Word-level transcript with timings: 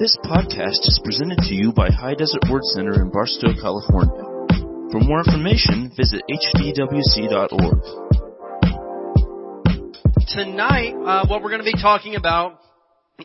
This 0.00 0.16
podcast 0.24 0.80
is 0.88 0.98
presented 1.04 1.40
to 1.40 1.54
you 1.54 1.72
by 1.72 1.90
High 1.90 2.14
Desert 2.14 2.44
Word 2.48 2.64
Center 2.64 3.02
in 3.02 3.10
Barstow, 3.10 3.52
California. 3.60 4.24
For 4.90 4.98
more 4.98 5.18
information, 5.18 5.92
visit 5.94 6.22
hdwc.org. 6.26 7.82
Tonight, 10.26 10.94
uh, 11.04 11.26
what 11.26 11.42
we're 11.42 11.50
going 11.50 11.62
to 11.62 11.70
be 11.70 11.82
talking 11.82 12.14
about 12.14 12.60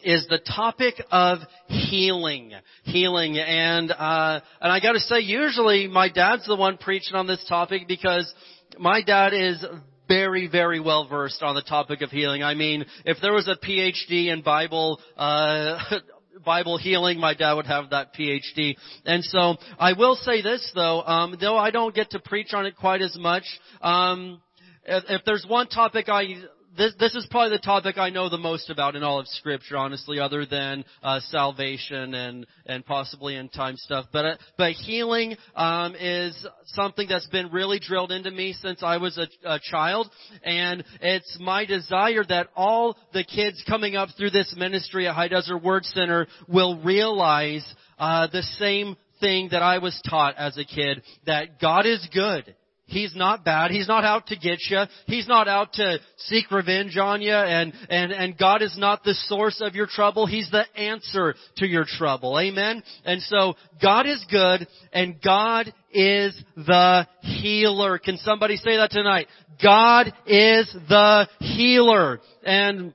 is 0.04 0.28
the 0.28 0.40
topic 0.40 0.96
of 1.12 1.38
healing. 1.68 2.52
Healing. 2.84 3.38
And, 3.38 3.94
uh, 3.94 4.42
and 4.60 4.70
I 4.70 4.82
gotta 4.82 5.00
say, 5.00 5.22
usually 5.22 5.88
my 5.88 6.10
dad's 6.10 6.46
the 6.46 6.58
one 6.58 6.76
preaching 6.76 7.16
on 7.16 7.26
this 7.26 7.42
topic 7.48 7.88
because 7.88 8.30
my 8.78 9.02
dad 9.02 9.34
is 9.34 9.64
very, 10.10 10.50
very 10.50 10.82
well 10.82 11.08
versed 11.08 11.42
on 11.42 11.56
the 11.56 11.62
topic 11.62 12.02
of 12.02 12.12
healing. 12.12 12.44
I 12.44 12.54
mean, 12.54 12.86
if 13.06 13.20
there 13.22 13.32
was 13.32 13.48
a 13.48 13.56
PhD 13.56 14.28
in 14.28 14.42
Bible, 14.42 15.00
uh, 15.16 15.78
Bible 16.46 16.78
healing, 16.78 17.20
my 17.20 17.34
dad 17.34 17.54
would 17.54 17.68
have 17.68 17.90
that 17.90 18.14
PhD. 18.14 18.76
And 19.06 19.24
so, 19.24 19.56
I 19.80 19.94
will 19.94 20.16
say 20.16 20.42
this 20.42 20.72
though, 20.76 21.02
um, 21.02 21.36
though 21.40 21.58
I 21.58 21.72
don't 21.72 21.94
get 21.94 22.12
to 22.12 22.20
preach 22.20 22.54
on 22.54 22.66
it 22.66 22.76
quite 22.76 23.02
as 23.02 23.18
much, 23.18 23.44
um, 23.82 24.42
if, 24.86 25.04
if 25.10 25.22
there's 25.26 25.46
one 25.48 25.68
topic 25.68 26.10
I 26.10 26.36
this, 26.78 26.94
this 27.00 27.16
is 27.16 27.28
probably 27.30 27.58
the 27.58 27.62
topic 27.62 27.98
I 27.98 28.10
know 28.10 28.30
the 28.30 28.38
most 28.38 28.70
about 28.70 28.96
in 28.96 29.04
all 29.04 29.20
of 29.20 29.28
Scripture, 29.28 29.78
honestly, 29.78 30.20
other 30.20 30.46
than 30.46 30.86
uh, 31.04 31.20
salvation 31.30 32.14
and 32.14 32.46
and 32.66 32.86
possibly 32.86 33.36
end 33.36 33.54
time 33.54 33.78
stuff. 33.78 34.06
But 34.12 34.26
uh, 34.26 34.36
but 34.58 34.72
healing 34.74 35.36
um, 35.56 35.96
is 35.96 36.46
something 36.68 37.08
that's 37.08 37.28
been 37.28 37.52
really 37.52 37.80
drilled 37.80 38.12
into 38.12 38.32
me 38.32 38.54
since 38.54 38.84
I 38.84 38.98
was 38.98 39.18
a, 39.18 39.28
a 39.46 39.60
child, 39.60 40.10
and 40.44 40.84
it's 41.02 41.38
my 41.40 41.66
desire 41.66 42.24
that 42.28 42.48
all 42.56 42.98
the 43.14 43.24
kids 43.24 43.64
coming 43.68 43.96
up 43.96 44.10
through 44.18 44.32
this 44.32 44.54
ministry 44.58 45.08
at 45.08 45.16
High 45.16 45.30
Desert 45.30 45.64
Word 45.64 45.86
Center 45.86 46.28
will 46.48 46.82
realize 46.82 47.66
uh, 47.98 48.28
the 48.28 48.44
same 48.60 48.98
thing 49.20 49.50
that 49.52 49.62
I 49.62 49.78
was 49.78 50.00
taught 50.10 50.36
as 50.38 50.58
a 50.58 50.66
kid: 50.66 51.02
that 51.26 51.60
God 51.60 51.86
is 51.86 52.08
good 52.14 52.56
He's 52.88 53.16
not 53.16 53.44
bad. 53.44 53.72
He's 53.72 53.88
not 53.88 54.04
out 54.04 54.28
to 54.28 54.36
get 54.36 54.60
you. 54.70 54.84
He's 55.08 55.28
not 55.28 55.48
out 55.48 55.74
to 55.74 55.98
seek 56.18 56.52
revenge 56.52 56.96
on 56.98 57.22
you. 57.22 57.34
And, 57.34 57.74
and, 57.90 58.12
and 58.12 58.38
God 58.38 58.62
is 58.62 58.78
not 58.78 59.04
the 59.04 59.16
source 59.28 59.60
of 59.60 59.74
your 59.74 59.88
trouble. 59.88 60.28
He's 60.28 60.50
the 60.52 60.66
answer 60.78 61.34
to 61.58 61.66
your 61.66 61.86
trouble. 61.88 62.40
Amen? 62.40 62.84
And 63.04 63.22
so, 63.24 63.56
God 63.82 64.06
is 64.06 64.24
good 64.30 64.68
and 64.94 65.20
God 65.22 65.74
is 65.92 66.40
the 66.56 67.08
healer. 67.22 67.98
Can 67.98 68.18
somebody 68.18 68.58
say 68.58 68.78
that 68.78 68.92
tonight? 68.92 69.28
God 69.64 70.14
is 70.28 70.72
the 70.88 71.28
healer. 71.40 72.20
And 72.44 72.94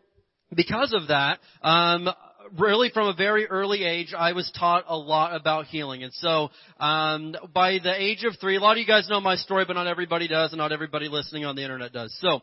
because 0.54 0.94
of 0.94 1.08
that, 1.08 1.40
um, 1.62 2.08
really 2.58 2.90
from 2.90 3.08
a 3.08 3.14
very 3.14 3.46
early 3.46 3.84
age, 3.84 4.14
I 4.16 4.32
was 4.32 4.50
taught 4.58 4.84
a 4.88 4.96
lot 4.96 5.34
about 5.34 5.66
healing. 5.66 6.02
And 6.02 6.12
so, 6.14 6.50
um, 6.78 7.34
by 7.54 7.78
the 7.82 7.94
age 7.96 8.24
of 8.24 8.38
three, 8.40 8.56
a 8.56 8.60
lot 8.60 8.72
of 8.72 8.78
you 8.78 8.86
guys 8.86 9.08
know 9.08 9.20
my 9.20 9.36
story, 9.36 9.64
but 9.66 9.74
not 9.74 9.86
everybody 9.86 10.28
does, 10.28 10.52
and 10.52 10.58
not 10.58 10.72
everybody 10.72 11.08
listening 11.08 11.44
on 11.44 11.56
the 11.56 11.62
internet 11.62 11.92
does. 11.92 12.16
So, 12.20 12.40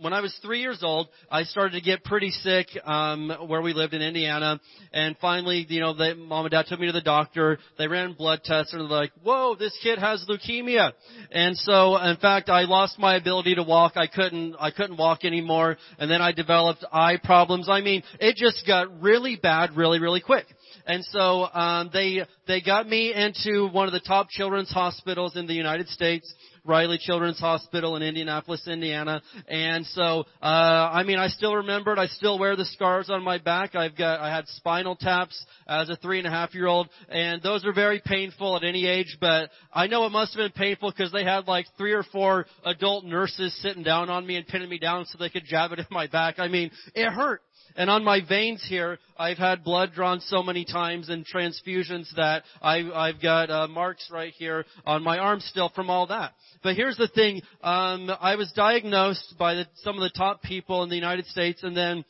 when 0.00 0.12
I 0.12 0.20
was 0.20 0.36
three 0.42 0.60
years 0.60 0.82
old, 0.82 1.08
I 1.30 1.42
started 1.42 1.72
to 1.72 1.80
get 1.80 2.04
pretty 2.04 2.30
sick 2.30 2.68
um, 2.84 3.30
where 3.46 3.60
we 3.62 3.72
lived 3.72 3.94
in 3.94 4.02
Indiana, 4.02 4.60
and 4.92 5.16
finally, 5.20 5.66
you 5.68 5.80
know, 5.80 5.94
they, 5.94 6.14
mom 6.14 6.44
and 6.44 6.52
dad 6.52 6.66
took 6.68 6.78
me 6.80 6.86
to 6.86 6.92
the 6.92 7.00
doctor. 7.00 7.58
They 7.78 7.88
ran 7.88 8.12
blood 8.12 8.42
tests, 8.44 8.72
and 8.72 8.82
they're 8.82 8.88
like, 8.88 9.12
"Whoa, 9.22 9.56
this 9.56 9.76
kid 9.82 9.98
has 9.98 10.24
leukemia." 10.28 10.92
And 11.32 11.56
so, 11.56 11.96
in 11.96 12.16
fact, 12.16 12.48
I 12.48 12.62
lost 12.62 12.98
my 12.98 13.16
ability 13.16 13.56
to 13.56 13.62
walk. 13.62 13.92
I 13.96 14.06
couldn't, 14.06 14.54
I 14.58 14.70
couldn't 14.70 14.96
walk 14.96 15.24
anymore, 15.24 15.76
and 15.98 16.10
then 16.10 16.22
I 16.22 16.32
developed 16.32 16.84
eye 16.92 17.18
problems. 17.22 17.68
I 17.68 17.80
mean, 17.80 18.02
it 18.20 18.36
just 18.36 18.66
got 18.66 19.00
really 19.00 19.36
bad, 19.36 19.76
really, 19.76 20.00
really 20.00 20.20
quick. 20.20 20.46
And 20.86 21.04
so 21.06 21.46
um, 21.52 21.90
they 21.92 22.22
they 22.46 22.62
got 22.62 22.88
me 22.88 23.12
into 23.12 23.68
one 23.68 23.86
of 23.88 23.92
the 23.92 24.00
top 24.00 24.30
children's 24.30 24.70
hospitals 24.70 25.36
in 25.36 25.46
the 25.46 25.54
United 25.54 25.88
States. 25.88 26.32
Riley 26.68 26.98
Children's 27.00 27.40
Hospital 27.40 27.96
in 27.96 28.02
Indianapolis, 28.02 28.68
Indiana. 28.68 29.22
And 29.48 29.86
so, 29.86 30.24
uh, 30.42 30.44
I 30.44 31.02
mean, 31.02 31.18
I 31.18 31.28
still 31.28 31.56
remember 31.56 31.92
it. 31.92 31.98
I 31.98 32.06
still 32.06 32.38
wear 32.38 32.54
the 32.54 32.66
scars 32.66 33.08
on 33.08 33.22
my 33.24 33.38
back. 33.38 33.74
I've 33.74 33.96
got, 33.96 34.20
I 34.20 34.28
had 34.28 34.46
spinal 34.48 34.94
taps 34.94 35.44
as 35.66 35.88
a 35.88 35.96
three 35.96 36.18
and 36.18 36.26
a 36.26 36.30
half 36.30 36.54
year 36.54 36.66
old, 36.66 36.88
and 37.08 37.42
those 37.42 37.64
are 37.64 37.72
very 37.72 38.02
painful 38.04 38.56
at 38.56 38.64
any 38.64 38.86
age, 38.86 39.16
but 39.20 39.50
I 39.72 39.86
know 39.86 40.04
it 40.04 40.10
must 40.10 40.34
have 40.34 40.38
been 40.38 40.52
painful 40.52 40.90
because 40.90 41.10
they 41.10 41.24
had 41.24 41.48
like 41.48 41.66
three 41.78 41.92
or 41.92 42.02
four 42.02 42.46
adult 42.64 43.04
nurses 43.04 43.56
sitting 43.62 43.82
down 43.82 44.10
on 44.10 44.26
me 44.26 44.36
and 44.36 44.46
pinning 44.46 44.68
me 44.68 44.78
down 44.78 45.06
so 45.06 45.16
they 45.18 45.30
could 45.30 45.44
jab 45.44 45.72
it 45.72 45.78
in 45.78 45.86
my 45.90 46.06
back. 46.06 46.38
I 46.38 46.48
mean, 46.48 46.70
it 46.94 47.10
hurt. 47.10 47.40
And 47.76 47.88
on 47.90 48.04
my 48.04 48.20
veins 48.26 48.64
here, 48.68 48.98
I've 49.16 49.38
had 49.38 49.64
blood 49.64 49.92
drawn 49.94 50.20
so 50.20 50.42
many 50.42 50.64
times 50.64 51.08
and 51.08 51.26
transfusions 51.26 52.08
that 52.16 52.44
I, 52.60 52.90
I've 52.90 53.20
got 53.20 53.50
uh, 53.50 53.68
marks 53.68 54.08
right 54.10 54.32
here 54.36 54.64
on 54.84 55.02
my 55.02 55.18
arm 55.18 55.40
still 55.40 55.70
from 55.74 55.90
all 55.90 56.06
that. 56.08 56.32
But 56.62 56.76
here's 56.76 56.96
the 56.96 57.08
thing: 57.08 57.42
um, 57.62 58.10
I 58.20 58.36
was 58.36 58.52
diagnosed 58.52 59.34
by 59.38 59.54
the, 59.54 59.66
some 59.82 59.96
of 59.96 60.00
the 60.00 60.10
top 60.16 60.42
people 60.42 60.82
in 60.82 60.88
the 60.88 60.96
United 60.96 61.26
States, 61.26 61.62
and 61.62 61.76
then 61.76 62.04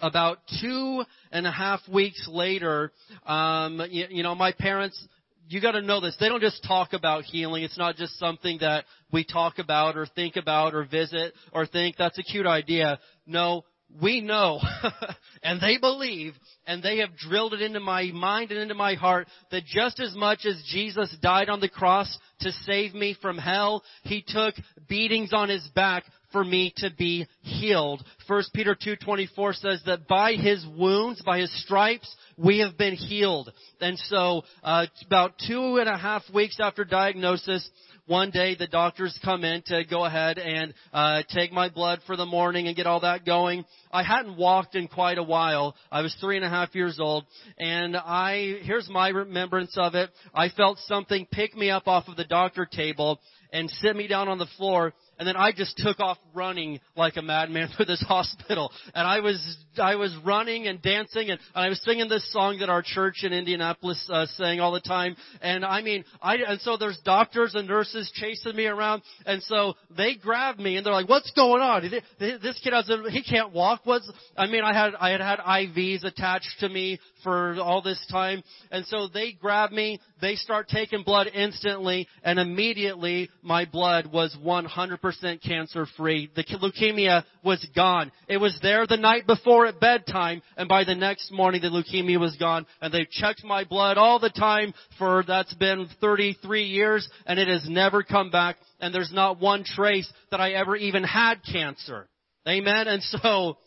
about 0.00 0.38
two 0.60 1.02
and 1.32 1.46
a 1.46 1.50
half 1.50 1.80
weeks 1.88 2.28
later, 2.30 2.92
um, 3.26 3.80
you, 3.90 4.06
you 4.10 4.22
know, 4.22 4.34
my 4.34 4.52
parents 4.52 5.06
you 5.50 5.60
got 5.60 5.72
to 5.72 5.82
know 5.82 6.00
this. 6.00 6.16
They 6.20 6.28
don't 6.28 6.40
just 6.40 6.62
talk 6.62 6.92
about 6.92 7.24
healing. 7.24 7.64
It's 7.64 7.76
not 7.76 7.96
just 7.96 8.16
something 8.20 8.58
that 8.60 8.84
we 9.12 9.24
talk 9.24 9.58
about 9.58 9.96
or 9.96 10.06
think 10.06 10.36
about 10.36 10.74
or 10.74 10.84
visit 10.84 11.34
or 11.52 11.66
think 11.66 11.96
that's 11.96 12.16
a 12.20 12.22
cute 12.22 12.46
idea. 12.46 13.00
No, 13.26 13.64
we 14.00 14.20
know 14.20 14.60
and 15.42 15.60
they 15.60 15.78
believe 15.78 16.34
and 16.66 16.82
they 16.82 16.98
have 16.98 17.16
drilled 17.16 17.54
it 17.54 17.62
into 17.62 17.80
my 17.80 18.10
mind 18.12 18.50
and 18.50 18.60
into 18.60 18.74
my 18.74 18.94
heart 18.94 19.26
that 19.50 19.64
just 19.66 20.00
as 20.00 20.14
much 20.14 20.46
as 20.46 20.62
Jesus 20.68 21.14
died 21.22 21.48
on 21.48 21.60
the 21.60 21.68
cross 21.68 22.18
to 22.40 22.52
save 22.52 22.94
me 22.94 23.16
from 23.20 23.38
hell, 23.38 23.82
he 24.04 24.24
took 24.26 24.54
beatings 24.88 25.32
on 25.32 25.48
his 25.48 25.66
back 25.74 26.04
for 26.32 26.44
me 26.44 26.72
to 26.76 26.90
be 26.96 27.26
healed. 27.42 28.04
1 28.26 28.42
Peter 28.54 28.74
2:24 28.74 29.52
says 29.54 29.82
that 29.84 30.06
by 30.06 30.34
his 30.34 30.64
wounds, 30.66 31.20
by 31.22 31.40
his 31.40 31.52
stripes, 31.62 32.14
we 32.36 32.58
have 32.58 32.78
been 32.78 32.94
healed. 32.94 33.52
And 33.80 33.98
so, 33.98 34.44
uh, 34.62 34.86
about 35.06 35.38
two 35.46 35.78
and 35.78 35.88
a 35.88 35.96
half 35.96 36.28
weeks 36.30 36.60
after 36.60 36.84
diagnosis, 36.84 37.68
one 38.10 38.30
day 38.30 38.56
the 38.56 38.66
doctors 38.66 39.16
come 39.24 39.44
in 39.44 39.62
to 39.66 39.84
go 39.84 40.04
ahead 40.04 40.36
and 40.36 40.74
uh, 40.92 41.22
take 41.32 41.52
my 41.52 41.68
blood 41.68 42.00
for 42.08 42.16
the 42.16 42.26
morning 42.26 42.66
and 42.66 42.74
get 42.74 42.84
all 42.84 42.98
that 42.98 43.24
going. 43.24 43.64
I 43.92 44.02
hadn't 44.02 44.36
walked 44.36 44.74
in 44.74 44.88
quite 44.88 45.16
a 45.16 45.22
while. 45.22 45.76
I 45.92 46.02
was 46.02 46.12
three 46.20 46.34
and 46.34 46.44
a 46.44 46.48
half 46.48 46.74
years 46.74 46.98
old, 46.98 47.24
and 47.56 47.96
I 47.96 48.58
here's 48.62 48.90
my 48.90 49.10
remembrance 49.10 49.76
of 49.78 49.94
it. 49.94 50.10
I 50.34 50.48
felt 50.48 50.78
something 50.88 51.24
pick 51.30 51.56
me 51.56 51.70
up 51.70 51.86
off 51.86 52.08
of 52.08 52.16
the 52.16 52.24
doctor 52.24 52.66
table 52.66 53.20
and 53.52 53.70
sit 53.70 53.94
me 53.94 54.08
down 54.08 54.26
on 54.26 54.38
the 54.38 54.48
floor 54.56 54.92
and 55.20 55.28
then 55.28 55.36
I 55.36 55.52
just 55.52 55.76
took 55.76 56.00
off 56.00 56.16
running 56.34 56.80
like 56.96 57.18
a 57.18 57.22
madman 57.22 57.68
through 57.76 57.84
this 57.84 58.00
hospital. 58.00 58.72
And 58.94 59.06
I 59.06 59.20
was, 59.20 59.58
I 59.76 59.96
was 59.96 60.16
running 60.24 60.66
and 60.66 60.80
dancing 60.80 61.28
and, 61.30 61.38
I 61.54 61.68
was 61.68 61.80
singing 61.84 62.08
this 62.08 62.32
song 62.32 62.58
that 62.60 62.70
our 62.70 62.82
church 62.82 63.22
in 63.22 63.34
Indianapolis 63.34 64.08
uh, 64.10 64.24
sang 64.36 64.60
all 64.60 64.72
the 64.72 64.80
time. 64.80 65.14
And 65.42 65.62
I 65.62 65.82
mean, 65.82 66.06
I, 66.22 66.36
and 66.36 66.60
so 66.62 66.78
there's 66.78 66.98
doctors 67.04 67.54
and 67.54 67.68
nurses 67.68 68.10
chasing 68.14 68.56
me 68.56 68.64
around. 68.64 69.02
And 69.26 69.42
so 69.42 69.74
they 69.94 70.14
grabbed 70.14 70.58
me 70.58 70.78
and 70.78 70.86
they're 70.86 70.94
like, 70.94 71.08
what's 71.08 71.30
going 71.32 71.60
on? 71.60 71.82
This 72.18 72.58
kid 72.64 72.72
has 72.72 72.88
a, 72.88 73.10
he 73.10 73.22
can't 73.22 73.52
walk. 73.52 73.82
What's, 73.84 74.10
I 74.38 74.46
mean, 74.46 74.64
I 74.64 74.72
had, 74.72 74.94
I 74.98 75.10
had 75.10 75.20
had 75.20 75.38
IVs 75.40 76.02
attached 76.02 76.60
to 76.60 76.68
me 76.70 76.98
for 77.22 77.60
all 77.60 77.82
this 77.82 78.02
time. 78.10 78.42
And 78.70 78.86
so 78.86 79.06
they 79.12 79.32
grab 79.32 79.70
me, 79.70 80.00
they 80.22 80.36
start 80.36 80.68
taking 80.68 81.02
blood 81.02 81.26
instantly, 81.34 82.08
and 82.22 82.38
immediately 82.38 83.28
my 83.42 83.66
blood 83.66 84.10
was 84.10 84.34
100% 84.42 85.09
cancer 85.42 85.86
free. 85.96 86.30
The 86.34 86.44
leukemia 86.44 87.24
was 87.44 87.64
gone. 87.74 88.12
It 88.28 88.38
was 88.38 88.58
there 88.62 88.86
the 88.86 88.96
night 88.96 89.26
before 89.26 89.66
at 89.66 89.80
bedtime, 89.80 90.42
and 90.56 90.68
by 90.68 90.84
the 90.84 90.94
next 90.94 91.32
morning 91.32 91.62
the 91.62 91.68
leukemia 91.68 92.18
was 92.18 92.36
gone, 92.36 92.66
and 92.80 92.92
they've 92.92 93.10
checked 93.10 93.44
my 93.44 93.64
blood 93.64 93.98
all 93.98 94.18
the 94.18 94.30
time 94.30 94.74
for, 94.98 95.24
that's 95.26 95.54
been 95.54 95.88
33 96.00 96.64
years, 96.64 97.08
and 97.26 97.38
it 97.38 97.48
has 97.48 97.68
never 97.68 98.02
come 98.02 98.30
back, 98.30 98.56
and 98.80 98.94
there's 98.94 99.12
not 99.12 99.40
one 99.40 99.64
trace 99.64 100.10
that 100.30 100.40
I 100.40 100.52
ever 100.52 100.76
even 100.76 101.04
had 101.04 101.36
cancer. 101.50 102.08
Amen? 102.48 102.88
And 102.88 103.02
so, 103.02 103.58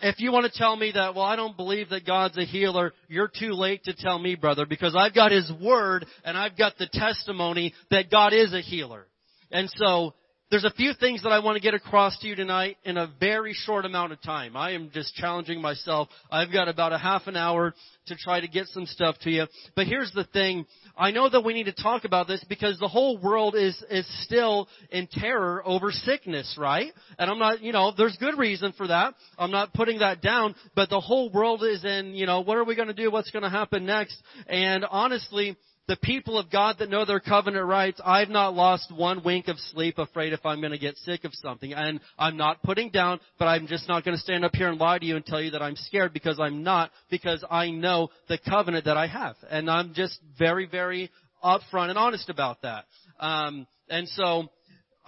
if 0.00 0.20
you 0.20 0.32
want 0.32 0.50
to 0.50 0.58
tell 0.58 0.76
me 0.76 0.92
that, 0.94 1.14
well, 1.14 1.24
I 1.24 1.36
don't 1.36 1.56
believe 1.56 1.90
that 1.90 2.06
God's 2.06 2.36
a 2.38 2.44
healer, 2.44 2.92
you're 3.08 3.30
too 3.34 3.52
late 3.52 3.84
to 3.84 3.94
tell 3.94 4.18
me, 4.18 4.34
brother, 4.34 4.66
because 4.66 4.94
I've 4.96 5.14
got 5.14 5.32
His 5.32 5.50
Word 5.60 6.06
and 6.24 6.36
I've 6.36 6.56
got 6.56 6.78
the 6.78 6.88
testimony 6.92 7.74
that 7.90 8.10
God 8.10 8.32
is 8.32 8.52
a 8.52 8.60
healer. 8.60 9.06
And 9.50 9.70
so, 9.76 10.14
there's 10.50 10.64
a 10.64 10.70
few 10.70 10.92
things 10.98 11.24
that 11.24 11.30
I 11.30 11.40
want 11.40 11.56
to 11.56 11.60
get 11.60 11.74
across 11.74 12.16
to 12.20 12.28
you 12.28 12.36
tonight 12.36 12.76
in 12.84 12.96
a 12.96 13.10
very 13.18 13.52
short 13.52 13.84
amount 13.84 14.12
of 14.12 14.22
time. 14.22 14.56
I 14.56 14.72
am 14.72 14.90
just 14.94 15.14
challenging 15.16 15.60
myself. 15.60 16.08
I've 16.30 16.52
got 16.52 16.68
about 16.68 16.92
a 16.92 16.98
half 16.98 17.26
an 17.26 17.36
hour 17.36 17.74
to 18.06 18.16
try 18.16 18.40
to 18.40 18.46
get 18.46 18.68
some 18.68 18.86
stuff 18.86 19.16
to 19.22 19.30
you. 19.30 19.46
But 19.74 19.88
here's 19.88 20.12
the 20.12 20.22
thing. 20.22 20.66
I 20.96 21.10
know 21.10 21.28
that 21.28 21.44
we 21.44 21.52
need 21.52 21.64
to 21.64 21.72
talk 21.72 22.04
about 22.04 22.28
this 22.28 22.44
because 22.48 22.78
the 22.78 22.86
whole 22.86 23.18
world 23.18 23.56
is, 23.56 23.82
is 23.90 24.06
still 24.22 24.68
in 24.90 25.08
terror 25.08 25.62
over 25.66 25.90
sickness, 25.90 26.56
right? 26.56 26.92
And 27.18 27.28
I'm 27.28 27.40
not, 27.40 27.60
you 27.60 27.72
know, 27.72 27.92
there's 27.96 28.16
good 28.20 28.38
reason 28.38 28.72
for 28.76 28.86
that. 28.86 29.14
I'm 29.36 29.50
not 29.50 29.74
putting 29.74 29.98
that 29.98 30.22
down, 30.22 30.54
but 30.76 30.90
the 30.90 31.00
whole 31.00 31.28
world 31.28 31.64
is 31.64 31.84
in, 31.84 32.14
you 32.14 32.26
know, 32.26 32.42
what 32.42 32.56
are 32.56 32.64
we 32.64 32.76
going 32.76 32.88
to 32.88 32.94
do? 32.94 33.10
What's 33.10 33.32
going 33.32 33.42
to 33.42 33.50
happen 33.50 33.84
next? 33.84 34.16
And 34.46 34.84
honestly, 34.88 35.56
the 35.88 35.96
people 35.96 36.38
of 36.38 36.50
God 36.50 36.76
that 36.78 36.90
know 36.90 37.04
their 37.04 37.20
covenant 37.20 37.64
rights, 37.66 38.00
I've 38.04 38.28
not 38.28 38.54
lost 38.54 38.92
one 38.94 39.22
wink 39.24 39.48
of 39.48 39.58
sleep 39.58 39.98
afraid 39.98 40.32
if 40.32 40.44
I'm 40.44 40.60
going 40.60 40.72
to 40.72 40.78
get 40.78 40.96
sick 40.98 41.24
of 41.24 41.32
something. 41.34 41.72
And 41.72 42.00
I'm 42.18 42.36
not 42.36 42.62
putting 42.62 42.90
down, 42.90 43.20
but 43.38 43.46
I'm 43.46 43.66
just 43.66 43.88
not 43.88 44.04
going 44.04 44.16
to 44.16 44.22
stand 44.22 44.44
up 44.44 44.54
here 44.54 44.68
and 44.68 44.80
lie 44.80 44.98
to 44.98 45.04
you 45.04 45.16
and 45.16 45.24
tell 45.24 45.40
you 45.40 45.52
that 45.52 45.62
I'm 45.62 45.76
scared 45.76 46.12
because 46.12 46.40
I'm 46.40 46.64
not, 46.64 46.90
because 47.10 47.44
I 47.48 47.70
know 47.70 48.08
the 48.28 48.38
covenant 48.38 48.86
that 48.86 48.96
I 48.96 49.06
have. 49.06 49.36
And 49.48 49.70
I'm 49.70 49.94
just 49.94 50.18
very, 50.38 50.66
very 50.66 51.10
upfront 51.44 51.90
and 51.90 51.98
honest 51.98 52.28
about 52.30 52.62
that. 52.62 52.84
Um, 53.20 53.66
and 53.88 54.08
so, 54.08 54.48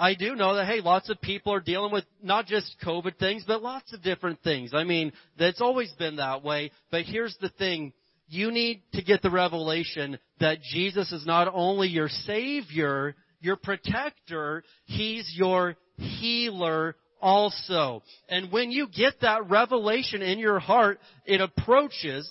I 0.00 0.14
do 0.14 0.36
know 0.36 0.54
that, 0.54 0.66
hey, 0.66 0.81
lots 0.81 1.10
of 1.10 1.20
people 1.20 1.52
are 1.52 1.60
dealing 1.60 1.90
with 1.90 2.04
not 2.22 2.46
just 2.46 2.76
COVID 2.86 3.19
things, 3.19 3.42
but 3.44 3.62
lots 3.62 3.92
of 3.92 4.00
different 4.00 4.40
things. 4.44 4.72
I 4.72 4.84
mean, 4.84 5.12
that's 5.36 5.60
always 5.60 5.90
been 5.98 6.16
that 6.16 6.44
way. 6.44 6.70
But 6.92 7.02
here's 7.02 7.36
the 7.40 7.48
thing 7.48 7.92
you 8.28 8.50
need 8.50 8.82
to 8.92 9.02
get 9.02 9.22
the 9.22 9.30
revelation 9.30 10.19
that 10.40 10.62
Jesus 10.62 11.12
is 11.12 11.26
not 11.26 11.50
only 11.52 11.88
your 11.88 12.08
Savior, 12.08 13.14
your 13.40 13.56
protector, 13.56 14.62
He's 14.84 15.32
your 15.36 15.76
healer 15.96 16.96
also. 17.20 18.02
And 18.28 18.52
when 18.52 18.70
you 18.70 18.88
get 18.88 19.20
that 19.22 19.48
revelation 19.48 20.22
in 20.22 20.38
your 20.38 20.58
heart, 20.58 20.98
it 21.25 21.40
approaches, 21.40 22.30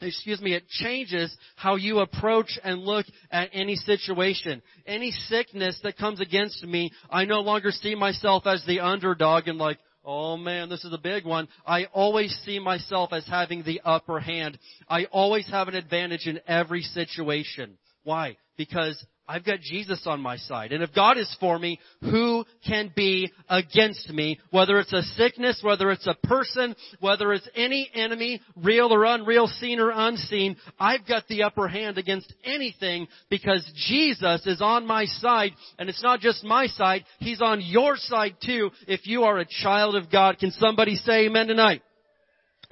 excuse 0.00 0.40
me, 0.40 0.54
it 0.54 0.68
changes 0.68 1.34
how 1.56 1.76
you 1.76 2.00
approach 2.00 2.58
and 2.62 2.82
look 2.82 3.06
at 3.30 3.50
any 3.52 3.76
situation. 3.76 4.62
Any 4.86 5.10
sickness 5.10 5.78
that 5.82 5.96
comes 5.96 6.20
against 6.20 6.62
me, 6.64 6.92
I 7.10 7.24
no 7.24 7.40
longer 7.40 7.70
see 7.70 7.94
myself 7.94 8.46
as 8.46 8.64
the 8.66 8.80
underdog 8.80 9.48
and 9.48 9.58
like, 9.58 9.78
Oh 10.04 10.36
man, 10.36 10.68
this 10.68 10.84
is 10.84 10.92
a 10.92 10.98
big 10.98 11.24
one. 11.24 11.48
I 11.66 11.84
always 11.86 12.34
see 12.44 12.58
myself 12.58 13.12
as 13.12 13.24
having 13.26 13.62
the 13.62 13.80
upper 13.84 14.18
hand. 14.18 14.58
I 14.88 15.04
always 15.06 15.48
have 15.50 15.68
an 15.68 15.74
advantage 15.74 16.26
in 16.26 16.40
every 16.46 16.82
situation. 16.82 17.78
Why? 18.02 18.36
Because 18.56 19.02
I've 19.28 19.44
got 19.44 19.60
Jesus 19.60 20.02
on 20.06 20.20
my 20.20 20.36
side. 20.36 20.72
And 20.72 20.82
if 20.82 20.92
God 20.92 21.16
is 21.16 21.34
for 21.38 21.56
me, 21.58 21.78
who 22.00 22.44
can 22.66 22.92
be 22.94 23.32
against 23.48 24.10
me? 24.10 24.40
Whether 24.50 24.78
it's 24.80 24.92
a 24.92 25.02
sickness, 25.02 25.60
whether 25.62 25.90
it's 25.90 26.06
a 26.08 26.26
person, 26.26 26.74
whether 26.98 27.32
it's 27.32 27.48
any 27.54 27.88
enemy, 27.94 28.40
real 28.56 28.92
or 28.92 29.04
unreal, 29.04 29.46
seen 29.46 29.78
or 29.78 29.90
unseen, 29.94 30.56
I've 30.78 31.06
got 31.06 31.28
the 31.28 31.44
upper 31.44 31.68
hand 31.68 31.98
against 31.98 32.32
anything 32.44 33.06
because 33.30 33.64
Jesus 33.88 34.44
is 34.46 34.60
on 34.60 34.86
my 34.86 35.04
side. 35.04 35.52
And 35.78 35.88
it's 35.88 36.02
not 36.02 36.20
just 36.20 36.42
my 36.42 36.66
side, 36.66 37.04
He's 37.20 37.40
on 37.40 37.60
your 37.60 37.96
side 37.96 38.36
too 38.44 38.70
if 38.88 39.06
you 39.06 39.22
are 39.22 39.38
a 39.38 39.46
child 39.62 39.94
of 39.94 40.10
God. 40.10 40.38
Can 40.38 40.50
somebody 40.50 40.96
say 40.96 41.26
amen 41.26 41.46
tonight? 41.46 41.82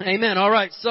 Amen. 0.01 0.37
Alright, 0.37 0.73
so, 0.73 0.89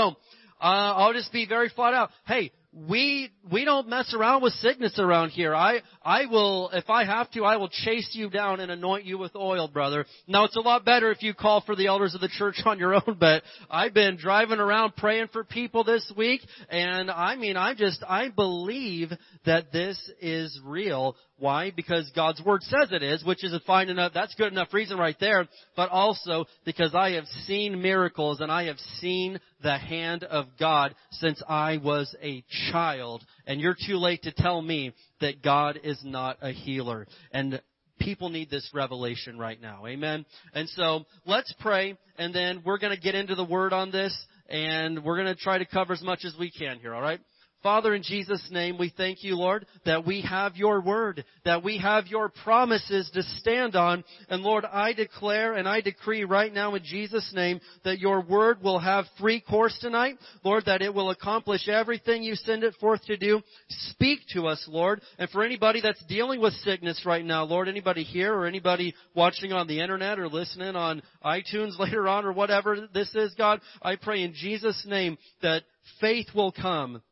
uh, 0.61 0.95
I'll 0.97 1.13
just 1.13 1.33
be 1.33 1.47
very 1.47 1.69
flat 1.69 1.95
out. 1.95 2.11
Hey, 2.27 2.53
we 2.73 3.31
we 3.51 3.65
don't 3.65 3.89
mess 3.89 4.15
around 4.15 4.43
with 4.43 4.53
sickness 4.55 4.99
around 4.99 5.31
here. 5.31 5.55
I 5.55 5.81
I 6.03 6.27
will 6.27 6.71
if 6.73 6.89
I 6.89 7.05
have 7.05 7.31
to 7.33 7.45
I 7.45 7.57
will 7.57 7.69
chase 7.69 8.11
you 8.13 8.31
down 8.31 8.61
and 8.61 8.71
anoint 8.71 9.05
you 9.05 9.19
with 9.19 9.37
oil, 9.37 9.69
brother. 9.69 10.07
Now 10.27 10.45
it's 10.45 10.57
a 10.57 10.61
lot 10.61 10.85
better 10.85 11.11
if 11.11 11.23
you 11.23 11.35
call 11.35 11.61
for 11.61 11.77
the 11.77 11.89
elders 11.89 12.15
of 12.15 12.21
the 12.21 12.29
church 12.29 12.61
on 12.65 12.79
your 12.79 12.95
own, 12.95 13.17
but 13.19 13.43
I've 13.71 13.95
been 13.95 14.17
driving 14.17 14.61
around 14.61 14.97
praying 14.97 15.29
for 15.33 15.45
people 15.45 15.85
this 15.85 16.11
week 16.17 16.41
and 16.69 17.11
I 17.11 17.37
mean 17.37 17.57
I 17.57 17.75
just 17.75 18.03
I 18.09 18.29
believe 18.29 19.11
that 19.45 19.73
this 19.73 20.11
is 20.21 20.59
real. 20.65 21.17
Why? 21.41 21.73
Because 21.75 22.11
God's 22.15 22.43
Word 22.45 22.63
says 22.63 22.93
it 22.93 23.03
is, 23.03 23.25
which 23.25 23.43
is 23.43 23.55
a 23.55 23.61
fine 23.61 23.89
enough, 23.89 24.13
that's 24.13 24.35
good 24.35 24.53
enough 24.53 24.75
reason 24.75 24.99
right 24.99 25.17
there, 25.19 25.49
but 25.75 25.89
also 25.89 26.45
because 26.67 26.95
I 26.95 27.13
have 27.13 27.25
seen 27.47 27.81
miracles 27.81 28.41
and 28.41 28.53
I 28.53 28.65
have 28.65 28.79
seen 28.99 29.41
the 29.63 29.79
hand 29.79 30.23
of 30.25 30.47
God 30.59 30.95
since 31.13 31.43
I 31.49 31.79
was 31.79 32.15
a 32.23 32.45
child. 32.71 33.25
And 33.51 33.61
you're 33.61 33.75
too 33.75 33.97
late 33.97 34.23
to 34.23 34.31
tell 34.31 34.63
me 34.63 34.93
that 35.21 35.43
God 35.43 35.81
is 35.83 36.01
not 36.05 36.37
a 36.41 36.53
healer. 36.53 37.09
And 37.33 37.61
people 37.99 38.29
need 38.29 38.49
this 38.49 38.71
revelation 38.73 39.41
right 39.41 39.61
now. 39.61 39.87
Amen. 39.89 40.25
And 40.55 40.69
so 40.69 41.05
let's 41.27 41.53
pray 41.59 41.99
and 42.17 42.33
then 42.33 42.63
we're 42.65 42.79
going 42.79 42.95
to 42.95 43.03
get 43.03 43.17
into 43.17 43.35
the 43.35 43.43
word 43.43 43.73
on 43.73 43.91
this 43.91 44.17
and 44.49 45.03
we're 45.03 45.17
going 45.17 45.35
to 45.35 45.43
try 45.43 45.59
to 45.59 45.65
cover 45.65 45.93
as 45.93 46.01
much 46.01 46.25
as 46.25 46.33
we 46.39 46.53
can 46.53 46.79
here, 46.79 46.95
all 46.95 47.03
right? 47.03 47.19
Father, 47.63 47.95
in 47.95 48.03
Jesus' 48.03 48.49
name, 48.51 48.79
we 48.79 48.93
thank 48.97 49.23
you, 49.23 49.37
Lord, 49.37 49.67
that 49.85 50.07
we 50.07 50.23
have 50.23 50.57
your 50.57 50.81
word, 50.81 51.25
that 51.45 51.63
we 51.63 51.77
have 51.77 52.07
your 52.07 52.31
promises 52.31 53.11
to 53.13 53.23
stand 53.23 53.77
on. 53.77 54.03
And 54.31 54.43
Lord, 54.43 54.65
I 54.65 54.95
declare 54.95 55.55
and 55.55 55.69
I 55.69 55.83
decree 55.83 56.25
right 56.25 56.53
now 56.53 56.75
in 56.75 56.83
Jesus' 56.83 57.31
name 57.35 57.61
that 57.85 57.99
your 57.99 58.23
word 58.23 58.63
will 58.63 58.79
have 58.79 59.05
free 59.19 59.43
course 59.43 59.77
tonight. 59.79 60.17
Lord, 60.43 60.65
that 60.67 60.81
it 60.81 60.95
will 60.95 61.11
accomplish 61.11 61.69
everything 61.69 62.23
you 62.23 62.35
send 62.35 62.65
it 62.65 62.75
forth 62.81 63.05
to 63.05 63.19
do. 63.19 63.43
Speak 63.69 64.21
to 64.33 64.47
us, 64.47 64.65
Lord. 64.67 65.03
And 65.19 65.29
for 65.29 65.45
anybody 65.45 65.83
that's 65.83 66.03
dealing 66.07 66.41
with 66.41 66.55
sickness 66.55 67.03
right 67.05 67.25
now, 67.25 67.45
Lord, 67.45 67.69
anybody 67.69 68.05
here 68.05 68.35
or 68.35 68.47
anybody 68.47 68.95
watching 69.15 69.53
on 69.53 69.67
the 69.67 69.81
internet 69.81 70.19
or 70.19 70.29
listening 70.29 70.77
on 70.77 71.03
iTunes 71.23 71.79
later 71.79 72.09
on 72.09 72.25
or 72.25 72.33
whatever 72.33 72.89
this 72.95 73.15
is, 73.15 73.35
God, 73.37 73.61
I 73.83 73.97
pray 73.97 74.23
in 74.23 74.33
Jesus' 74.33 74.87
name 74.89 75.19
that 75.43 75.65
faith 76.01 76.29
will 76.35 76.53
come 76.53 77.03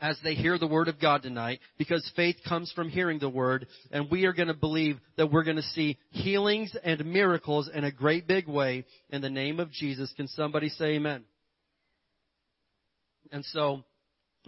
as 0.00 0.18
they 0.22 0.34
hear 0.34 0.58
the 0.58 0.66
word 0.66 0.88
of 0.88 1.00
God 1.00 1.22
tonight 1.22 1.60
because 1.78 2.10
faith 2.16 2.36
comes 2.48 2.72
from 2.72 2.88
hearing 2.88 3.18
the 3.18 3.28
word 3.28 3.66
and 3.90 4.10
we 4.10 4.24
are 4.24 4.32
going 4.32 4.48
to 4.48 4.54
believe 4.54 4.98
that 5.16 5.30
we're 5.30 5.44
going 5.44 5.56
to 5.56 5.62
see 5.62 5.98
healings 6.10 6.76
and 6.84 7.04
miracles 7.04 7.68
in 7.72 7.84
a 7.84 7.90
great 7.90 8.26
big 8.26 8.48
way 8.48 8.84
in 9.10 9.22
the 9.22 9.30
name 9.30 9.60
of 9.60 9.70
Jesus. 9.70 10.12
Can 10.16 10.28
somebody 10.28 10.68
say 10.68 10.94
amen? 10.96 11.24
And 13.32 13.44
so 13.46 13.82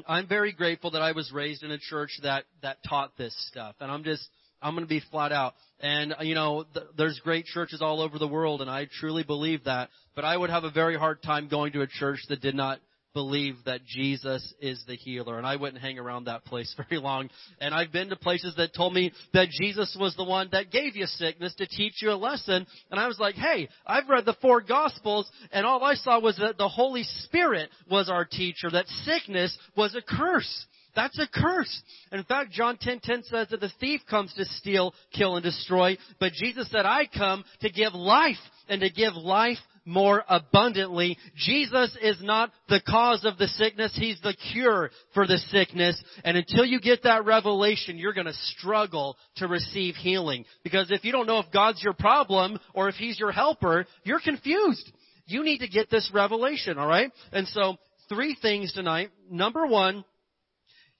I'm 0.07 0.29
very 0.29 0.53
grateful 0.53 0.93
that 0.93 1.03
I 1.03 1.13
was 1.13 1.33
raised 1.33 1.63
in 1.63 1.71
a 1.71 1.79
church 1.79 2.11
that 2.23 2.45
that 2.63 2.79
taught 2.89 3.17
this 3.17 3.35
stuff 3.49 3.75
and 3.81 3.91
I'm 3.91 4.05
just 4.05 4.29
I'm 4.61 4.75
going 4.75 4.85
to 4.85 4.89
be 4.89 5.03
flat 5.11 5.33
out. 5.33 5.55
And, 5.81 6.15
you 6.23 6.35
know, 6.35 6.65
th- 6.75 6.87
there's 6.97 7.21
great 7.23 7.45
churches 7.47 7.81
all 7.81 8.01
over 8.01 8.19
the 8.19 8.27
world, 8.27 8.61
and 8.61 8.69
I 8.69 8.89
truly 8.99 9.23
believe 9.23 9.65
that. 9.65 9.89
But 10.17 10.25
I 10.25 10.37
would 10.37 10.51
have 10.51 10.65
a 10.65 10.71
very 10.71 10.99
hard 10.99 11.23
time 11.23 11.49
going 11.49 11.73
to 11.73 11.83
a 11.83 11.87
church 11.87 12.19
that 12.29 12.41
did 12.41 12.57
not 12.57 12.81
believe 13.15 13.57
that 13.67 13.85
Jesus 13.85 14.55
is 14.61 14.83
the 14.87 14.97
healer. 14.97 15.39
And 15.39 15.47
I 15.47 15.57
wouldn't 15.57 15.83
hang 15.83 15.99
around 15.99 16.25
that 16.25 16.45
place 16.45 16.75
very 16.89 17.01
long. 17.01 17.31
And 17.61 17.75
I've 17.75 17.93
been 17.93 18.09
to 18.11 18.17
places 18.17 18.55
that 18.57 18.75
told 18.75 18.95
me 18.95 19.13
that 19.33 19.49
Jesus 19.51 19.97
was 19.99 20.15
the 20.17 20.25
one 20.25 20.49
that 20.53 20.71
gave 20.71 20.97
you 20.97 21.07
sickness 21.07 21.55
to 21.57 21.67
teach 21.67 22.03
you 22.03 22.11
a 22.11 22.15
lesson. 22.15 22.67
And 22.91 23.01
I 23.01 23.07
was 23.07 23.19
like, 23.19 23.35
hey, 23.35 23.69
I've 23.87 24.09
read 24.09 24.25
the 24.25 24.37
four 24.41 24.61
gospels 24.61 25.31
and 25.53 25.67
all 25.67 25.83
I 25.83 25.95
saw 25.95 26.21
was 26.21 26.37
that 26.39 26.59
the 26.59 26.69
Holy 26.69 27.03
Spirit 27.03 27.71
was 27.91 28.09
our 28.09 28.25
teacher, 28.25 28.71
that 28.71 28.87
sickness 29.05 29.57
was 29.77 29.95
a 29.95 30.03
curse. 30.03 30.67
That's 30.95 31.19
a 31.19 31.29
curse. 31.33 31.83
In 32.11 32.25
fact, 32.25 32.51
John 32.51 32.77
10:10 32.77 32.83
10, 32.83 33.01
10 33.01 33.23
says 33.25 33.49
that 33.51 33.61
the 33.61 33.71
thief 33.79 34.01
comes 34.11 34.35
to 34.35 34.45
steal, 34.45 34.95
kill, 35.13 35.37
and 35.37 35.45
destroy, 35.45 35.97
but 36.19 36.33
Jesus 36.33 36.69
said, 36.71 36.87
"I 36.87 37.07
come 37.07 37.45
to 37.61 37.71
give 37.71 37.95
life 37.95 38.37
and 38.69 38.81
to 38.81 38.91
give 38.91 39.15
life 39.15 39.59
more 39.89 40.23
abundantly. 40.29 41.17
Jesus 41.35 41.97
is 42.03 42.19
not 42.23 42.53
the 42.69 42.81
cause 42.87 43.25
of 43.25 43.39
the 43.39 43.49
sickness. 43.49 43.97
He's 43.97 44.21
the 44.21 44.37
cure 44.53 44.91
for 45.15 45.27
the 45.27 45.39
sickness. 45.49 46.01
And 46.25 46.37
until 46.37 46.65
you 46.65 46.79
get 46.79 47.05
that 47.05 47.25
revelation, 47.25 47.97
you're 47.97 48.13
going 48.13 48.27
to 48.27 48.33
struggle 48.57 49.17
to 49.37 49.49
receive 49.49 49.95
healing. 49.95 50.45
Because 50.63 50.91
if 50.91 51.05
you 51.05 51.13
don't 51.13 51.27
know 51.27 51.39
if 51.39 51.51
God's 51.53 51.83
your 51.83 51.95
problem 51.95 52.61
or 52.75 52.89
if 52.89 52.97
He's 52.97 53.19
your 53.19 53.33
helper, 53.33 53.87
you're 54.05 54.21
confused. 54.21 54.93
You 55.27 55.43
need 55.43 55.59
to 55.59 55.69
get 55.69 55.91
this 55.91 56.11
revelation, 56.13 56.79
alright? 56.79 57.11
And 57.33 57.49
so, 57.49 57.77
three 58.09 58.37
things 58.41 58.73
tonight. 58.73 59.11
Number 59.31 59.67
one, 59.67 60.05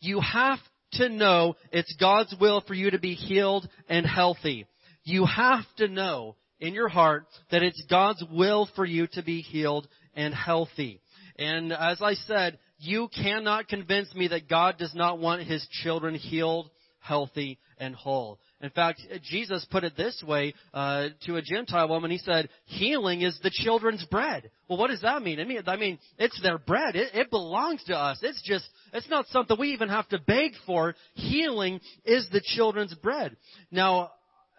you 0.01 0.21
have 0.21 0.59
to 0.93 1.09
know 1.09 1.57
it's 1.73 1.95
God's 2.01 2.35
will 2.41 2.63
for 2.67 2.75
you 2.75 2.91
to 2.91 2.99
be 2.99 3.15
healed 3.15 3.69
and 3.89 4.07
healthy. 4.07 4.67
You 5.05 5.27
have 5.27 5.65
to 5.77 5.89
know 5.89 6.37
in 6.61 6.75
your 6.75 6.89
heart 6.89 7.27
that 7.51 7.63
it's 7.63 7.83
God's 7.89 8.23
will 8.31 8.69
for 8.75 8.85
you 8.85 9.07
to 9.13 9.23
be 9.23 9.41
healed 9.41 9.89
and 10.15 10.35
healthy. 10.35 11.01
And 11.39 11.73
as 11.73 12.03
I 12.03 12.15
said, 12.15 12.59
you 12.79 13.09
cannot 13.15 13.69
convince 13.69 14.15
me 14.15 14.29
that 14.29 14.49
God 14.49 14.79
does 14.79 14.95
not 14.95 15.19
want 15.19 15.43
His 15.43 15.67
children 15.83 16.15
healed, 16.15 16.71
healthy, 17.01 17.59
and 17.79 17.95
whole. 17.95 18.39
In 18.61 18.71
fact, 18.71 19.01
Jesus 19.23 19.65
put 19.71 19.85
it 19.85 19.97
this 19.97 20.23
way 20.27 20.53
uh, 20.75 21.09
to 21.27 21.37
a 21.37 21.43
Gentile 21.43 21.89
woman. 21.89 22.11
He 22.11 22.19
said, 22.19 22.49
"Healing 22.67 23.23
is 23.23 23.39
the 23.43 23.53
children's 23.53 24.05
bread." 24.07 24.51
Well, 24.69 24.79
what 24.79 24.91
does 24.91 25.03
that 25.03 25.23
mean? 25.23 25.39
I 25.39 25.45
mean, 25.45 25.63
I 25.67 25.77
mean, 25.77 25.99
it's 26.19 26.41
their 26.43 26.59
bread. 26.59 26.97
It, 26.97 27.15
it 27.15 27.31
belongs 27.31 27.85
to 27.85 27.97
us. 27.97 28.19
It's 28.23 28.43
just, 28.43 28.69
it's 28.93 29.09
not 29.09 29.27
something 29.29 29.57
we 29.59 29.69
even 29.69 29.89
have 29.89 30.09
to 30.09 30.19
beg 30.19 30.53
for. 30.67 30.97
Healing 31.15 31.81
is 32.05 32.29
the 32.33 32.43
children's 32.45 32.95
bread. 32.95 33.37
Now, 33.71 34.11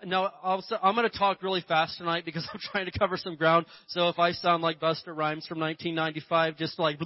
no, 0.06 0.30
I'll, 0.44 0.64
I'm 0.82 0.96
going 0.96 1.10
to 1.10 1.18
talk 1.18 1.44
really 1.44 1.64
fast 1.68 1.98
tonight 1.98 2.26
because 2.26 2.48
I'm 2.54 2.60
trying 2.60 2.86
to 2.86 2.98
cover 2.98 3.18
some 3.18 3.36
ground. 3.36 3.66
So 3.88 4.10
if 4.10 4.20
I 4.20 4.32
sound 4.32 4.64
like 4.64 4.80
Busta 4.80 5.08
Rhymes 5.08 5.48
from 5.48 5.60
1995, 5.60 6.58
just 6.58 6.80
like 6.80 7.00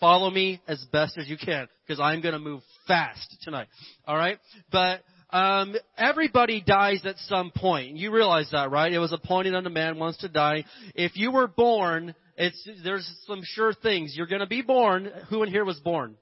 follow 0.00 0.30
me 0.30 0.60
as 0.66 0.84
best 0.92 1.16
as 1.18 1.28
you 1.28 1.36
can 1.36 1.68
because 1.86 2.00
I'm 2.00 2.20
going 2.20 2.34
to 2.34 2.40
move 2.40 2.62
fast 2.86 3.36
tonight. 3.42 3.68
All 4.06 4.16
right, 4.16 4.38
but 4.70 5.02
um, 5.30 5.74
everybody 5.96 6.60
dies 6.60 7.00
at 7.04 7.16
some 7.18 7.52
point. 7.54 7.96
You 7.96 8.12
realize 8.12 8.50
that, 8.52 8.70
right? 8.70 8.92
It 8.92 8.98
was 8.98 9.12
appointed 9.12 9.54
unto 9.54 9.70
man 9.70 9.98
once 9.98 10.18
to 10.18 10.28
die. 10.28 10.64
If 10.94 11.16
you 11.16 11.32
were 11.32 11.48
born, 11.48 12.14
it's 12.36 12.68
there's 12.84 13.10
some 13.26 13.40
sure 13.42 13.72
things. 13.72 14.14
You're 14.16 14.26
going 14.26 14.40
to 14.40 14.46
be 14.46 14.62
born. 14.62 15.10
Who 15.30 15.42
in 15.42 15.50
here 15.50 15.64
was 15.64 15.78
born? 15.80 16.16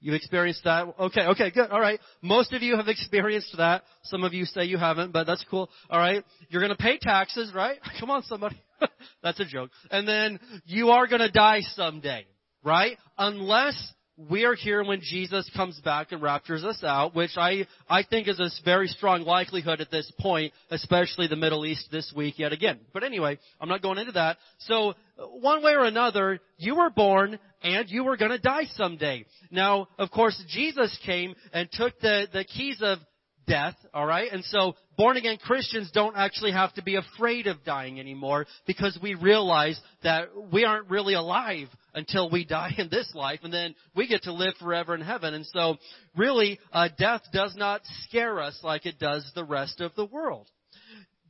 You've 0.00 0.14
experienced 0.14 0.64
that? 0.64 0.94
Okay, 0.98 1.26
okay, 1.26 1.50
good. 1.50 1.70
All 1.70 1.80
right. 1.80 2.00
Most 2.22 2.52
of 2.54 2.62
you 2.62 2.76
have 2.76 2.88
experienced 2.88 3.54
that. 3.58 3.82
Some 4.04 4.24
of 4.24 4.32
you 4.32 4.46
say 4.46 4.64
you 4.64 4.78
haven't, 4.78 5.12
but 5.12 5.26
that's 5.26 5.44
cool. 5.50 5.68
All 5.90 5.98
right. 5.98 6.24
You're 6.48 6.62
going 6.62 6.74
to 6.74 6.82
pay 6.82 6.98
taxes, 6.98 7.52
right? 7.54 7.78
Come 8.00 8.10
on, 8.10 8.22
somebody. 8.22 8.60
that's 9.22 9.40
a 9.40 9.44
joke. 9.44 9.70
And 9.90 10.08
then 10.08 10.40
you 10.64 10.90
are 10.90 11.06
going 11.06 11.20
to 11.20 11.30
die 11.30 11.60
someday, 11.74 12.26
right? 12.64 12.96
Unless 13.18 13.92
we're 14.28 14.54
here 14.54 14.84
when 14.84 15.00
Jesus 15.00 15.50
comes 15.56 15.80
back 15.80 16.12
and 16.12 16.20
raptures 16.20 16.62
us 16.62 16.82
out, 16.84 17.14
which 17.14 17.30
I, 17.36 17.66
I 17.88 18.02
think 18.02 18.28
is 18.28 18.38
a 18.38 18.50
very 18.64 18.88
strong 18.88 19.22
likelihood 19.22 19.80
at 19.80 19.90
this 19.90 20.10
point, 20.18 20.52
especially 20.70 21.26
the 21.26 21.36
Middle 21.36 21.64
East 21.64 21.88
this 21.90 22.12
week 22.14 22.38
yet 22.38 22.52
again. 22.52 22.80
But 22.92 23.02
anyway, 23.02 23.38
I'm 23.60 23.68
not 23.68 23.82
going 23.82 23.98
into 23.98 24.12
that. 24.12 24.36
So, 24.60 24.90
uh, 24.90 25.26
one 25.40 25.62
way 25.62 25.72
or 25.72 25.84
another, 25.84 26.40
you 26.58 26.76
were 26.76 26.90
born 26.90 27.38
and 27.62 27.88
you 27.88 28.04
were 28.04 28.16
gonna 28.16 28.38
die 28.38 28.64
someday. 28.74 29.24
Now, 29.50 29.88
of 29.98 30.10
course, 30.10 30.42
Jesus 30.48 30.96
came 31.04 31.34
and 31.52 31.68
took 31.72 31.98
the, 32.00 32.26
the 32.32 32.44
keys 32.44 32.78
of 32.82 32.98
death, 33.46 33.74
alright? 33.94 34.32
And 34.32 34.44
so, 34.44 34.74
born 34.96 35.16
again 35.16 35.38
Christians 35.38 35.90
don't 35.92 36.16
actually 36.16 36.52
have 36.52 36.72
to 36.74 36.82
be 36.82 36.96
afraid 36.96 37.46
of 37.48 37.64
dying 37.64 37.98
anymore 37.98 38.46
because 38.66 38.98
we 39.02 39.14
realize 39.14 39.78
that 40.04 40.28
we 40.52 40.64
aren't 40.64 40.88
really 40.88 41.14
alive 41.14 41.68
until 41.94 42.30
we 42.30 42.44
die 42.44 42.72
in 42.78 42.88
this 42.90 43.10
life 43.14 43.40
and 43.42 43.52
then 43.52 43.74
we 43.94 44.06
get 44.06 44.22
to 44.22 44.32
live 44.32 44.54
forever 44.60 44.94
in 44.94 45.00
heaven. 45.00 45.34
And 45.34 45.44
so 45.46 45.76
really, 46.16 46.58
uh, 46.72 46.88
death 46.96 47.22
does 47.32 47.54
not 47.56 47.82
scare 48.04 48.40
us 48.40 48.58
like 48.62 48.86
it 48.86 48.98
does 48.98 49.28
the 49.34 49.44
rest 49.44 49.80
of 49.80 49.94
the 49.96 50.06
world. 50.06 50.48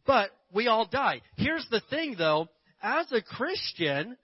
But 0.06 0.30
we 0.52 0.66
all 0.66 0.87
die. 0.87 1.22
Here's 1.37 1.66
the 1.70 1.82
thing 1.88 2.16
though, 2.18 2.49
as 2.82 3.10
a 3.12 3.22
Christian, 3.22 4.16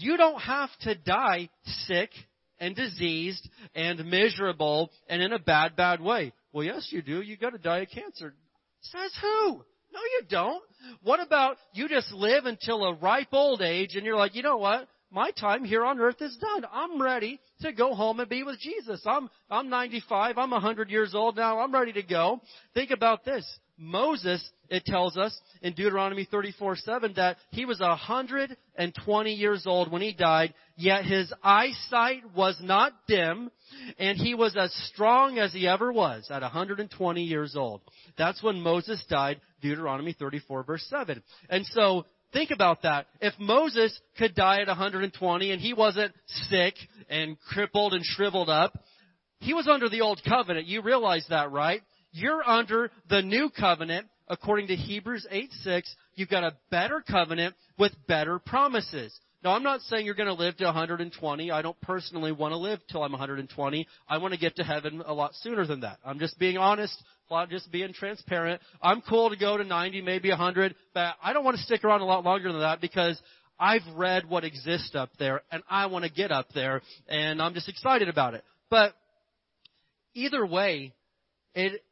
you 0.00 0.16
don't 0.16 0.40
have 0.40 0.70
to 0.82 0.94
die 0.94 1.48
sick 1.64 2.10
and 2.58 2.76
diseased 2.76 3.48
and 3.74 4.04
miserable 4.06 4.90
and 5.08 5.22
in 5.22 5.32
a 5.32 5.38
bad, 5.38 5.76
bad 5.76 6.00
way. 6.00 6.32
Well, 6.52 6.64
yes, 6.64 6.88
you 6.90 7.02
do. 7.02 7.20
You 7.22 7.36
got 7.36 7.50
to 7.50 7.58
die 7.58 7.80
of 7.80 7.88
cancer. 7.90 8.34
Says 8.82 9.12
who? 9.20 9.64
No, 9.92 10.00
you 10.00 10.22
don't. 10.28 10.62
What 11.02 11.20
about 11.20 11.56
you 11.72 11.88
just 11.88 12.12
live 12.12 12.44
until 12.46 12.84
a 12.84 12.94
ripe 12.94 13.32
old 13.32 13.60
age 13.62 13.96
and 13.96 14.04
you're 14.04 14.16
like, 14.16 14.34
you 14.34 14.42
know 14.42 14.58
what? 14.58 14.88
My 15.12 15.32
time 15.32 15.64
here 15.64 15.84
on 15.84 15.98
earth 15.98 16.22
is 16.22 16.36
done. 16.36 16.64
I'm 16.72 17.02
ready 17.02 17.40
to 17.62 17.72
go 17.72 17.94
home 17.94 18.20
and 18.20 18.28
be 18.28 18.44
with 18.44 18.60
Jesus. 18.60 19.02
I'm, 19.04 19.28
I'm 19.50 19.68
95. 19.68 20.38
I'm 20.38 20.52
100 20.52 20.88
years 20.88 21.14
old 21.16 21.36
now. 21.36 21.58
I'm 21.58 21.74
ready 21.74 21.92
to 21.94 22.02
go. 22.02 22.40
Think 22.74 22.92
about 22.92 23.24
this. 23.24 23.44
Moses, 23.80 24.46
it 24.68 24.84
tells 24.84 25.16
us 25.16 25.36
in 25.62 25.72
Deuteronomy 25.72 26.28
34, 26.30 26.76
7 26.76 27.14
that 27.16 27.38
he 27.50 27.64
was 27.64 27.80
120 27.80 29.32
years 29.32 29.66
old 29.66 29.90
when 29.90 30.02
he 30.02 30.12
died, 30.12 30.52
yet 30.76 31.06
his 31.06 31.32
eyesight 31.42 32.22
was 32.36 32.58
not 32.62 32.92
dim, 33.08 33.50
and 33.98 34.18
he 34.18 34.34
was 34.34 34.54
as 34.54 34.70
strong 34.92 35.38
as 35.38 35.52
he 35.54 35.66
ever 35.66 35.90
was 35.90 36.28
at 36.30 36.42
120 36.42 37.22
years 37.22 37.56
old. 37.56 37.80
That's 38.18 38.42
when 38.42 38.60
Moses 38.60 39.02
died, 39.08 39.40
Deuteronomy 39.62 40.12
34 40.12 40.62
verse 40.64 40.86
7. 40.90 41.22
And 41.48 41.64
so, 41.66 42.04
think 42.34 42.50
about 42.50 42.82
that. 42.82 43.06
If 43.22 43.32
Moses 43.38 43.98
could 44.18 44.34
die 44.34 44.60
at 44.60 44.68
120 44.68 45.50
and 45.50 45.60
he 45.60 45.72
wasn't 45.72 46.14
sick 46.26 46.74
and 47.08 47.38
crippled 47.48 47.94
and 47.94 48.04
shriveled 48.04 48.50
up, 48.50 48.78
he 49.38 49.54
was 49.54 49.66
under 49.66 49.88
the 49.88 50.02
old 50.02 50.20
covenant. 50.28 50.66
You 50.66 50.82
realize 50.82 51.24
that, 51.30 51.50
right? 51.50 51.80
You're 52.12 52.46
under 52.48 52.90
the 53.08 53.22
new 53.22 53.50
covenant 53.50 54.06
according 54.28 54.68
to 54.68 54.76
Hebrews 54.76 55.26
8 55.30 55.52
6. 55.62 55.96
You've 56.14 56.28
got 56.28 56.44
a 56.44 56.56
better 56.70 57.02
covenant 57.06 57.54
with 57.78 57.92
better 58.06 58.38
promises. 58.38 59.18
Now, 59.42 59.52
I'm 59.52 59.62
not 59.62 59.80
saying 59.82 60.04
you're 60.04 60.14
going 60.14 60.26
to 60.26 60.34
live 60.34 60.58
to 60.58 60.66
120. 60.66 61.50
I 61.50 61.62
don't 61.62 61.80
personally 61.80 62.30
want 62.30 62.52
to 62.52 62.58
live 62.58 62.78
till 62.90 63.02
I'm 63.02 63.12
120. 63.12 63.86
I 64.06 64.18
want 64.18 64.34
to 64.34 64.40
get 64.40 64.56
to 64.56 64.64
heaven 64.64 65.02
a 65.06 65.14
lot 65.14 65.34
sooner 65.36 65.66
than 65.66 65.80
that. 65.80 65.98
I'm 66.04 66.18
just 66.18 66.38
being 66.38 66.58
honest, 66.58 67.02
just 67.48 67.72
being 67.72 67.94
transparent. 67.94 68.60
I'm 68.82 69.00
cool 69.00 69.30
to 69.30 69.36
go 69.36 69.56
to 69.56 69.64
90, 69.64 70.02
maybe 70.02 70.28
100, 70.28 70.74
but 70.92 71.14
I 71.22 71.32
don't 71.32 71.44
want 71.44 71.56
to 71.56 71.62
stick 71.62 71.84
around 71.84 72.02
a 72.02 72.04
lot 72.04 72.22
longer 72.22 72.52
than 72.52 72.60
that 72.60 72.82
because 72.82 73.20
I've 73.58 73.86
read 73.94 74.28
what 74.28 74.44
exists 74.44 74.94
up 74.94 75.10
there 75.18 75.40
and 75.50 75.62
I 75.70 75.86
want 75.86 76.04
to 76.04 76.10
get 76.10 76.30
up 76.30 76.48
there 76.54 76.82
and 77.08 77.40
I'm 77.40 77.54
just 77.54 77.68
excited 77.68 78.10
about 78.10 78.34
it. 78.34 78.44
But 78.68 78.94
either 80.12 80.44
way, 80.44 80.92
it, 81.54 81.82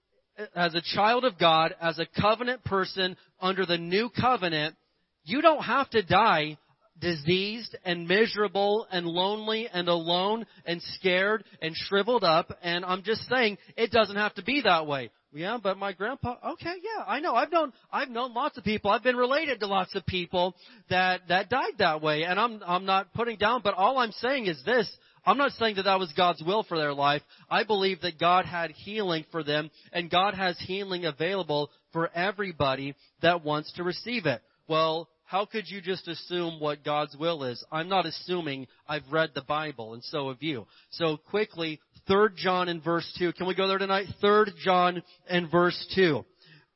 as 0.54 0.74
a 0.74 0.82
child 0.82 1.24
of 1.24 1.38
God, 1.38 1.74
as 1.80 1.98
a 1.98 2.06
covenant 2.20 2.64
person 2.64 3.16
under 3.40 3.66
the 3.66 3.78
new 3.78 4.08
covenant, 4.10 4.76
you 5.24 5.42
don't 5.42 5.62
have 5.62 5.90
to 5.90 6.02
die 6.02 6.58
diseased 7.00 7.76
and 7.84 8.08
miserable 8.08 8.86
and 8.90 9.06
lonely 9.06 9.68
and 9.72 9.88
alone 9.88 10.44
and 10.66 10.82
scared 10.94 11.44
and 11.62 11.74
shriveled 11.74 12.24
up. 12.24 12.56
And 12.62 12.84
I'm 12.84 13.02
just 13.02 13.28
saying 13.28 13.58
it 13.76 13.90
doesn't 13.90 14.16
have 14.16 14.34
to 14.34 14.42
be 14.42 14.62
that 14.62 14.86
way. 14.86 15.10
Yeah, 15.32 15.58
but 15.62 15.76
my 15.76 15.92
grandpa, 15.92 16.36
okay, 16.52 16.74
yeah, 16.82 17.04
I 17.06 17.20
know. 17.20 17.34
I've 17.34 17.52
known, 17.52 17.72
I've 17.92 18.08
known 18.08 18.32
lots 18.32 18.56
of 18.56 18.64
people. 18.64 18.90
I've 18.90 19.02
been 19.02 19.16
related 19.16 19.60
to 19.60 19.66
lots 19.66 19.94
of 19.94 20.06
people 20.06 20.54
that, 20.88 21.20
that 21.28 21.50
died 21.50 21.74
that 21.78 22.00
way. 22.00 22.24
And 22.24 22.40
I'm, 22.40 22.62
I'm 22.66 22.86
not 22.86 23.12
putting 23.12 23.36
down, 23.36 23.60
but 23.62 23.74
all 23.74 23.98
I'm 23.98 24.12
saying 24.12 24.46
is 24.46 24.60
this. 24.64 24.90
I'm 25.28 25.36
not 25.36 25.52
saying 25.52 25.76
that 25.76 25.82
that 25.82 25.98
was 25.98 26.10
God's 26.16 26.42
will 26.42 26.62
for 26.62 26.78
their 26.78 26.94
life. 26.94 27.20
I 27.50 27.62
believe 27.62 28.00
that 28.00 28.18
God 28.18 28.46
had 28.46 28.70
healing 28.70 29.26
for 29.30 29.44
them 29.44 29.70
and 29.92 30.10
God 30.10 30.32
has 30.32 30.58
healing 30.58 31.04
available 31.04 31.70
for 31.92 32.10
everybody 32.14 32.94
that 33.20 33.44
wants 33.44 33.70
to 33.74 33.82
receive 33.82 34.24
it. 34.24 34.40
Well, 34.68 35.06
how 35.26 35.44
could 35.44 35.68
you 35.68 35.82
just 35.82 36.08
assume 36.08 36.58
what 36.60 36.82
God's 36.82 37.14
will 37.14 37.44
is? 37.44 37.62
I'm 37.70 37.90
not 37.90 38.06
assuming 38.06 38.68
I've 38.88 39.02
read 39.12 39.32
the 39.34 39.42
Bible, 39.42 39.92
and 39.92 40.02
so 40.02 40.30
have 40.30 40.42
you. 40.42 40.66
So 40.92 41.18
quickly, 41.18 41.78
3 42.06 42.28
John 42.34 42.70
in 42.70 42.80
verse 42.80 43.06
2. 43.18 43.34
Can 43.34 43.46
we 43.46 43.54
go 43.54 43.68
there 43.68 43.76
tonight? 43.76 44.06
3 44.22 44.46
John 44.64 45.02
in 45.28 45.50
verse 45.50 45.78
2. 45.94 46.24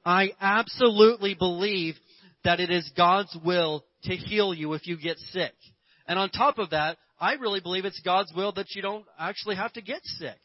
I 0.05 0.33
absolutely 0.43 1.35
believe 1.35 1.95
that 2.45 2.61
it 2.61 2.69
is 2.69 2.91
God's 2.99 3.35
will 3.43 3.83
to 4.03 4.15
heal 4.15 4.53
you 4.53 4.75
if 4.75 4.87
you 4.87 4.99
get 4.99 5.17
sick. 5.33 5.55
And 6.07 6.19
on 6.19 6.29
top 6.29 6.59
of 6.59 6.71
that, 6.71 6.99
I 7.23 7.35
really 7.35 7.61
believe 7.61 7.85
it's 7.85 8.01
God's 8.01 8.33
will 8.35 8.51
that 8.55 8.75
you 8.75 8.83
don't 8.83 9.05
actually 9.17 9.55
have 9.55 9.73
to 9.75 9.81
get 9.81 10.05
sick. 10.05 10.41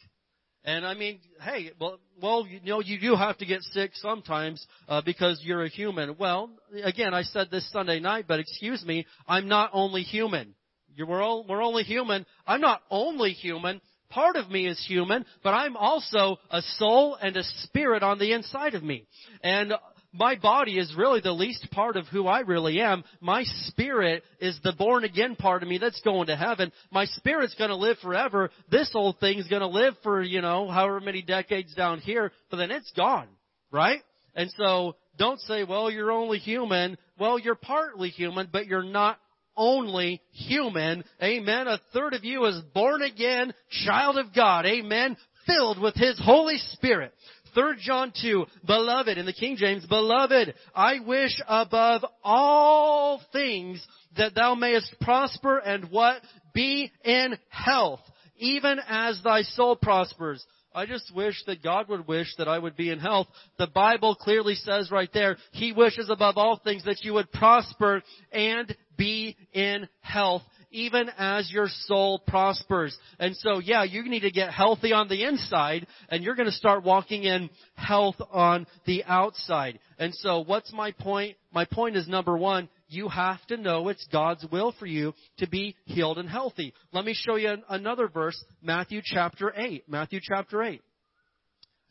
And 0.64 0.86
I 0.86 0.94
mean, 0.94 1.20
hey, 1.42 1.72
well, 1.82 1.98
well, 2.22 2.46
you 2.46 2.60
know, 2.64 2.82
you 2.82 3.00
do 3.00 3.16
have 3.16 3.36
to 3.40 3.48
get 3.48 3.64
sick 3.64 3.92
sometimes 3.96 4.64
uh, 4.88 5.02
because 5.04 5.42
you're 5.44 5.64
a 5.64 5.70
human. 5.70 6.18
Well, 6.20 6.52
again, 6.84 7.16
I 7.16 7.24
said 7.24 7.48
this 7.50 7.68
Sunday 7.72 8.00
night, 8.00 8.26
but 8.28 8.40
excuse 8.40 8.86
me, 8.86 9.08
I'm 9.28 9.48
not 9.48 9.72
only 9.74 10.04
human. 10.04 10.54
You're, 10.94 11.08
we're 11.08 11.24
all 11.24 11.48
we're 11.50 11.64
only 11.64 11.82
human. 11.82 12.28
I'm 12.46 12.62
not 12.62 12.84
only 12.92 13.32
human. 13.32 13.82
Part 14.12 14.36
of 14.36 14.52
me 14.52 14.68
is 14.68 14.84
human, 14.88 15.26
but 15.44 15.56
I'm 15.56 15.76
also 15.76 16.38
a 16.52 16.62
soul 16.62 17.18
and 17.20 17.36
a 17.36 17.44
spirit 17.64 18.04
on 18.04 18.20
the 18.20 18.34
inside 18.34 18.76
of 18.76 18.84
me. 18.84 19.08
And 19.42 19.74
my 20.18 20.36
body 20.36 20.78
is 20.78 20.94
really 20.98 21.22
the 21.22 21.32
least 21.32 21.70
part 21.72 21.96
of 21.96 22.08
who 22.08 22.28
I 22.28 22.40
really 22.42 22.82
am. 22.82 23.04
My 23.22 23.44
spirit 23.44 24.24
is 24.40 24.60
the 24.64 24.74
born 24.74 25.04
again 25.04 25.36
part 25.36 25.64
of 25.64 25.70
me 25.70 25.78
that's 25.78 26.02
going 26.02 26.28
to 26.28 26.36
heaven. 26.36 26.72
My 26.92 27.06
spirit's 27.06 27.56
going 27.56 27.70
to 27.70 27.76
live 27.76 27.98
forever. 28.00 28.50
This 28.70 28.92
old 28.96 29.20
thing's 29.20 29.48
going 29.48 29.62
to 29.62 29.68
live 29.68 29.94
for, 30.04 30.22
you 30.22 30.42
know, 30.42 30.68
however 30.68 31.00
many 31.00 31.22
decades 31.22 31.74
down 31.76 32.00
here, 32.00 32.32
but 32.50 32.58
then 32.58 32.72
it's 32.72 32.92
gone, 32.92 33.28
right? 33.72 34.02
And 34.36 34.52
so 34.58 34.96
don't 35.18 35.40
say, 35.42 35.64
well, 35.64 35.90
you're 35.90 36.12
only 36.12 36.38
human. 36.40 36.98
Well, 37.20 37.40
you're 37.40 37.56
partly 37.56 38.10
human, 38.10 38.50
but 38.52 38.68
you're 38.68 38.84
not 38.84 39.20
only 39.56 40.22
human. 40.32 41.04
Amen. 41.22 41.68
A 41.68 41.80
third 41.94 42.14
of 42.14 42.24
you 42.24 42.46
is 42.46 42.62
born 42.74 43.02
again, 43.02 43.54
child 43.86 44.18
of 44.18 44.34
God. 44.34 44.66
Amen. 44.66 45.18
Filled 45.48 45.82
with 45.82 45.96
His 45.96 46.20
Holy 46.24 46.58
Spirit. 46.58 47.14
3 47.58 47.78
John 47.82 48.14
2, 48.22 48.46
beloved, 48.68 49.18
in 49.18 49.26
the 49.26 49.34
King 49.34 49.56
James, 49.58 49.84
beloved, 49.88 50.54
I 50.76 51.00
wish 51.00 51.32
above 51.48 52.06
all 52.24 53.20
things 53.32 53.84
that 54.16 54.36
thou 54.36 54.54
mayest 54.54 54.94
prosper 55.02 55.58
and 55.58 55.90
what? 55.90 56.22
Be 56.54 56.92
in 57.04 57.36
health, 57.50 58.02
even 58.38 58.80
as 58.88 59.20
thy 59.24 59.42
soul 59.42 59.76
prospers. 59.76 60.46
I 60.76 60.86
just 60.86 61.12
wish 61.16 61.34
that 61.48 61.64
God 61.64 61.90
would 61.90 62.08
wish 62.08 62.28
that 62.38 62.48
I 62.48 62.60
would 62.60 62.76
be 62.76 62.92
in 62.92 63.00
health. 63.00 63.26
The 63.58 63.66
Bible 63.66 64.14
clearly 64.14 64.54
says 64.54 64.92
right 64.92 65.10
there, 65.12 65.38
He 65.52 65.72
wishes 65.72 66.12
above 66.12 66.38
all 66.38 66.62
things 66.64 66.84
that 66.86 67.04
you 67.04 67.16
would 67.16 67.32
prosper 67.32 68.04
and 68.32 68.76
be 68.96 69.36
in 69.54 69.88
health, 70.02 70.44
even 70.78 71.10
as 71.18 71.52
your 71.52 71.68
soul 71.86 72.20
prospers. 72.20 72.96
And 73.20 73.36
so, 73.38 73.58
yeah, 73.58 73.84
you 73.84 74.08
need 74.08 74.20
to 74.20 74.32
get 74.32 74.52
healthy 74.52 74.94
on 74.94 75.08
the 75.08 75.24
inside, 75.24 75.88
and 76.10 76.24
you're 76.24 76.36
going 76.36 76.48
to 76.48 76.52
start 76.52 76.84
walking 76.84 77.24
in 77.24 77.50
health 77.74 78.16
on 78.32 78.68
the 78.86 79.04
outside. 79.06 79.80
And 79.98 80.14
so, 80.14 80.42
what's 80.42 80.72
my 80.72 80.92
point? 80.92 81.36
My 81.52 81.66
point 81.66 81.98
is 81.98 82.08
number 82.08 82.38
one, 82.38 82.70
you 82.90 83.10
have 83.10 83.44
to 83.48 83.58
know 83.58 83.90
it's 83.90 84.06
God's 84.12 84.46
will 84.52 84.72
for 84.80 84.86
you 84.86 85.14
to 85.40 85.50
be 85.50 85.76
healed 85.86 86.20
and 86.20 86.30
healthy. 86.30 86.74
Let 86.94 87.06
me 87.06 87.16
show 87.16 87.38
you 87.38 87.56
another 87.68 88.08
verse, 88.08 88.42
Matthew 88.62 89.02
chapter 89.04 89.52
8. 89.56 89.90
Matthew 89.90 90.20
chapter 90.22 90.62
8. 90.62 90.80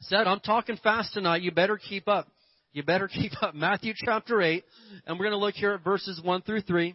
Said, 0.03 0.29
I'm 0.29 0.41
talking 0.41 0.79
fast 0.81 1.13
tonight. 1.13 1.43
You 1.43 1.51
better 1.51 1.77
keep 1.77 2.07
up. 2.07 2.29
You 2.73 2.85
better 2.85 3.09
keep 3.13 3.33
up. 3.43 3.57
Matthew 3.57 3.95
chapter 3.97 4.41
8. 4.41 4.63
And 5.07 5.19
we're 5.19 5.25
going 5.25 5.39
to 5.39 5.45
look 5.45 5.57
here 5.57 5.73
at 5.73 5.83
verses 5.83 6.21
1 6.23 6.43
through 6.43 6.61
3. 6.61 6.95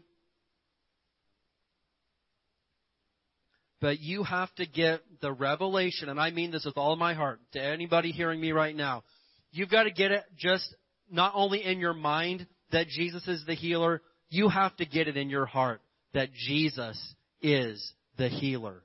But 3.82 4.00
you 4.00 4.24
have 4.24 4.54
to 4.56 4.66
get 4.68 5.02
the 5.22 5.34
revelation, 5.34 6.08
and 6.08 6.20
I 6.20 6.30
mean 6.30 6.52
this 6.52 6.66
with 6.66 6.78
all 6.78 6.96
my 6.96 7.16
heart, 7.16 7.40
to 7.54 7.62
anybody 7.62 8.12
hearing 8.12 8.40
me 8.40 8.52
right 8.52 8.76
now. 8.76 9.04
You've 9.52 9.72
got 9.72 9.84
to 9.84 9.92
get 9.92 10.12
it 10.12 10.24
just 10.38 10.64
not 11.12 11.34
only 11.36 11.66
in 11.66 11.80
your 11.80 11.94
mind 11.94 12.46
that 12.72 12.88
Jesus 12.88 13.28
is 13.28 13.44
the 13.46 13.56
healer, 13.56 14.02
you 14.30 14.50
have 14.50 14.76
to 14.78 14.86
get 14.86 15.08
it 15.08 15.18
in 15.18 15.30
your 15.30 15.48
heart 15.48 15.82
that 16.14 16.30
Jesus 16.34 17.16
is 17.42 17.94
the 18.18 18.30
healer. 18.30 18.84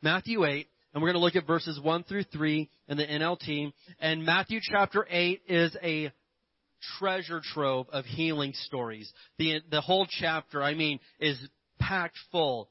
Matthew 0.00 0.44
8, 0.44 0.66
and 0.94 1.02
we're 1.02 1.10
going 1.12 1.20
to 1.20 1.24
look 1.24 1.36
at 1.36 1.46
verses 1.46 1.78
1 1.80 2.04
through 2.04 2.24
3 2.24 2.70
in 2.88 2.96
the 2.96 3.06
NLT. 3.06 3.72
And 4.00 4.24
Matthew 4.24 4.60
chapter 4.62 5.06
8 5.08 5.42
is 5.48 5.76
a 5.82 6.10
treasure 6.98 7.40
trove 7.42 7.88
of 7.90 8.04
healing 8.04 8.52
stories. 8.54 9.12
The, 9.38 9.60
the 9.70 9.80
whole 9.80 10.06
chapter, 10.08 10.62
I 10.62 10.74
mean, 10.74 10.98
is 11.20 11.38
packed 11.78 12.16
full 12.30 12.68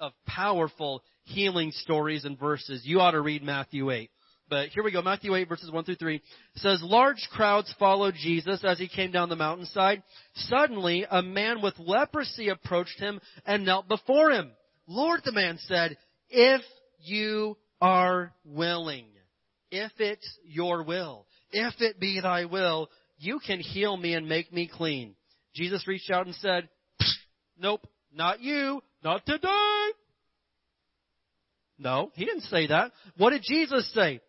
of 0.00 0.12
powerful 0.26 1.02
healing 1.24 1.72
stories 1.72 2.24
and 2.24 2.38
verses. 2.38 2.82
You 2.84 3.00
ought 3.00 3.12
to 3.12 3.20
read 3.20 3.42
Matthew 3.42 3.90
8. 3.90 4.10
But 4.48 4.68
here 4.68 4.82
we 4.84 4.92
go, 4.92 5.00
Matthew 5.00 5.34
8 5.34 5.48
verses 5.48 5.70
1 5.70 5.84
through 5.84 5.94
3. 5.94 6.20
Says, 6.56 6.80
Large 6.82 7.28
crowds 7.32 7.74
followed 7.78 8.14
Jesus 8.14 8.62
as 8.62 8.78
he 8.78 8.88
came 8.88 9.10
down 9.10 9.30
the 9.30 9.36
mountainside. 9.36 10.02
Suddenly, 10.34 11.06
a 11.10 11.22
man 11.22 11.62
with 11.62 11.78
leprosy 11.78 12.50
approached 12.50 12.98
him 12.98 13.20
and 13.46 13.64
knelt 13.64 13.88
before 13.88 14.30
him. 14.30 14.52
Lord, 14.86 15.22
the 15.24 15.32
man 15.32 15.58
said, 15.66 15.96
if 16.28 16.60
you 17.00 17.56
are 17.80 18.34
willing, 18.44 19.06
if 19.70 19.92
it's 19.98 20.38
your 20.44 20.82
will, 20.82 21.26
if 21.50 21.74
it 21.80 21.98
be 21.98 22.20
thy 22.20 22.44
will, 22.44 22.90
you 23.18 23.40
can 23.44 23.60
heal 23.60 23.96
me 23.96 24.14
and 24.14 24.28
make 24.28 24.52
me 24.52 24.68
clean. 24.72 25.14
Jesus 25.54 25.88
reached 25.88 26.10
out 26.10 26.26
and 26.26 26.34
said, 26.36 26.68
Nope, 27.58 27.86
not 28.14 28.40
you, 28.40 28.82
not 29.02 29.24
today. 29.26 29.88
No, 31.78 32.10
he 32.14 32.24
didn't 32.24 32.42
say 32.42 32.68
that. 32.68 32.92
What 33.16 33.30
did 33.30 33.42
Jesus 33.42 33.90
say? 33.92 34.20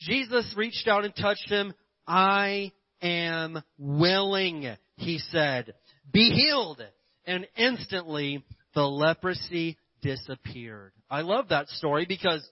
Jesus 0.00 0.52
reached 0.56 0.88
out 0.88 1.04
and 1.04 1.14
touched 1.14 1.48
him. 1.48 1.72
I 2.06 2.72
am 3.00 3.62
willing, 3.78 4.76
he 4.96 5.18
said. 5.30 5.74
Be 6.12 6.30
healed. 6.30 6.82
And 7.26 7.46
instantly 7.56 8.44
the 8.74 8.82
leprosy 8.82 9.78
disappeared. 10.02 10.92
I 11.10 11.22
love 11.22 11.48
that 11.48 11.68
story 11.68 12.06
because 12.06 12.48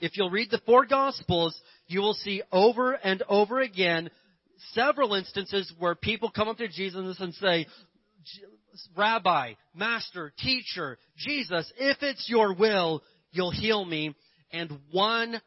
if 0.00 0.16
you'll 0.16 0.30
read 0.30 0.50
the 0.50 0.60
four 0.66 0.84
gospels, 0.86 1.58
you 1.86 2.00
will 2.00 2.14
see 2.14 2.42
over 2.52 2.92
and 2.92 3.22
over 3.28 3.60
again 3.60 4.10
several 4.72 5.14
instances 5.14 5.72
where 5.78 5.94
people 5.94 6.30
come 6.30 6.48
up 6.48 6.58
to 6.58 6.68
Jesus 6.68 7.18
and 7.20 7.34
say, 7.34 7.66
Rabbi, 8.96 9.54
Master, 9.74 10.32
Teacher, 10.38 10.98
Jesus, 11.16 11.70
if 11.78 11.98
it's 12.02 12.28
your 12.28 12.54
will, 12.54 13.02
you'll 13.32 13.50
heal 13.50 13.84
me. 13.84 14.14
And 14.50 14.78
100% 14.94 15.40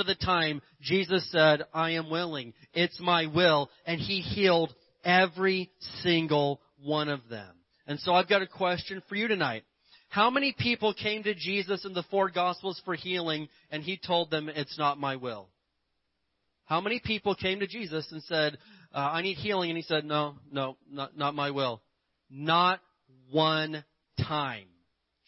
of 0.00 0.06
the 0.06 0.16
time, 0.20 0.60
Jesus 0.80 1.30
said, 1.30 1.62
I 1.72 1.92
am 1.92 2.10
willing. 2.10 2.52
It's 2.72 2.98
my 3.00 3.26
will. 3.26 3.70
And 3.86 4.00
He 4.00 4.20
healed 4.20 4.74
every 5.04 5.70
single 6.02 6.60
one 6.82 7.08
of 7.08 7.20
them. 7.28 7.54
And 7.86 8.00
so 8.00 8.14
I've 8.14 8.28
got 8.28 8.42
a 8.42 8.46
question 8.46 9.02
for 9.08 9.14
you 9.14 9.28
tonight. 9.28 9.62
How 10.08 10.30
many 10.30 10.54
people 10.56 10.94
came 10.94 11.24
to 11.24 11.34
Jesus 11.34 11.84
in 11.84 11.92
the 11.92 12.04
four 12.04 12.30
Gospels 12.30 12.80
for 12.84 12.94
healing 12.94 13.48
and 13.70 13.82
he 13.82 13.98
told 13.98 14.30
them, 14.30 14.48
it's 14.48 14.78
not 14.78 14.98
my 14.98 15.16
will? 15.16 15.48
How 16.66 16.80
many 16.80 17.00
people 17.04 17.34
came 17.34 17.60
to 17.60 17.66
Jesus 17.66 18.06
and 18.10 18.22
said, 18.22 18.56
uh, 18.94 18.98
I 18.98 19.22
need 19.22 19.36
healing? 19.36 19.70
And 19.70 19.76
he 19.76 19.82
said, 19.82 20.04
no, 20.04 20.36
no, 20.50 20.76
not, 20.90 21.16
not 21.16 21.34
my 21.34 21.50
will. 21.50 21.82
Not 22.36 22.80
one 23.30 23.84
time. 24.26 24.66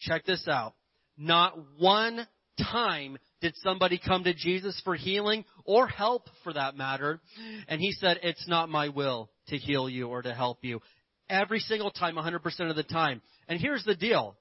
Check 0.01 0.25
this 0.25 0.45
out. 0.47 0.73
Not 1.17 1.57
one 1.79 2.27
time 2.71 3.17
did 3.39 3.55
somebody 3.63 3.97
come 4.03 4.25
to 4.25 4.33
Jesus 4.33 4.79
for 4.83 4.93
healing 4.95 5.45
or 5.63 5.87
help 5.87 6.27
for 6.43 6.51
that 6.51 6.75
matter. 6.75 7.21
And 7.69 7.79
he 7.79 7.93
said, 7.93 8.19
it's 8.23 8.47
not 8.47 8.67
my 8.67 8.89
will 8.89 9.29
to 9.47 9.57
heal 9.57 9.89
you 9.89 10.07
or 10.09 10.21
to 10.21 10.33
help 10.33 10.59
you. 10.63 10.81
Every 11.29 11.59
single 11.59 11.91
time, 11.91 12.15
100% 12.15 12.69
of 12.69 12.75
the 12.75 12.83
time. 12.83 13.21
And 13.47 13.59
here's 13.59 13.85
the 13.85 13.95
deal. 13.95 14.35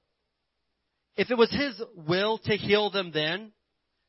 If 1.17 1.31
it 1.31 1.39
was 1.39 1.51
His 1.51 1.81
will 2.09 2.39
to 2.39 2.57
heal 2.57 2.91
them 2.91 3.11
then, 3.13 3.53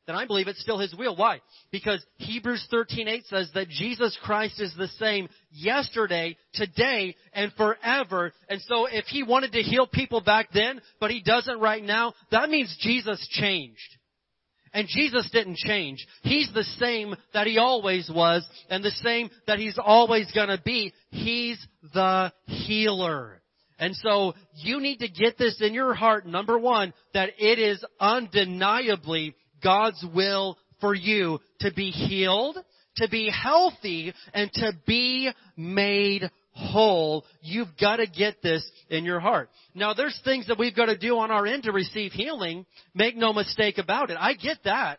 then 0.08 0.16
I 0.16 0.24
believe 0.24 0.48
it's 0.48 0.62
still 0.62 0.78
His 0.78 0.94
will. 0.94 1.14
Why? 1.14 1.42
Because 1.70 2.02
Hebrews 2.16 2.66
13:8 2.72 3.26
says 3.26 3.50
that 3.52 3.68
Jesus 3.68 4.16
Christ 4.22 4.58
is 4.58 4.74
the 4.74 4.88
same 4.98 5.28
yesterday, 5.50 6.38
today, 6.54 7.14
and 7.34 7.52
forever. 7.52 8.32
And 8.48 8.62
so 8.62 8.86
if 8.86 9.04
He 9.04 9.22
wanted 9.22 9.52
to 9.52 9.62
heal 9.62 9.86
people 9.86 10.22
back 10.22 10.48
then, 10.50 10.80
but 10.98 11.10
He 11.10 11.22
doesn't 11.22 11.60
right 11.60 11.84
now, 11.84 12.14
that 12.30 12.48
means 12.48 12.74
Jesus 12.80 13.24
changed. 13.32 13.98
And 14.72 14.88
Jesus 14.88 15.28
didn't 15.30 15.58
change. 15.58 16.06
He's 16.22 16.50
the 16.54 16.64
same 16.64 17.14
that 17.34 17.46
He 17.46 17.58
always 17.58 18.10
was, 18.10 18.48
and 18.70 18.82
the 18.82 18.90
same 18.90 19.28
that 19.46 19.58
He's 19.58 19.78
always 19.78 20.32
gonna 20.32 20.60
be. 20.64 20.94
He's 21.10 21.62
the 21.92 22.32
healer. 22.46 23.42
And 23.78 23.94
so 23.94 24.34
you 24.54 24.80
need 24.80 25.00
to 25.00 25.08
get 25.08 25.36
this 25.36 25.60
in 25.60 25.74
your 25.74 25.92
heart, 25.92 26.26
number 26.26 26.58
one, 26.58 26.94
that 27.12 27.30
it 27.38 27.58
is 27.58 27.84
undeniably 28.00 29.34
God's 29.62 30.04
will 30.14 30.58
for 30.80 30.94
you 30.94 31.40
to 31.60 31.72
be 31.72 31.90
healed, 31.90 32.56
to 32.96 33.08
be 33.08 33.30
healthy, 33.30 34.12
and 34.32 34.52
to 34.54 34.72
be 34.86 35.30
made 35.56 36.30
whole. 36.52 37.24
You've 37.40 37.76
got 37.80 37.96
to 37.96 38.06
get 38.06 38.42
this 38.42 38.68
in 38.88 39.04
your 39.04 39.20
heart. 39.20 39.50
Now 39.74 39.94
there's 39.94 40.18
things 40.24 40.48
that 40.48 40.58
we've 40.58 40.74
got 40.74 40.86
to 40.86 40.98
do 40.98 41.18
on 41.18 41.30
our 41.30 41.46
end 41.46 41.64
to 41.64 41.72
receive 41.72 42.12
healing. 42.12 42.66
Make 42.94 43.16
no 43.16 43.32
mistake 43.32 43.78
about 43.78 44.10
it. 44.10 44.16
I 44.18 44.34
get 44.34 44.58
that. 44.64 44.98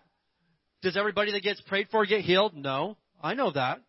Does 0.82 0.96
everybody 0.96 1.34
that 1.34 1.44
gets 1.44 1.62
prayed 1.62 1.88
for 1.92 2.06
get 2.06 2.22
healed? 2.22 2.56
No. 2.56 2.98
I 3.22 3.34
know 3.34 3.52
that. 3.52 3.82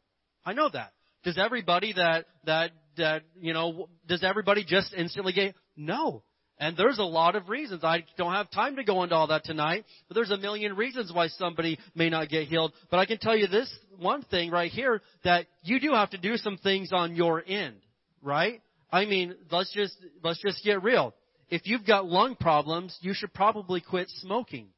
I 0.44 0.52
know 0.52 0.68
that. 0.72 0.92
Does 1.22 1.38
everybody 1.38 1.92
that, 1.92 2.26
that 2.46 2.72
that, 2.96 3.22
you 3.40 3.52
know, 3.52 3.88
does 4.06 4.22
everybody 4.22 4.64
just 4.64 4.92
instantly 4.94 5.33
get, 5.33 5.54
no. 5.76 6.22
And 6.61 6.77
there's 6.77 6.99
a 6.99 7.05
lot 7.05 7.37
of 7.37 7.49
reasons. 7.49 7.83
I 7.83 8.05
don't 8.18 8.35
have 8.35 8.51
time 8.51 8.77
to 8.77 8.85
go 8.85 9.03
into 9.03 9.14
all 9.14 9.29
that 9.29 9.44
tonight, 9.44 9.87
but 10.07 10.14
there's 10.14 10.31
a 10.31 10.37
million 10.37 10.77
reasons 10.77 11.11
why 11.11 11.29
somebody 11.29 11.79
may 11.94 12.11
not 12.11 12.29
get 12.29 12.49
healed. 12.49 12.75
But 12.90 13.01
I 13.01 13.07
can 13.07 13.16
tell 13.16 13.35
you 13.35 13.46
this 13.46 13.75
one 13.99 14.23
thing 14.25 14.51
right 14.51 14.70
here, 14.70 15.01
that 15.25 15.46
you 15.62 15.81
do 15.81 15.92
have 15.92 16.11
to 16.11 16.18
do 16.18 16.37
some 16.37 16.59
things 16.59 16.90
on 16.92 17.16
your 17.16 17.42
end, 17.46 17.77
right? 18.23 18.61
I 18.92 19.07
mean, 19.07 19.35
let's 19.51 19.73
just, 19.73 19.96
let's 20.23 20.40
just 20.42 20.62
get 20.62 20.83
real. 20.83 21.14
If 21.49 21.62
you've 21.64 21.87
got 21.87 22.05
lung 22.05 22.37
problems, 22.37 22.96
you 23.01 23.14
should 23.14 23.33
probably 23.33 23.81
quit 23.81 24.09
smoking. 24.18 24.68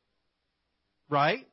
Right? 1.11 1.47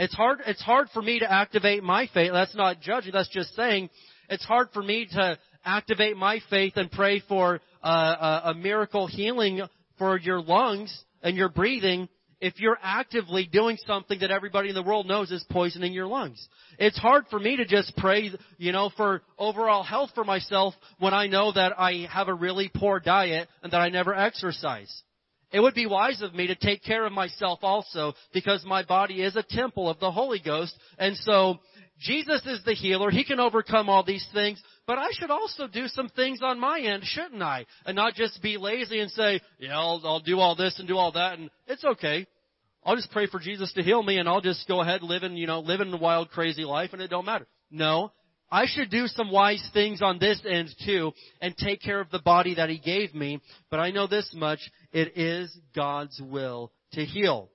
It's 0.00 0.14
hard, 0.14 0.40
it's 0.46 0.62
hard 0.62 0.88
for 0.92 1.00
me 1.00 1.20
to 1.20 1.30
activate 1.30 1.84
my 1.84 2.08
faith. 2.12 2.32
That's 2.32 2.56
not 2.56 2.80
judging, 2.80 3.12
that's 3.12 3.28
just 3.28 3.54
saying 3.54 3.88
it's 4.28 4.44
hard 4.44 4.68
for 4.72 4.82
me 4.82 5.06
to 5.12 5.38
activate 5.64 6.16
my 6.16 6.40
faith 6.48 6.72
and 6.76 6.90
pray 6.90 7.22
for 7.28 7.60
a, 7.82 8.40
a 8.46 8.54
miracle 8.54 9.06
healing 9.06 9.62
for 9.98 10.18
your 10.18 10.40
lungs 10.40 11.04
and 11.22 11.36
your 11.36 11.48
breathing 11.48 12.08
if 12.40 12.58
you're 12.58 12.78
actively 12.82 13.46
doing 13.50 13.76
something 13.86 14.18
that 14.20 14.30
everybody 14.30 14.70
in 14.70 14.74
the 14.74 14.82
world 14.82 15.06
knows 15.06 15.30
is 15.30 15.44
poisoning 15.50 15.92
your 15.92 16.06
lungs. 16.06 16.48
It's 16.78 16.98
hard 16.98 17.26
for 17.28 17.38
me 17.38 17.56
to 17.56 17.66
just 17.66 17.94
pray, 17.96 18.30
you 18.56 18.72
know, 18.72 18.90
for 18.96 19.22
overall 19.38 19.82
health 19.82 20.10
for 20.14 20.24
myself 20.24 20.74
when 20.98 21.12
I 21.12 21.26
know 21.26 21.52
that 21.52 21.78
I 21.78 22.08
have 22.10 22.28
a 22.28 22.34
really 22.34 22.70
poor 22.74 22.98
diet 22.98 23.48
and 23.62 23.72
that 23.72 23.80
I 23.80 23.90
never 23.90 24.14
exercise. 24.14 25.02
It 25.52 25.60
would 25.60 25.74
be 25.74 25.86
wise 25.86 26.22
of 26.22 26.34
me 26.34 26.46
to 26.46 26.54
take 26.54 26.82
care 26.82 27.04
of 27.04 27.12
myself 27.12 27.58
also 27.62 28.14
because 28.32 28.64
my 28.64 28.84
body 28.84 29.22
is 29.22 29.36
a 29.36 29.42
temple 29.42 29.88
of 29.88 29.98
the 29.98 30.10
Holy 30.10 30.40
Ghost. 30.42 30.74
And 30.98 31.16
so 31.16 31.58
Jesus 31.98 32.46
is 32.46 32.62
the 32.64 32.72
healer. 32.72 33.10
He 33.10 33.24
can 33.24 33.40
overcome 33.40 33.88
all 33.88 34.04
these 34.04 34.26
things. 34.32 34.62
But 34.90 34.98
I 34.98 35.10
should 35.12 35.30
also 35.30 35.68
do 35.68 35.86
some 35.86 36.08
things 36.08 36.40
on 36.42 36.58
my 36.58 36.80
end, 36.80 37.04
shouldn't 37.04 37.40
I? 37.40 37.64
And 37.86 37.94
not 37.94 38.14
just 38.14 38.42
be 38.42 38.56
lazy 38.56 38.98
and 38.98 39.08
say, 39.12 39.40
yeah, 39.60 39.78
I'll, 39.78 40.00
I'll 40.02 40.18
do 40.18 40.40
all 40.40 40.56
this 40.56 40.80
and 40.80 40.88
do 40.88 40.96
all 40.96 41.12
that 41.12 41.38
and 41.38 41.48
it's 41.68 41.84
okay. 41.84 42.26
I'll 42.84 42.96
just 42.96 43.12
pray 43.12 43.28
for 43.28 43.38
Jesus 43.38 43.72
to 43.74 43.84
heal 43.84 44.02
me 44.02 44.18
and 44.18 44.28
I'll 44.28 44.40
just 44.40 44.66
go 44.66 44.80
ahead 44.80 45.04
living, 45.04 45.36
you 45.36 45.46
know, 45.46 45.60
living 45.60 45.92
a 45.92 45.96
wild, 45.96 46.30
crazy 46.30 46.64
life 46.64 46.90
and 46.92 47.00
it 47.00 47.06
don't 47.06 47.24
matter. 47.24 47.46
No. 47.70 48.10
I 48.50 48.64
should 48.66 48.90
do 48.90 49.06
some 49.06 49.30
wise 49.30 49.64
things 49.72 50.02
on 50.02 50.18
this 50.18 50.42
end 50.44 50.70
too 50.84 51.12
and 51.40 51.56
take 51.56 51.80
care 51.80 52.00
of 52.00 52.10
the 52.10 52.18
body 52.18 52.56
that 52.56 52.68
He 52.68 52.80
gave 52.80 53.14
me. 53.14 53.40
But 53.70 53.78
I 53.78 53.92
know 53.92 54.08
this 54.08 54.28
much. 54.34 54.58
It 54.90 55.16
is 55.16 55.56
God's 55.72 56.20
will 56.20 56.72
to 56.94 57.04
heal. 57.04 57.48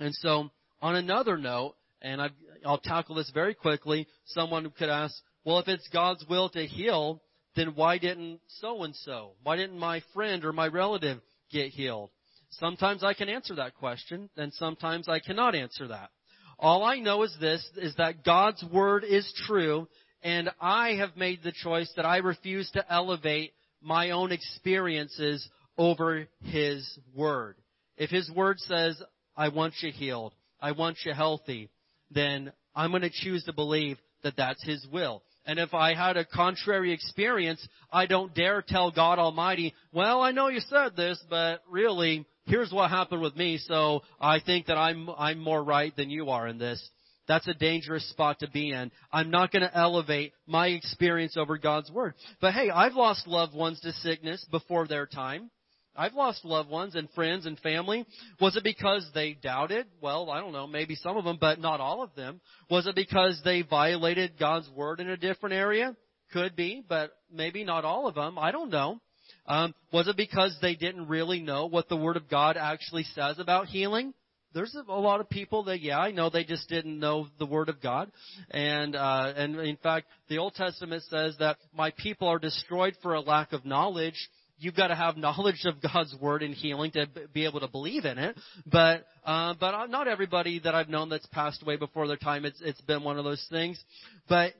And 0.00 0.12
so, 0.16 0.50
on 0.82 0.96
another 0.96 1.38
note, 1.38 1.76
and 2.02 2.20
i 2.20 2.30
will 2.64 2.78
tackle 2.78 3.14
this 3.14 3.30
very 3.32 3.54
quickly, 3.54 4.08
someone 4.24 4.68
could 4.76 4.88
ask, 4.88 5.14
well, 5.46 5.60
if 5.60 5.68
it's 5.68 5.88
God's 5.92 6.24
will 6.28 6.48
to 6.50 6.66
heal, 6.66 7.22
then 7.54 7.76
why 7.76 7.98
didn't 7.98 8.40
so 8.60 8.82
and 8.82 8.94
so? 8.96 9.30
Why 9.44 9.56
didn't 9.56 9.78
my 9.78 10.02
friend 10.12 10.44
or 10.44 10.52
my 10.52 10.66
relative 10.66 11.20
get 11.52 11.68
healed? 11.68 12.10
Sometimes 12.50 13.04
I 13.04 13.14
can 13.14 13.28
answer 13.28 13.54
that 13.54 13.76
question, 13.76 14.28
and 14.36 14.52
sometimes 14.54 15.08
I 15.08 15.20
cannot 15.20 15.54
answer 15.54 15.86
that. 15.86 16.10
All 16.58 16.82
I 16.82 16.98
know 16.98 17.22
is 17.22 17.36
this, 17.40 17.64
is 17.76 17.94
that 17.94 18.24
God's 18.24 18.64
Word 18.72 19.04
is 19.04 19.32
true, 19.46 19.86
and 20.20 20.50
I 20.60 20.94
have 20.94 21.16
made 21.16 21.44
the 21.44 21.52
choice 21.52 21.92
that 21.94 22.04
I 22.04 22.16
refuse 22.16 22.68
to 22.72 22.92
elevate 22.92 23.52
my 23.80 24.10
own 24.10 24.32
experiences 24.32 25.48
over 25.78 26.26
His 26.42 26.98
Word. 27.14 27.54
If 27.96 28.10
His 28.10 28.28
Word 28.30 28.58
says, 28.58 29.00
I 29.36 29.50
want 29.50 29.74
you 29.80 29.92
healed, 29.92 30.34
I 30.60 30.72
want 30.72 30.96
you 31.04 31.12
healthy, 31.12 31.70
then 32.10 32.52
I'm 32.74 32.90
going 32.90 33.02
to 33.02 33.10
choose 33.10 33.44
to 33.44 33.52
believe 33.52 33.98
that 34.24 34.36
that's 34.36 34.64
His 34.64 34.84
will. 34.90 35.22
And 35.46 35.58
if 35.60 35.72
I 35.74 35.94
had 35.94 36.16
a 36.16 36.24
contrary 36.24 36.92
experience, 36.92 37.66
I 37.92 38.06
don't 38.06 38.34
dare 38.34 38.62
tell 38.66 38.90
God 38.90 39.18
Almighty, 39.18 39.74
well, 39.92 40.20
I 40.20 40.32
know 40.32 40.48
you 40.48 40.60
said 40.60 40.96
this, 40.96 41.22
but 41.30 41.62
really, 41.70 42.26
here's 42.46 42.72
what 42.72 42.90
happened 42.90 43.22
with 43.22 43.36
me, 43.36 43.58
so 43.58 44.02
I 44.20 44.40
think 44.40 44.66
that 44.66 44.76
I'm, 44.76 45.08
I'm 45.10 45.38
more 45.38 45.62
right 45.62 45.94
than 45.96 46.10
you 46.10 46.30
are 46.30 46.48
in 46.48 46.58
this. 46.58 46.90
That's 47.28 47.48
a 47.48 47.54
dangerous 47.54 48.08
spot 48.10 48.40
to 48.40 48.50
be 48.50 48.70
in. 48.70 48.90
I'm 49.12 49.30
not 49.30 49.52
going 49.52 49.62
to 49.62 49.76
elevate 49.76 50.32
my 50.46 50.68
experience 50.68 51.36
over 51.36 51.58
God's 51.58 51.90
Word. 51.90 52.14
But 52.40 52.54
hey, 52.54 52.70
I've 52.70 52.94
lost 52.94 53.26
loved 53.26 53.54
ones 53.54 53.80
to 53.80 53.92
sickness 53.92 54.44
before 54.50 54.86
their 54.86 55.06
time. 55.06 55.50
I've 55.96 56.14
lost 56.14 56.44
loved 56.44 56.70
ones 56.70 56.94
and 56.94 57.08
friends 57.10 57.46
and 57.46 57.58
family. 57.60 58.06
Was 58.40 58.56
it 58.56 58.64
because 58.64 59.08
they 59.14 59.36
doubted? 59.40 59.86
Well, 60.00 60.30
I 60.30 60.40
don't 60.40 60.52
know, 60.52 60.66
maybe 60.66 60.94
some 60.94 61.16
of 61.16 61.24
them, 61.24 61.38
but 61.40 61.58
not 61.58 61.80
all 61.80 62.02
of 62.02 62.14
them. 62.14 62.40
Was 62.70 62.86
it 62.86 62.94
because 62.94 63.40
they 63.44 63.62
violated 63.62 64.38
God's 64.38 64.68
Word 64.70 65.00
in 65.00 65.08
a 65.08 65.16
different 65.16 65.54
area? 65.54 65.96
Could 66.32 66.56
be, 66.56 66.84
but 66.86 67.12
maybe 67.32 67.64
not 67.64 67.84
all 67.84 68.08
of 68.08 68.14
them. 68.14 68.38
I 68.38 68.50
don't 68.50 68.70
know. 68.70 69.00
Um, 69.46 69.74
was 69.92 70.08
it 70.08 70.16
because 70.16 70.56
they 70.60 70.74
didn't 70.74 71.08
really 71.08 71.40
know 71.40 71.66
what 71.66 71.88
the 71.88 71.96
Word 71.96 72.16
of 72.16 72.28
God 72.28 72.56
actually 72.56 73.04
says 73.14 73.38
about 73.38 73.66
healing? 73.66 74.12
there's 74.56 74.74
a 74.88 74.92
lot 74.92 75.20
of 75.20 75.28
people 75.28 75.64
that 75.64 75.80
yeah 75.82 75.98
I 75.98 76.12
know 76.12 76.30
they 76.30 76.44
just 76.44 76.66
didn't 76.70 76.98
know 76.98 77.28
the 77.38 77.44
word 77.44 77.68
of 77.68 77.82
God 77.82 78.10
and 78.50 78.96
uh 78.96 79.34
and 79.36 79.56
in 79.60 79.76
fact 79.76 80.06
the 80.28 80.38
Old 80.38 80.54
Testament 80.54 81.02
says 81.10 81.36
that 81.40 81.58
my 81.76 81.92
people 81.98 82.26
are 82.28 82.38
destroyed 82.38 82.96
for 83.02 83.14
a 83.14 83.20
lack 83.20 83.52
of 83.52 83.66
knowledge 83.66 84.30
you've 84.58 84.76
got 84.76 84.88
to 84.88 84.94
have 84.94 85.16
knowledge 85.16 85.64
of 85.64 85.74
God's 85.80 86.14
word 86.20 86.42
and 86.42 86.54
healing 86.54 86.90
to 86.92 87.06
be 87.32 87.44
able 87.44 87.60
to 87.60 87.68
believe 87.68 88.04
in 88.04 88.18
it 88.18 88.38
but 88.70 89.06
uh 89.24 89.54
but 89.58 89.86
not 89.86 90.08
everybody 90.08 90.60
that 90.60 90.74
I've 90.74 90.88
known 90.88 91.08
that's 91.08 91.26
passed 91.26 91.62
away 91.62 91.76
before 91.76 92.06
their 92.06 92.16
time 92.16 92.44
it's 92.44 92.60
it's 92.60 92.80
been 92.82 93.02
one 93.02 93.18
of 93.18 93.24
those 93.24 93.44
things 93.50 93.82
but 94.28 94.52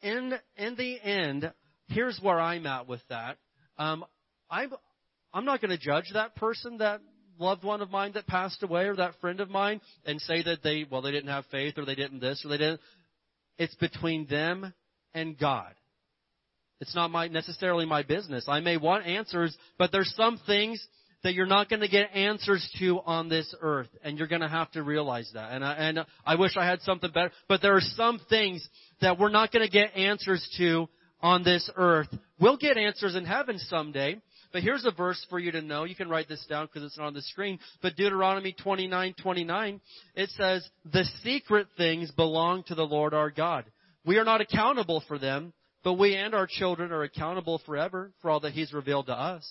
in 0.00 0.34
in 0.56 0.74
the 0.76 1.00
end 1.00 1.52
here's 1.88 2.18
where 2.22 2.40
I'm 2.40 2.66
at 2.66 2.88
with 2.88 3.02
that 3.08 3.38
um 3.78 4.04
I'm 4.50 4.72
I'm 5.34 5.44
not 5.44 5.60
going 5.60 5.70
to 5.70 5.78
judge 5.78 6.10
that 6.12 6.36
person 6.36 6.78
that 6.78 7.00
loved 7.38 7.64
one 7.64 7.80
of 7.82 7.90
mine 7.90 8.12
that 8.14 8.26
passed 8.26 8.62
away 8.62 8.84
or 8.84 8.96
that 8.96 9.18
friend 9.20 9.40
of 9.40 9.50
mine 9.50 9.80
and 10.04 10.20
say 10.20 10.42
that 10.42 10.62
they, 10.62 10.86
well, 10.90 11.02
they 11.02 11.10
didn't 11.10 11.30
have 11.30 11.46
faith 11.46 11.78
or 11.78 11.84
they 11.84 11.94
didn't 11.94 12.20
this 12.20 12.42
or 12.44 12.48
they 12.48 12.58
didn't. 12.58 12.80
It's 13.58 13.74
between 13.76 14.26
them 14.26 14.72
and 15.14 15.38
God. 15.38 15.74
It's 16.82 16.96
not 16.96 17.12
my, 17.12 17.28
necessarily 17.28 17.86
my 17.86 18.02
business. 18.02 18.46
I 18.48 18.58
may 18.58 18.76
want 18.76 19.06
answers, 19.06 19.56
but 19.78 19.92
there's 19.92 20.12
some 20.16 20.40
things 20.48 20.84
that 21.22 21.32
you're 21.32 21.46
not 21.46 21.70
going 21.70 21.78
to 21.78 21.86
get 21.86 22.12
answers 22.12 22.68
to 22.80 22.98
on 23.06 23.28
this 23.28 23.54
earth, 23.60 23.86
and 24.02 24.18
you're 24.18 24.26
going 24.26 24.40
to 24.40 24.48
have 24.48 24.68
to 24.72 24.82
realize 24.82 25.30
that. 25.34 25.52
And 25.52 25.64
I, 25.64 25.74
and 25.74 26.00
I 26.26 26.34
wish 26.34 26.56
I 26.56 26.66
had 26.66 26.80
something 26.80 27.12
better, 27.12 27.30
but 27.48 27.62
there 27.62 27.76
are 27.76 27.80
some 27.80 28.20
things 28.28 28.68
that 29.00 29.16
we're 29.16 29.30
not 29.30 29.52
going 29.52 29.64
to 29.64 29.70
get 29.70 29.96
answers 29.96 30.44
to 30.58 30.88
on 31.20 31.44
this 31.44 31.70
earth. 31.76 32.08
We'll 32.40 32.56
get 32.56 32.76
answers 32.76 33.14
in 33.14 33.26
heaven 33.26 33.60
someday, 33.60 34.20
but 34.52 34.64
here's 34.64 34.84
a 34.84 34.90
verse 34.90 35.24
for 35.30 35.38
you 35.38 35.52
to 35.52 35.62
know. 35.62 35.84
You 35.84 35.94
can 35.94 36.08
write 36.08 36.28
this 36.28 36.44
down 36.50 36.66
because 36.66 36.82
it's 36.82 36.98
not 36.98 37.06
on 37.06 37.14
the 37.14 37.22
screen. 37.22 37.60
But 37.80 37.94
Deuteronomy 37.94 38.56
29:29, 38.60 39.80
it 40.16 40.30
says, 40.30 40.68
"The 40.84 41.04
secret 41.22 41.68
things 41.76 42.10
belong 42.10 42.64
to 42.64 42.74
the 42.74 42.84
Lord 42.84 43.14
our 43.14 43.30
God. 43.30 43.66
We 44.04 44.18
are 44.18 44.24
not 44.24 44.40
accountable 44.40 45.04
for 45.06 45.16
them, 45.16 45.52
but 45.82 45.94
we 45.94 46.14
and 46.14 46.34
our 46.34 46.46
children 46.46 46.92
are 46.92 47.02
accountable 47.02 47.60
forever 47.66 48.12
for 48.20 48.30
all 48.30 48.40
that 48.40 48.52
He's 48.52 48.72
revealed 48.72 49.06
to 49.06 49.18
us." 49.18 49.48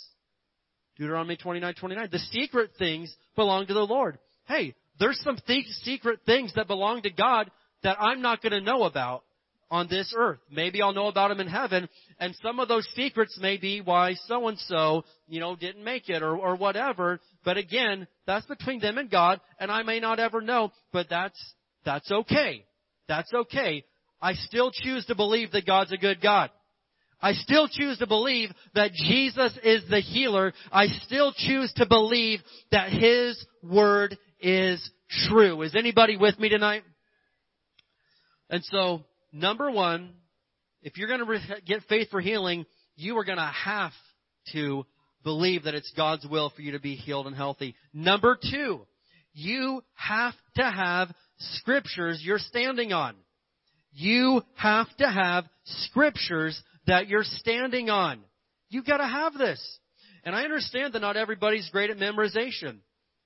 Deuteronomy 0.98 1.38
29:29. 1.38 2.12
The 2.12 2.20
secret 2.20 2.72
things 2.78 3.16
belong 3.36 3.68
to 3.68 3.74
the 3.74 3.86
Lord. 3.86 4.20
Hey, 4.46 4.76
there's 5.00 5.20
some 5.22 5.38
th- 5.48 5.66
secret 5.84 6.20
things 6.26 6.54
that 6.56 6.68
belong 6.68 7.02
to 7.04 7.10
God 7.10 7.50
that 7.84 7.98
I'm 8.00 8.22
not 8.22 8.42
going 8.42 8.52
to 8.52 8.62
know 8.62 8.84
about 8.84 9.24
on 9.72 9.88
this 9.88 10.14
earth. 10.16 10.40
Maybe 10.52 10.82
I'll 10.82 10.94
know 10.94 11.08
about 11.08 11.30
them 11.30 11.40
in 11.40 11.48
heaven, 11.48 11.88
and 12.20 12.36
some 12.44 12.60
of 12.60 12.68
those 12.68 12.88
secrets 12.94 13.40
may 13.42 13.58
be 13.58 13.80
why 13.80 14.16
so 14.28 14.50
and 14.50 14.60
so, 14.60 15.06
you 15.28 15.40
know, 15.40 15.56
didn't 15.56 15.84
make 15.84 16.10
it 16.10 16.22
or, 16.22 16.36
or 16.36 16.56
whatever. 16.58 17.20
But 17.46 17.58
again, 17.58 18.08
that's 18.28 18.46
between 18.46 18.82
them 18.82 18.98
and 18.98 19.10
God, 19.10 19.40
and 19.60 19.72
I 19.72 19.84
may 19.84 20.02
not 20.02 20.20
ever 20.20 20.42
know, 20.42 20.72
but 20.92 21.08
that's, 21.10 21.42
that's 21.86 22.12
okay. 22.12 22.66
That's 23.08 23.34
okay. 23.34 23.86
I 24.22 24.34
still 24.34 24.72
choose 24.72 25.06
to 25.08 25.16
believe 25.16 25.52
that 25.52 25.66
God's 25.66 25.92
a 25.92 25.98
good 25.98 26.22
God. 26.22 26.50
I 27.22 27.34
still 27.34 27.68
choose 27.68 27.98
to 28.00 28.08
believe 28.08 28.50
that 28.74 28.94
Jesus 28.94 29.58
is 29.64 29.84
the 29.90 30.00
healer. 30.00 30.54
I 30.72 30.88
still 31.06 31.34
choose 31.36 31.72
to 31.76 31.86
believe 31.86 32.40
that 32.72 32.90
His 32.90 33.44
Word 33.62 34.18
is 34.40 34.90
true. 35.28 35.62
Is 35.62 35.76
anybody 35.76 36.18
with 36.18 36.40
me 36.40 36.50
tonight? 36.50 36.84
And 38.50 38.64
so, 38.66 39.04
number 39.32 39.70
one, 39.70 40.14
if 40.82 40.98
you're 40.98 41.08
going 41.08 41.26
to 41.26 41.62
get 41.66 41.84
faith 41.88 42.10
for 42.10 42.22
healing, 42.22 42.66
you 42.96 43.18
are 43.18 43.24
going 43.24 43.38
to 43.38 43.54
have 43.66 43.94
to 44.54 44.86
believe 45.24 45.64
that 45.64 45.76
it's 45.76 45.94
God's 45.96 46.26
will 46.26 46.50
for 46.50 46.62
you 46.62 46.72
to 46.72 46.80
be 46.80 46.96
healed 46.96 47.28
and 47.28 47.36
healthy. 47.36 47.76
Number 47.94 48.38
two, 48.52 48.82
you 49.34 49.84
have 49.94 50.34
to 50.56 50.64
have 50.64 51.14
scriptures 51.38 52.22
you're 52.24 52.40
standing 52.40 52.94
on. 52.94 53.16
You 53.94 54.42
have 54.56 54.88
to 54.98 55.10
have 55.10 55.46
scriptures 55.66 56.62
that 56.88 57.08
you're 57.08 57.24
standing 57.24 57.90
on. 57.90 58.22
You've 58.70 58.86
got 58.86 58.98
to 58.98 59.08
have 59.08 59.34
this. 59.34 59.80
And 60.24 60.36
I 60.36 60.44
understand 60.44 60.94
that 60.94 61.02
not 61.02 61.18
everybody's 61.18 61.70
great 61.70 61.90
at 61.90 61.98
memorization. 61.98 62.78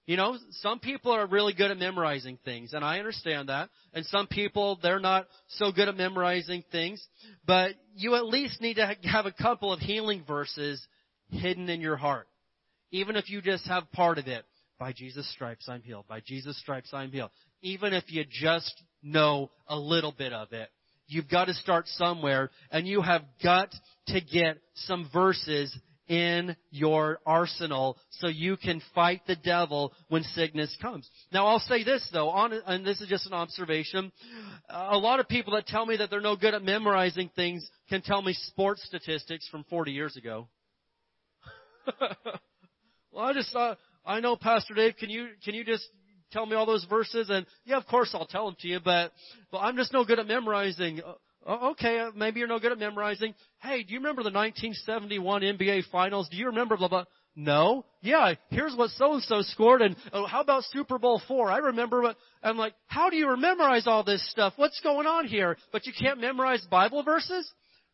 You 0.05 0.17
know, 0.17 0.37
some 0.61 0.79
people 0.79 1.11
are 1.11 1.25
really 1.25 1.53
good 1.53 1.71
at 1.71 1.79
memorizing 1.79 2.37
things, 2.45 2.73
and 2.73 2.85
I 2.85 2.99
understand 2.99 3.49
that. 3.49 3.69
And 3.93 4.05
some 4.05 4.27
people, 4.27 4.77
they're 4.81 4.99
not 4.99 5.25
so 5.49 5.71
good 5.71 5.89
at 5.89 5.97
memorizing 5.97 6.63
things. 6.71 7.05
But 7.45 7.71
you 7.95 8.15
at 8.15 8.25
least 8.25 8.61
need 8.61 8.75
to 8.75 8.95
have 9.03 9.25
a 9.25 9.31
couple 9.31 9.73
of 9.73 9.79
healing 9.79 10.23
verses 10.27 10.85
hidden 11.29 11.69
in 11.69 11.81
your 11.81 11.97
heart. 11.97 12.27
Even 12.91 13.15
if 13.15 13.29
you 13.29 13.41
just 13.41 13.65
have 13.67 13.91
part 13.91 14.19
of 14.19 14.27
it. 14.27 14.45
By 14.77 14.93
Jesus' 14.93 15.29
stripes 15.31 15.67
I'm 15.69 15.81
healed. 15.81 16.05
By 16.07 16.19
Jesus' 16.19 16.59
stripes 16.59 16.89
I'm 16.93 17.11
healed. 17.11 17.31
Even 17.61 17.93
if 17.93 18.03
you 18.07 18.25
just 18.29 18.83
know 19.05 19.51
a 19.67 19.77
little 19.77 20.11
bit 20.11 20.33
of 20.33 20.51
it. 20.51 20.69
You've 21.07 21.29
got 21.29 21.45
to 21.45 21.53
start 21.53 21.87
somewhere, 21.87 22.49
and 22.71 22.87
you 22.87 23.01
have 23.01 23.21
got 23.43 23.73
to 24.07 24.21
get 24.21 24.57
some 24.73 25.09
verses 25.13 25.75
in 26.07 26.55
your 26.69 27.19
arsenal 27.25 27.97
so 28.09 28.27
you 28.27 28.57
can 28.57 28.81
fight 28.93 29.21
the 29.27 29.35
devil 29.35 29.93
when 30.09 30.23
sickness 30.23 30.75
comes. 30.81 31.09
Now 31.31 31.47
I'll 31.47 31.59
say 31.59 31.83
this 31.83 32.07
though, 32.13 32.29
on, 32.29 32.53
and 32.53 32.85
this 32.85 33.01
is 33.01 33.07
just 33.07 33.25
an 33.25 33.33
observation. 33.33 34.11
A 34.69 34.97
lot 34.97 35.19
of 35.19 35.27
people 35.27 35.53
that 35.53 35.65
tell 35.67 35.85
me 35.85 35.97
that 35.97 36.09
they're 36.09 36.21
no 36.21 36.35
good 36.35 36.53
at 36.53 36.63
memorizing 36.63 37.29
things 37.35 37.67
can 37.89 38.01
tell 38.01 38.21
me 38.21 38.33
sports 38.33 38.83
statistics 38.85 39.47
from 39.49 39.63
40 39.69 39.91
years 39.91 40.15
ago. 40.15 40.47
well, 43.11 43.25
I 43.25 43.33
just 43.33 43.51
thought, 43.51 43.77
I 44.05 44.19
know 44.19 44.35
Pastor 44.35 44.75
Dave, 44.75 44.95
can 44.99 45.09
you, 45.09 45.29
can 45.43 45.55
you 45.55 45.63
just 45.63 45.87
tell 46.35 46.45
me 46.45 46.55
all 46.55 46.65
those 46.65 46.85
verses? 46.89 47.29
And 47.29 47.45
yeah, 47.65 47.77
of 47.77 47.87
course 47.87 48.11
I'll 48.13 48.27
tell 48.27 48.45
them 48.45 48.55
to 48.59 48.67
you, 48.67 48.79
but, 48.83 49.11
but 49.51 49.59
I'm 49.59 49.75
just 49.75 49.93
no 49.93 50.03
good 50.03 50.19
at 50.19 50.27
memorizing. 50.27 51.01
Oh, 51.47 51.71
okay, 51.71 51.99
uh, 51.99 52.11
maybe 52.15 52.39
you're 52.39 52.49
no 52.49 52.59
good 52.59 52.71
at 52.71 52.79
memorizing. 52.79 53.33
Hey, 53.61 53.83
do 53.83 53.93
you 53.93 53.99
remember 53.99 54.23
the 54.23 54.31
1971 54.31 55.41
NBA 55.41 55.83
Finals? 55.91 56.27
Do 56.29 56.37
you 56.37 56.47
remember 56.47 56.75
blah 56.75 56.87
blah? 56.87 57.05
No. 57.35 57.85
Yeah, 58.01 58.33
here's 58.49 58.75
what 58.75 58.91
so 58.91 59.13
and 59.13 59.23
so 59.23 59.41
scored, 59.41 59.81
and 59.81 59.95
oh, 60.13 60.25
how 60.25 60.41
about 60.41 60.63
Super 60.71 60.97
Bowl 60.97 61.21
four? 61.27 61.51
I 61.51 61.57
remember 61.57 62.01
what. 62.01 62.15
I'm 62.41 62.57
like, 62.57 62.73
how 62.87 63.09
do 63.09 63.17
you 63.17 63.35
memorize 63.37 63.87
all 63.87 64.03
this 64.03 64.27
stuff? 64.31 64.53
What's 64.55 64.79
going 64.81 65.05
on 65.05 65.27
here? 65.27 65.57
But 65.71 65.85
you 65.85 65.93
can't 65.99 66.21
memorize 66.21 66.65
Bible 66.71 67.03
verses? 67.03 67.51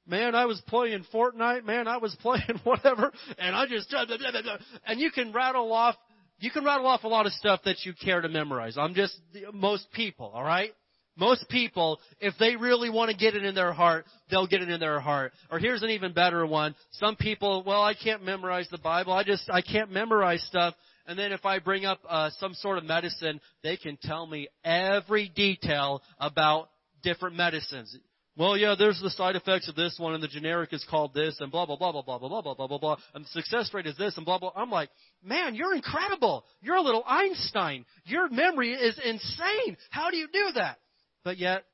Man, 0.08 0.36
I 0.36 0.46
was 0.46 0.62
playing 0.68 1.06
Fortnite. 1.14 1.66
Man, 1.66 1.88
I 1.88 1.98
was 1.98 2.16
playing 2.22 2.60
whatever, 2.64 3.12
and 3.38 3.56
I 3.56 3.66
just 3.68 3.90
blah, 3.90 4.06
blah, 4.06 4.42
blah, 4.42 4.58
and 4.86 5.00
you 5.00 5.12
can 5.12 5.32
rattle 5.34 5.72
off. 5.74 5.96
You 6.42 6.50
can 6.50 6.66
rattle 6.66 6.88
off 6.88 7.04
a 7.04 7.08
lot 7.08 7.28
of 7.28 7.34
stuff 7.34 7.62
that 7.66 7.86
you 7.86 7.94
care 7.94 8.20
to 8.20 8.28
memorize. 8.28 8.76
I'm 8.78 8.96
just 8.96 9.16
most 9.54 9.88
people, 9.94 10.32
all 10.34 10.44
right. 10.44 10.72
Most 11.16 11.48
people, 11.50 12.00
if 12.20 12.34
they 12.40 12.56
really 12.56 12.90
want 12.90 13.12
to 13.12 13.18
get 13.18 13.36
it 13.36 13.44
in 13.44 13.54
their 13.54 13.74
heart, 13.74 14.06
they'll 14.32 14.48
get 14.48 14.62
it 14.62 14.70
in 14.70 14.80
their 14.80 15.00
heart. 15.00 15.34
Or 15.52 15.60
here's 15.60 15.84
an 15.84 15.92
even 15.92 16.14
better 16.14 16.46
one. 16.46 16.74
Some 16.94 17.16
people, 17.16 17.64
well, 17.66 17.84
I 17.84 17.94
can't 17.94 18.24
memorize 18.24 18.68
the 18.72 18.80
Bible. 18.80 19.14
I 19.14 19.24
just, 19.24 19.50
I 19.52 19.62
can't 19.62 19.92
memorize 19.92 20.42
stuff. 20.48 20.74
And 21.06 21.20
then 21.20 21.32
if 21.32 21.46
I 21.46 21.60
bring 21.60 21.86
up 21.86 22.00
uh, 22.10 22.32
some 22.40 22.56
sort 22.56 22.80
of 22.80 22.86
medicine, 22.86 23.40
they 23.62 23.78
can 23.78 23.98
tell 24.02 24.26
me 24.26 24.48
every 24.64 25.30
detail 25.30 26.02
about 26.20 26.70
different 27.04 27.36
medicines. 27.36 27.96
Well, 28.38 28.56
yeah, 28.56 28.76
there's 28.80 29.00
the 29.02 29.10
side 29.10 29.36
effects 29.36 29.67
of 29.67 29.76
this 29.76 29.96
one, 30.00 30.13
and 30.13 30.24
the 30.24 30.28
generic 30.28 30.72
is 30.72 30.86
called 30.89 31.13
this, 31.13 31.36
and 31.41 31.52
blah 31.52 31.65
blah 31.65 31.76
blah 31.76 31.91
blah 31.91 32.02
blah 32.02 32.17
blah 32.17 32.41
blah 32.41 32.54
blah 32.54 32.67
blah 32.67 32.78
blah, 32.78 32.98
and 33.13 33.26
the 33.26 33.30
success 33.30 33.70
rate 33.74 33.88
is 33.88 33.98
this, 33.98 34.15
and 34.15 34.26
blah 34.26 34.39
blah. 34.39 34.52
I'm 34.56 34.72
like, 34.72 34.89
man, 35.24 35.54
you're 35.54 35.76
incredible. 35.76 36.46
You're 36.62 36.78
a 36.78 36.82
little 36.82 37.04
Einstein. 37.06 37.86
Your 38.06 38.30
memory 38.30 38.74
is 38.74 38.98
insane. 39.04 39.76
How 39.89 40.12
do 40.12 40.17
you 40.17 40.28
do 40.32 40.52
that? 40.56 40.78
But 41.26 41.38
yet, 41.38 41.65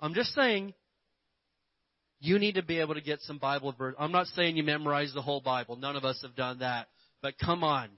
I'm 0.00 0.14
just 0.14 0.34
saying, 0.34 0.72
you 2.20 2.38
need 2.38 2.54
to 2.54 2.62
be 2.62 2.78
able 2.78 2.94
to 2.94 3.00
get 3.00 3.20
some 3.22 3.38
Bible 3.38 3.74
verse. 3.76 3.94
I'm 3.98 4.12
not 4.12 4.28
saying 4.28 4.56
you 4.56 4.62
memorize 4.62 5.12
the 5.12 5.22
whole 5.22 5.40
Bible. 5.40 5.76
None 5.76 5.96
of 5.96 6.04
us 6.04 6.20
have 6.22 6.34
done 6.34 6.60
that. 6.60 6.88
But 7.20 7.34
come 7.38 7.64
on. 7.64 7.88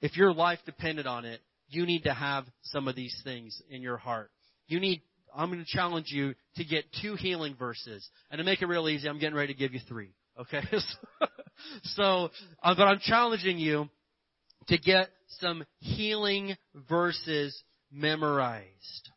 If 0.00 0.16
your 0.16 0.32
life 0.32 0.60
depended 0.64 1.06
on 1.06 1.24
it, 1.24 1.40
you 1.68 1.86
need 1.86 2.04
to 2.04 2.14
have 2.14 2.46
some 2.62 2.88
of 2.88 2.96
these 2.96 3.20
things 3.22 3.60
in 3.68 3.82
your 3.82 3.96
heart. 3.96 4.30
You 4.66 4.80
need, 4.80 5.02
I'm 5.34 5.50
going 5.50 5.64
to 5.64 5.70
challenge 5.70 6.06
you 6.10 6.34
to 6.56 6.64
get 6.64 6.84
two 7.02 7.14
healing 7.14 7.54
verses. 7.58 8.08
And 8.30 8.38
to 8.38 8.44
make 8.44 8.62
it 8.62 8.66
real 8.66 8.88
easy, 8.88 9.08
I'm 9.08 9.18
getting 9.18 9.36
ready 9.36 9.52
to 9.52 9.58
give 9.58 9.74
you 9.74 9.80
three. 9.88 10.12
Okay? 10.38 10.62
so, 11.82 12.30
uh, 12.62 12.74
but 12.74 12.84
I'm 12.84 13.00
challenging 13.00 13.58
you 13.58 13.88
to 14.68 14.78
get 14.78 15.08
some 15.40 15.64
healing 15.78 16.56
verses 16.88 17.62
memorized. 17.90 19.10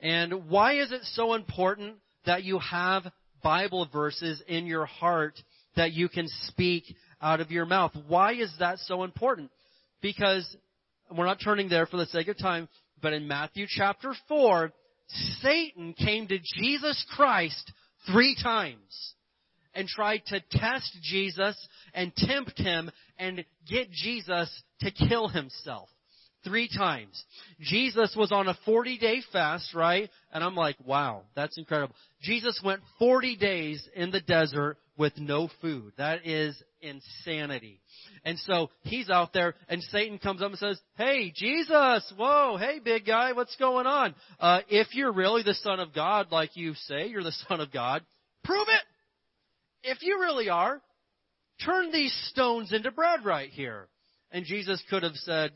And 0.00 0.48
why 0.48 0.80
is 0.80 0.92
it 0.92 1.02
so 1.14 1.34
important 1.34 1.96
that 2.24 2.44
you 2.44 2.58
have 2.58 3.04
Bible 3.42 3.88
verses 3.92 4.42
in 4.46 4.66
your 4.66 4.86
heart 4.86 5.40
that 5.76 5.92
you 5.92 6.08
can 6.08 6.26
speak 6.48 6.84
out 7.20 7.40
of 7.40 7.50
your 7.50 7.66
mouth? 7.66 7.92
Why 8.08 8.34
is 8.34 8.52
that 8.58 8.78
so 8.80 9.04
important? 9.04 9.50
Because 10.02 10.56
we're 11.16 11.26
not 11.26 11.40
turning 11.42 11.68
there 11.68 11.86
for 11.86 11.96
the 11.96 12.06
sake 12.06 12.28
of 12.28 12.38
time, 12.38 12.68
but 13.00 13.12
in 13.12 13.28
Matthew 13.28 13.66
chapter 13.68 14.14
4, 14.28 14.72
Satan 15.40 15.94
came 15.94 16.26
to 16.28 16.38
Jesus 16.38 17.04
Christ 17.14 17.72
three 18.10 18.36
times 18.40 19.14
and 19.74 19.86
tried 19.86 20.22
to 20.26 20.42
test 20.50 20.96
Jesus 21.02 21.56
and 21.94 22.14
tempt 22.16 22.58
him 22.58 22.90
and 23.18 23.44
get 23.68 23.90
Jesus 23.90 24.50
to 24.80 24.90
kill 24.90 25.28
himself 25.28 25.88
three 26.44 26.68
times. 26.68 27.22
Jesus 27.60 28.14
was 28.16 28.32
on 28.32 28.48
a 28.48 28.56
40 28.64 28.98
day 28.98 29.20
fast, 29.32 29.74
right? 29.74 30.08
And 30.32 30.42
I'm 30.42 30.54
like, 30.54 30.76
wow, 30.84 31.22
that's 31.34 31.58
incredible. 31.58 31.94
Jesus 32.22 32.60
went 32.64 32.80
40 32.98 33.36
days 33.36 33.86
in 33.94 34.10
the 34.10 34.20
desert 34.20 34.78
with 34.96 35.18
no 35.18 35.48
food. 35.60 35.92
That 35.98 36.26
is 36.26 36.60
insanity. 36.80 37.80
And 38.24 38.38
so 38.40 38.70
he's 38.82 39.10
out 39.10 39.32
there 39.32 39.54
and 39.68 39.82
Satan 39.82 40.18
comes 40.18 40.42
up 40.42 40.50
and 40.50 40.58
says, 40.58 40.80
Hey, 40.96 41.32
Jesus, 41.34 42.12
whoa, 42.16 42.56
hey 42.58 42.80
big 42.82 43.06
guy, 43.06 43.32
what's 43.32 43.56
going 43.56 43.86
on? 43.86 44.14
Uh, 44.38 44.60
if 44.68 44.94
you're 44.94 45.12
really 45.12 45.42
the 45.42 45.54
son 45.54 45.80
of 45.80 45.94
God, 45.94 46.28
like 46.30 46.56
you 46.56 46.74
say, 46.74 47.08
you're 47.08 47.22
the 47.22 47.36
son 47.48 47.60
of 47.60 47.72
God, 47.72 48.02
prove 48.44 48.66
it! 48.68 49.90
If 49.90 50.02
you 50.02 50.18
really 50.20 50.48
are, 50.48 50.80
turn 51.64 51.92
these 51.92 52.14
stones 52.30 52.72
into 52.72 52.90
bread 52.90 53.24
right 53.24 53.50
here. 53.50 53.88
And 54.30 54.44
Jesus 54.44 54.82
could 54.90 55.02
have 55.02 55.14
said, 55.14 55.52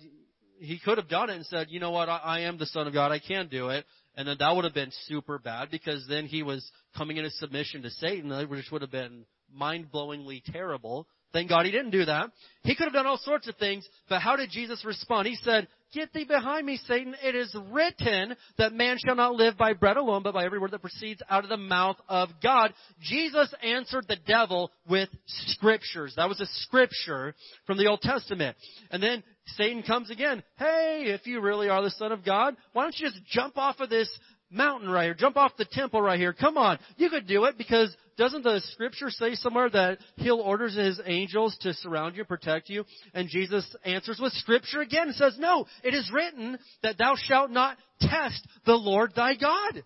he 0.61 0.79
could 0.79 0.99
have 0.99 1.09
done 1.09 1.31
it 1.31 1.37
and 1.37 1.47
said, 1.47 1.69
you 1.71 1.81
know 1.81 1.91
what, 1.91 2.09
I, 2.09 2.19
I 2.19 2.41
am 2.41 2.59
the 2.59 2.67
Son 2.67 2.87
of 2.87 2.93
God, 2.93 3.11
I 3.13 3.19
can 3.19 3.49
do 3.49 3.71
it. 3.71 3.85
And 4.17 4.27
then 4.27 4.37
that 4.39 4.55
would 4.55 4.65
have 4.65 4.75
been 4.75 4.93
super 5.07 5.39
bad 5.39 5.71
because 5.71 6.05
then 6.09 6.27
he 6.27 6.43
was 6.43 6.69
coming 6.97 7.17
into 7.17 7.31
submission 7.31 7.83
to 7.83 7.91
Satan, 7.91 8.31
which 8.49 8.71
would 8.71 8.83
have 8.83 8.91
been 8.91 9.25
mind-blowingly 9.53 10.43
terrible. 10.53 11.07
Thank 11.33 11.49
God 11.49 11.65
he 11.65 11.73
didn't 11.73 11.91
do 11.91 12.05
that. 12.07 12.31
He 12.63 12.75
could 12.75 12.85
have 12.85 12.93
done 12.93 13.07
all 13.07 13.19
sorts 13.19 13.49
of 13.49 13.57
things, 13.57 13.89
but 14.09 14.21
how 14.21 14.37
did 14.37 14.51
Jesus 14.51 14.85
respond? 14.85 15.29
He 15.29 15.37
said, 15.37 15.69
Get 15.93 16.13
thee 16.13 16.25
behind 16.25 16.67
me, 16.67 16.79
Satan. 16.87 17.17
It 17.21 17.35
is 17.35 17.55
written 17.73 18.37
that 18.59 18.73
man 18.73 18.97
shall 19.05 19.17
not 19.17 19.35
live 19.35 19.57
by 19.57 19.73
bread 19.73 19.97
alone, 19.97 20.23
but 20.23 20.35
by 20.35 20.45
every 20.45 20.61
word 20.61 20.71
that 20.71 20.83
proceeds 20.83 21.21
out 21.29 21.43
of 21.43 21.51
the 21.51 21.57
mouth 21.57 21.97
of 22.09 22.29
God. 22.41 22.73
Jesus 23.01 23.53
answered 23.61 24.05
the 24.07 24.19
devil 24.25 24.71
with 24.89 25.09
scriptures. 25.27 26.15
That 26.17 26.29
was 26.29 26.41
a 26.41 26.47
scripture 26.47 27.35
from 27.67 27.77
the 27.77 27.89
Old 27.89 28.03
Testament. 28.03 28.57
And 28.93 29.03
then 29.03 29.25
Satan 29.57 29.83
comes 29.83 30.11
again. 30.11 30.45
Hey, 30.59 31.07
if 31.07 31.27
you 31.27 31.41
really 31.41 31.69
are 31.69 31.83
the 31.83 31.91
Son 31.91 32.13
of 32.13 32.25
God, 32.25 32.57
why 32.73 32.85
don't 32.85 32.97
you 32.97 33.09
just 33.09 33.25
jump 33.27 33.59
off 33.59 33.81
of 33.81 33.91
this 33.91 34.09
mountain 34.51 34.89
right 34.91 35.05
here? 35.05 35.15
Jump 35.15 35.37
off 35.37 35.57
the 35.57 35.65
temple 35.65 36.03
right 36.03 36.19
here. 36.19 36.33
Come 36.33 36.57
on. 36.57 36.79
You 36.97 37.11
could 37.11 37.27
do 37.27 37.45
it 37.45 37.57
because 37.57 37.95
doesn't 38.17 38.43
the 38.43 38.61
scripture 38.73 39.11
say 39.11 39.35
somewhere 39.35 39.71
that 39.71 39.99
he'll 40.17 40.41
orders 40.41 40.77
his 40.77 41.01
angels 41.07 41.57
to 41.63 41.73
surround 41.75 42.17
you, 42.17 42.23
and 42.23 42.29
protect 42.29 42.69
you? 42.69 42.85
And 43.15 43.29
Jesus 43.29 43.65
answers 43.85 44.19
with 44.21 44.33
scripture 44.35 44.81
again 44.81 45.09
and 45.09 45.17
says, 45.17 45.37
no, 45.39 45.67
it 45.83 45.95
is 45.95 46.11
written 46.13 46.59
that 46.83 46.99
thou 46.99 47.15
shalt 47.17 47.51
not 47.51 47.79
test 48.01 48.47
the 48.67 48.75
Lord 48.75 49.13
thy 49.15 49.35
God. 49.37 49.83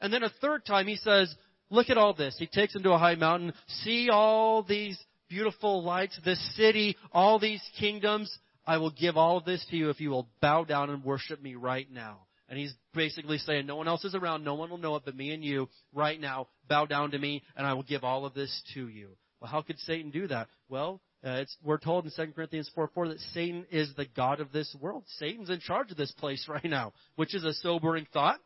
And 0.00 0.12
then 0.12 0.22
a 0.22 0.32
third 0.40 0.66
time 0.66 0.86
he 0.86 0.96
says, 0.96 1.34
look 1.70 1.90
at 1.90 1.98
all 1.98 2.14
this. 2.14 2.36
He 2.38 2.46
takes 2.46 2.74
him 2.74 2.82
to 2.82 2.92
a 2.92 2.98
high 2.98 3.14
mountain, 3.14 3.52
see 3.82 4.10
all 4.10 4.62
these 4.62 4.98
beautiful 5.28 5.82
lights, 5.82 6.18
this 6.24 6.56
city, 6.56 6.96
all 7.12 7.38
these 7.38 7.62
kingdoms. 7.78 8.36
I 8.66 8.76
will 8.76 8.90
give 8.90 9.16
all 9.16 9.38
of 9.38 9.46
this 9.46 9.64
to 9.70 9.76
you 9.76 9.88
if 9.88 10.00
you 10.00 10.10
will 10.10 10.28
bow 10.42 10.64
down 10.64 10.90
and 10.90 11.02
worship 11.02 11.42
me 11.42 11.54
right 11.54 11.90
now. 11.90 12.27
And 12.48 12.58
he's 12.58 12.72
basically 12.94 13.38
saying, 13.38 13.66
no 13.66 13.76
one 13.76 13.88
else 13.88 14.04
is 14.04 14.14
around, 14.14 14.42
no 14.42 14.54
one 14.54 14.70
will 14.70 14.78
know 14.78 14.96
it 14.96 15.02
but 15.04 15.14
me 15.16 15.32
and 15.32 15.44
you 15.44 15.68
right 15.92 16.18
now. 16.18 16.48
Bow 16.68 16.86
down 16.86 17.10
to 17.10 17.18
me, 17.18 17.42
and 17.56 17.66
I 17.66 17.74
will 17.74 17.82
give 17.82 18.04
all 18.04 18.24
of 18.24 18.34
this 18.34 18.62
to 18.74 18.88
you. 18.88 19.10
Well, 19.40 19.50
how 19.50 19.62
could 19.62 19.78
Satan 19.80 20.10
do 20.10 20.26
that? 20.28 20.48
Well, 20.68 21.00
uh, 21.22 21.44
we're 21.64 21.78
told 21.78 22.04
in 22.04 22.12
2 22.14 22.32
Corinthians 22.32 22.70
4 22.74 22.90
4 22.94 23.08
that 23.08 23.20
Satan 23.34 23.66
is 23.70 23.92
the 23.96 24.06
God 24.16 24.40
of 24.40 24.52
this 24.52 24.74
world. 24.80 25.04
Satan's 25.18 25.50
in 25.50 25.60
charge 25.60 25.90
of 25.90 25.96
this 25.96 26.12
place 26.12 26.46
right 26.48 26.64
now, 26.64 26.92
which 27.16 27.34
is 27.34 27.44
a 27.44 27.54
sobering 27.54 28.06
thought. 28.12 28.38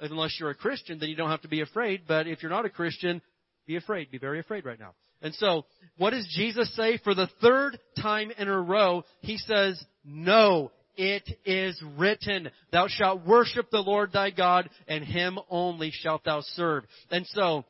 Unless 0.00 0.38
you're 0.40 0.50
a 0.50 0.54
Christian, 0.54 0.98
then 0.98 1.10
you 1.10 1.16
don't 1.16 1.30
have 1.30 1.42
to 1.42 1.48
be 1.48 1.60
afraid. 1.60 2.02
But 2.08 2.26
if 2.26 2.42
you're 2.42 2.50
not 2.50 2.64
a 2.64 2.70
Christian, 2.70 3.22
be 3.66 3.76
afraid. 3.76 4.10
Be 4.10 4.18
very 4.18 4.40
afraid 4.40 4.64
right 4.64 4.80
now. 4.80 4.94
And 5.20 5.34
so, 5.34 5.64
what 5.96 6.10
does 6.10 6.26
Jesus 6.34 6.74
say? 6.74 6.98
For 7.04 7.14
the 7.14 7.28
third 7.40 7.78
time 8.00 8.32
in 8.36 8.48
a 8.48 8.60
row, 8.60 9.04
he 9.20 9.36
says, 9.36 9.82
No, 10.04 10.72
it 10.96 11.28
is 11.44 11.82
written, 11.96 12.50
Thou 12.72 12.86
shalt 12.88 13.26
worship 13.26 13.70
the 13.70 13.80
Lord 13.80 14.12
thy 14.12 14.30
God, 14.30 14.68
and 14.86 15.04
him 15.04 15.38
only 15.50 15.90
shalt 15.92 16.24
thou 16.24 16.42
serve. 16.54 16.84
And 17.10 17.26
so, 17.28 17.64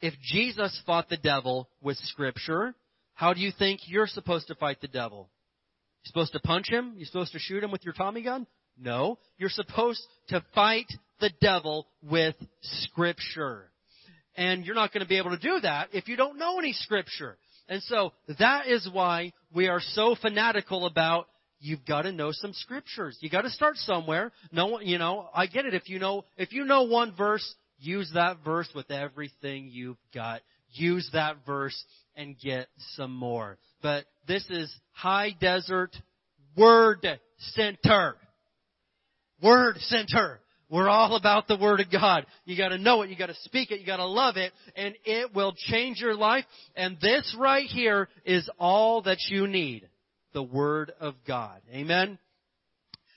if 0.00 0.14
Jesus 0.20 0.78
fought 0.86 1.08
the 1.08 1.16
devil 1.16 1.68
with 1.80 1.96
scripture, 1.98 2.74
how 3.14 3.32
do 3.32 3.40
you 3.40 3.52
think 3.56 3.80
you're 3.86 4.06
supposed 4.06 4.48
to 4.48 4.54
fight 4.54 4.80
the 4.80 4.88
devil? 4.88 5.30
You're 6.02 6.10
supposed 6.10 6.32
to 6.32 6.40
punch 6.40 6.68
him? 6.68 6.94
You're 6.96 7.06
supposed 7.06 7.32
to 7.32 7.38
shoot 7.38 7.64
him 7.64 7.70
with 7.70 7.84
your 7.84 7.94
Tommy 7.94 8.22
gun? 8.22 8.46
No. 8.78 9.18
You're 9.38 9.48
supposed 9.48 10.02
to 10.28 10.44
fight 10.54 10.92
the 11.20 11.30
devil 11.40 11.86
with 12.02 12.34
scripture. 12.60 13.70
And 14.36 14.64
you're 14.64 14.74
not 14.74 14.92
going 14.92 15.02
to 15.02 15.08
be 15.08 15.18
able 15.18 15.30
to 15.30 15.38
do 15.38 15.60
that 15.60 15.88
if 15.92 16.08
you 16.08 16.16
don't 16.16 16.38
know 16.38 16.58
any 16.58 16.72
scripture. 16.72 17.38
And 17.68 17.82
so 17.84 18.12
that 18.38 18.66
is 18.66 18.88
why 18.92 19.32
we 19.54 19.68
are 19.68 19.80
so 19.80 20.16
fanatical 20.20 20.86
about 20.86 21.28
you've 21.64 21.84
got 21.86 22.02
to 22.02 22.12
know 22.12 22.30
some 22.30 22.52
scriptures. 22.52 23.16
You 23.20 23.30
got 23.30 23.42
to 23.42 23.50
start 23.50 23.76
somewhere. 23.78 24.32
No, 24.52 24.80
you 24.80 24.98
know, 24.98 25.28
I 25.34 25.46
get 25.46 25.64
it. 25.64 25.72
If 25.72 25.88
you 25.88 25.98
know, 25.98 26.24
if 26.36 26.52
you 26.52 26.64
know 26.64 26.82
one 26.82 27.14
verse, 27.16 27.54
use 27.78 28.10
that 28.14 28.38
verse 28.44 28.68
with 28.74 28.90
everything 28.90 29.68
you've 29.70 29.96
got. 30.14 30.42
Use 30.72 31.08
that 31.14 31.36
verse 31.46 31.82
and 32.16 32.38
get 32.38 32.68
some 32.96 33.14
more. 33.14 33.56
But 33.82 34.04
this 34.28 34.44
is 34.50 34.72
high 34.92 35.34
desert 35.40 35.96
word 36.56 37.06
center. 37.38 38.16
Word 39.42 39.78
center. 39.78 40.40
We're 40.68 40.88
all 40.88 41.16
about 41.16 41.46
the 41.46 41.56
Word 41.56 41.80
of 41.80 41.90
God. 41.90 42.26
You 42.44 42.56
gotta 42.56 42.78
know 42.78 43.02
it, 43.02 43.10
you 43.10 43.16
gotta 43.16 43.36
speak 43.42 43.70
it, 43.70 43.80
you 43.80 43.86
gotta 43.86 44.06
love 44.06 44.36
it, 44.36 44.52
and 44.76 44.94
it 45.04 45.34
will 45.34 45.54
change 45.56 45.98
your 46.00 46.14
life. 46.14 46.44
And 46.74 46.98
this 47.00 47.34
right 47.38 47.66
here 47.66 48.08
is 48.24 48.48
all 48.58 49.02
that 49.02 49.18
you 49.28 49.46
need 49.46 49.88
the 50.34 50.42
Word 50.42 50.92
of 51.00 51.14
God. 51.26 51.60
Amen? 51.72 52.18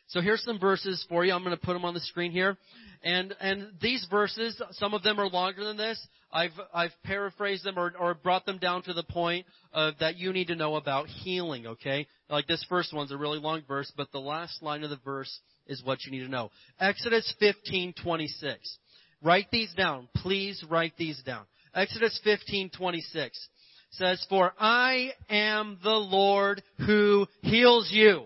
So 0.07 0.21
here's 0.21 0.43
some 0.43 0.59
verses 0.59 1.05
for 1.09 1.25
you. 1.25 1.33
I'm 1.33 1.43
going 1.43 1.55
to 1.55 1.61
put 1.61 1.73
them 1.73 1.83
on 1.83 1.93
the 1.93 1.99
screen 1.99 2.31
here. 2.31 2.57
And, 3.03 3.35
and 3.41 3.73
these 3.81 4.07
verses, 4.09 4.59
some 4.71 4.93
of 4.93 5.03
them 5.03 5.19
are 5.19 5.27
longer 5.27 5.65
than 5.65 5.75
this. 5.77 5.99
I've, 6.31 6.51
I've 6.73 6.93
paraphrased 7.03 7.65
them 7.65 7.77
or, 7.77 7.93
or 7.99 8.13
brought 8.13 8.45
them 8.45 8.57
down 8.57 8.83
to 8.83 8.93
the 8.93 9.03
point 9.03 9.45
of 9.73 9.95
that 9.99 10.17
you 10.17 10.31
need 10.31 10.47
to 10.47 10.55
know 10.55 10.75
about 10.75 11.07
healing, 11.07 11.67
okay? 11.67 12.07
Like 12.29 12.47
this 12.47 12.65
first 12.69 12.93
one's 12.93 13.11
a 13.11 13.17
really 13.17 13.39
long 13.39 13.63
verse, 13.67 13.91
but 13.95 14.11
the 14.11 14.19
last 14.19 14.61
line 14.61 14.83
of 14.83 14.89
the 14.89 14.99
verse 15.03 15.39
is 15.67 15.83
what 15.83 16.03
you 16.05 16.11
need 16.11 16.23
to 16.23 16.31
know. 16.31 16.51
Exodus 16.79 17.33
15:26. 17.41 18.55
Write 19.21 19.49
these 19.51 19.73
down. 19.73 20.07
Please 20.15 20.63
write 20.69 20.93
these 20.97 21.21
down. 21.23 21.45
Exodus 21.73 22.19
15:26 22.25 23.29
says, 23.91 24.25
For 24.29 24.53
I 24.59 25.11
am 25.29 25.79
the 25.83 25.89
Lord 25.89 26.61
who 26.85 27.27
heals 27.41 27.89
you. 27.91 28.25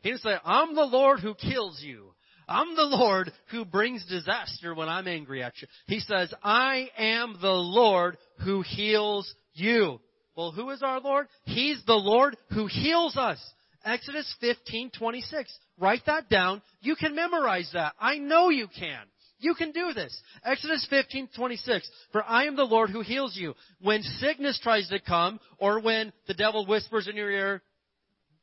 He 0.00 0.10
didn't 0.10 0.22
say, 0.22 0.34
I'm 0.44 0.74
the 0.74 0.82
Lord 0.82 1.20
who 1.20 1.34
kills 1.34 1.80
you. 1.82 2.12
I'm 2.48 2.74
the 2.74 2.82
Lord 2.82 3.32
who 3.50 3.64
brings 3.64 4.04
disaster 4.06 4.74
when 4.74 4.88
I'm 4.88 5.06
angry 5.06 5.42
at 5.42 5.54
you. 5.62 5.68
He 5.86 6.00
says, 6.00 6.34
I 6.42 6.90
am 6.98 7.36
the 7.40 7.52
Lord 7.52 8.18
who 8.44 8.62
heals 8.62 9.32
you. 9.54 10.00
Well, 10.36 10.50
who 10.50 10.70
is 10.70 10.82
our 10.82 11.00
Lord? 11.00 11.28
He's 11.44 11.82
the 11.86 11.94
Lord 11.94 12.36
who 12.50 12.66
heals 12.66 13.16
us. 13.16 13.38
Exodus 13.84 14.34
15:26. 14.42 15.44
Write 15.78 16.02
that 16.06 16.28
down. 16.28 16.62
You 16.80 16.96
can 16.96 17.14
memorize 17.14 17.70
that. 17.74 17.94
I 18.00 18.18
know 18.18 18.48
you 18.48 18.68
can. 18.68 19.04
You 19.42 19.54
can 19.54 19.72
do 19.72 19.92
this. 19.92 20.16
Exodus 20.44 20.86
15:26. 20.88 21.82
For 22.12 22.22
I 22.22 22.44
am 22.44 22.54
the 22.54 22.62
Lord 22.62 22.90
who 22.90 23.00
heals 23.00 23.36
you. 23.36 23.54
When 23.80 24.02
sickness 24.02 24.58
tries 24.60 24.88
to 24.88 25.00
come 25.00 25.40
or 25.58 25.80
when 25.80 26.12
the 26.28 26.34
devil 26.34 26.64
whispers 26.64 27.08
in 27.08 27.16
your 27.16 27.30
ear, 27.30 27.62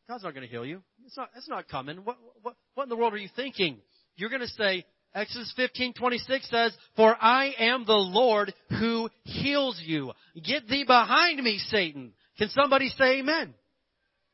God's 0.10 0.24
not 0.24 0.34
going 0.34 0.46
to 0.46 0.52
heal 0.52 0.66
you. 0.66 0.84
It's 1.06 1.16
not 1.16 1.30
it's 1.38 1.48
not 1.48 1.70
coming. 1.70 2.00
What 2.04 2.18
what 2.42 2.56
what 2.76 2.84
in 2.84 2.90
the 2.90 2.98
world 2.98 3.14
are 3.14 3.18
you 3.18 3.30
thinking? 3.34 3.80
You're 4.18 4.30
going 4.30 4.42
to 4.42 4.48
say 4.48 4.86
Exodus 5.16 5.54
15:26 5.58 6.50
says, 6.50 6.76
"For 6.98 7.16
I 7.20 7.56
am 7.58 7.86
the 7.86 7.94
Lord 7.94 8.54
who 8.78 9.10
heals 9.24 9.80
you. 9.80 10.12
Get 10.44 10.68
thee 10.68 10.84
behind 10.84 11.42
me, 11.42 11.60
Satan." 11.60 12.14
Can 12.38 12.50
somebody 12.50 12.90
say 12.90 13.20
amen? 13.20 13.54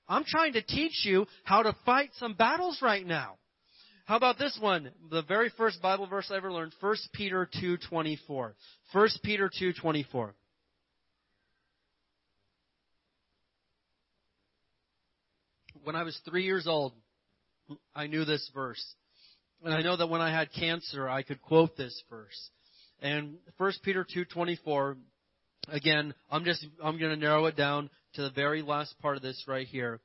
I'm 0.07 0.23
trying 0.23 0.53
to 0.53 0.63
teach 0.63 1.05
you 1.05 1.27
how 1.43 1.61
to 1.61 1.73
fight 1.85 2.09
some 2.15 2.33
battles 2.33 2.81
right 2.81 3.05
now. 3.05 3.37
How 4.05 4.17
about 4.17 4.37
this 4.37 4.55
one? 4.61 4.91
The 5.09 5.23
very 5.23 5.51
first 5.57 5.81
Bible 5.81 6.05
verse 6.05 6.29
I 6.31 6.35
ever 6.37 6.53
learned, 6.53 6.73
1 6.79 6.95
Peter 7.13 7.49
2:24. 7.59 8.53
1 8.91 9.09
Peter 9.23 9.49
2:24. 9.49 10.35
When 15.83 15.95
I 15.95 16.03
was 16.03 16.17
3 16.25 16.43
years 16.43 16.67
old, 16.67 16.93
I 17.95 18.05
knew 18.05 18.25
this 18.25 18.47
verse. 18.53 18.95
And 19.63 19.73
I 19.73 19.81
know 19.81 19.97
that 19.97 20.07
when 20.07 20.21
I 20.21 20.29
had 20.29 20.51
cancer, 20.51 21.09
I 21.09 21.23
could 21.23 21.41
quote 21.41 21.75
this 21.75 22.03
verse. 22.07 22.51
And 23.01 23.39
1 23.57 23.81
Peter 23.83 24.05
2:24 24.05 24.97
again, 25.67 26.13
I'm 26.29 26.45
just 26.45 26.63
I'm 26.83 26.99
going 26.99 27.11
to 27.11 27.19
narrow 27.19 27.47
it 27.47 27.55
down 27.55 27.89
to 28.13 28.21
the 28.21 28.29
very 28.29 28.61
last 28.61 28.99
part 28.99 29.17
of 29.17 29.23
this 29.23 29.47
right 29.47 29.67
here. 29.67 29.99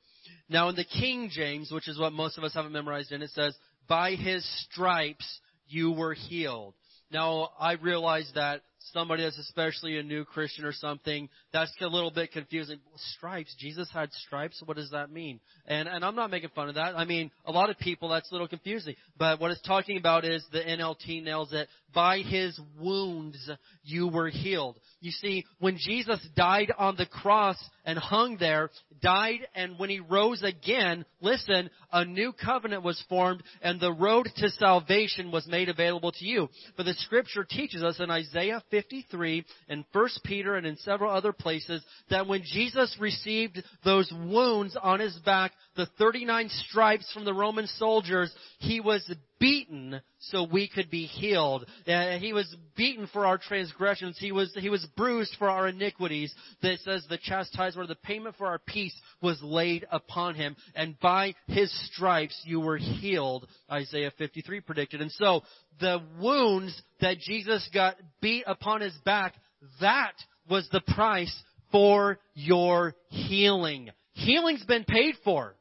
Now 0.48 0.70
in 0.70 0.74
the 0.74 0.84
King 0.84 1.28
James, 1.30 1.70
which 1.70 1.86
is 1.86 1.98
what 1.98 2.14
most 2.14 2.38
of 2.38 2.44
us 2.44 2.54
haven't 2.54 2.72
memorized 2.72 3.12
in, 3.12 3.22
it 3.22 3.30
says, 3.30 3.54
"By 3.90 4.14
his 4.14 4.44
stripes 4.62 5.40
you 5.66 5.90
were 5.90 6.14
healed." 6.14 6.74
Now 7.10 7.50
I 7.58 7.72
realize 7.72 8.30
that 8.36 8.62
somebody 8.92 9.22
that's 9.22 9.38
especially 9.38 9.98
a 9.98 10.02
new 10.02 10.24
Christian 10.24 10.64
or 10.64 10.72
something, 10.72 11.28
that's 11.52 11.72
a 11.80 11.86
little 11.86 12.10
bit 12.10 12.32
confusing. 12.32 12.78
Stripes. 13.16 13.54
Jesus 13.58 13.88
had 13.92 14.12
stripes. 14.12 14.62
What 14.64 14.76
does 14.76 14.90
that 14.90 15.10
mean? 15.10 15.40
And, 15.66 15.88
and 15.88 16.04
I'm 16.04 16.16
not 16.16 16.30
making 16.30 16.50
fun 16.54 16.68
of 16.68 16.74
that. 16.76 16.96
I 16.96 17.04
mean, 17.04 17.30
a 17.44 17.52
lot 17.52 17.70
of 17.70 17.78
people, 17.78 18.08
that's 18.08 18.30
a 18.30 18.34
little 18.34 18.48
confusing. 18.48 18.94
But 19.18 19.40
what 19.40 19.50
it's 19.50 19.60
talking 19.62 19.96
about 19.96 20.24
is 20.24 20.44
the 20.52 20.60
NLT 20.60 21.22
nails 21.22 21.52
it. 21.52 21.68
By 21.92 22.18
his 22.18 22.58
wounds 22.78 23.50
you 23.82 24.08
were 24.08 24.28
healed. 24.28 24.76
You 25.00 25.10
see, 25.10 25.44
when 25.58 25.76
Jesus 25.76 26.20
died 26.36 26.72
on 26.78 26.96
the 26.96 27.06
cross 27.06 27.56
and 27.84 27.98
hung 27.98 28.36
there, 28.38 28.70
died, 29.02 29.40
and 29.54 29.78
when 29.78 29.90
he 29.90 30.00
rose 30.00 30.42
again, 30.42 31.04
listen, 31.20 31.70
a 31.92 32.04
new 32.04 32.32
covenant 32.32 32.82
was 32.82 33.02
formed 33.08 33.42
and 33.62 33.80
the 33.80 33.92
road 33.92 34.28
to 34.36 34.50
salvation 34.50 35.32
was 35.32 35.46
made 35.46 35.68
available 35.68 36.12
to 36.12 36.24
you. 36.24 36.48
But 36.76 36.84
the 36.84 36.94
scripture 36.94 37.44
teaches 37.44 37.82
us 37.82 37.98
in 37.98 38.10
Isaiah 38.10 38.62
53 38.70 39.44
and 39.68 39.84
1 39.92 40.08
Peter 40.24 40.56
and 40.56 40.66
in 40.66 40.76
several 40.78 41.12
other 41.12 41.32
places 41.32 41.84
that 42.10 42.26
when 42.26 42.42
Jesus 42.42 42.96
received 43.00 43.62
those 43.84 44.10
wounds 44.12 44.76
on 44.80 45.00
his 45.00 45.16
back, 45.20 45.52
the 45.76 45.86
39 45.98 46.48
stripes 46.50 47.12
from 47.12 47.24
the 47.24 47.34
Roman 47.34 47.66
soldiers, 47.66 48.32
he 48.58 48.80
was 48.80 49.08
beaten 49.40 50.00
so 50.20 50.44
we 50.44 50.68
could 50.68 50.90
be 50.90 51.06
healed. 51.06 51.66
Uh, 51.88 52.18
he 52.18 52.32
was 52.32 52.54
beaten 52.76 53.08
for 53.12 53.26
our 53.26 53.38
transgressions. 53.38 54.16
He 54.20 54.30
was, 54.30 54.54
he 54.54 54.68
was 54.70 54.86
bruised 54.96 55.34
for 55.38 55.48
our 55.48 55.68
iniquities. 55.68 56.32
That 56.62 56.78
says 56.84 57.04
the 57.08 57.18
chastisement, 57.18 57.88
the 57.88 57.96
payment 57.96 58.36
for 58.36 58.46
our 58.46 58.58
peace 58.58 58.94
was 59.20 59.42
laid 59.42 59.86
upon 59.90 60.34
him. 60.36 60.54
And 60.76 61.00
by 61.00 61.34
his 61.48 61.72
stripes 61.90 62.40
you 62.44 62.60
were 62.60 62.76
healed, 62.76 63.48
Isaiah 63.70 64.12
53 64.16 64.60
predicted. 64.60 65.00
And 65.00 65.10
so, 65.12 65.42
the 65.80 66.02
wounds 66.20 66.80
that 67.00 67.18
Jesus 67.18 67.68
got 67.72 67.96
beat 68.20 68.44
upon 68.46 68.82
his 68.82 68.94
back, 69.04 69.34
that 69.80 70.12
was 70.48 70.68
the 70.70 70.82
price 70.94 71.34
for 71.72 72.18
your 72.34 72.94
healing. 73.08 73.90
Healing's 74.12 74.64
been 74.64 74.84
paid 74.84 75.14
for. 75.24 75.54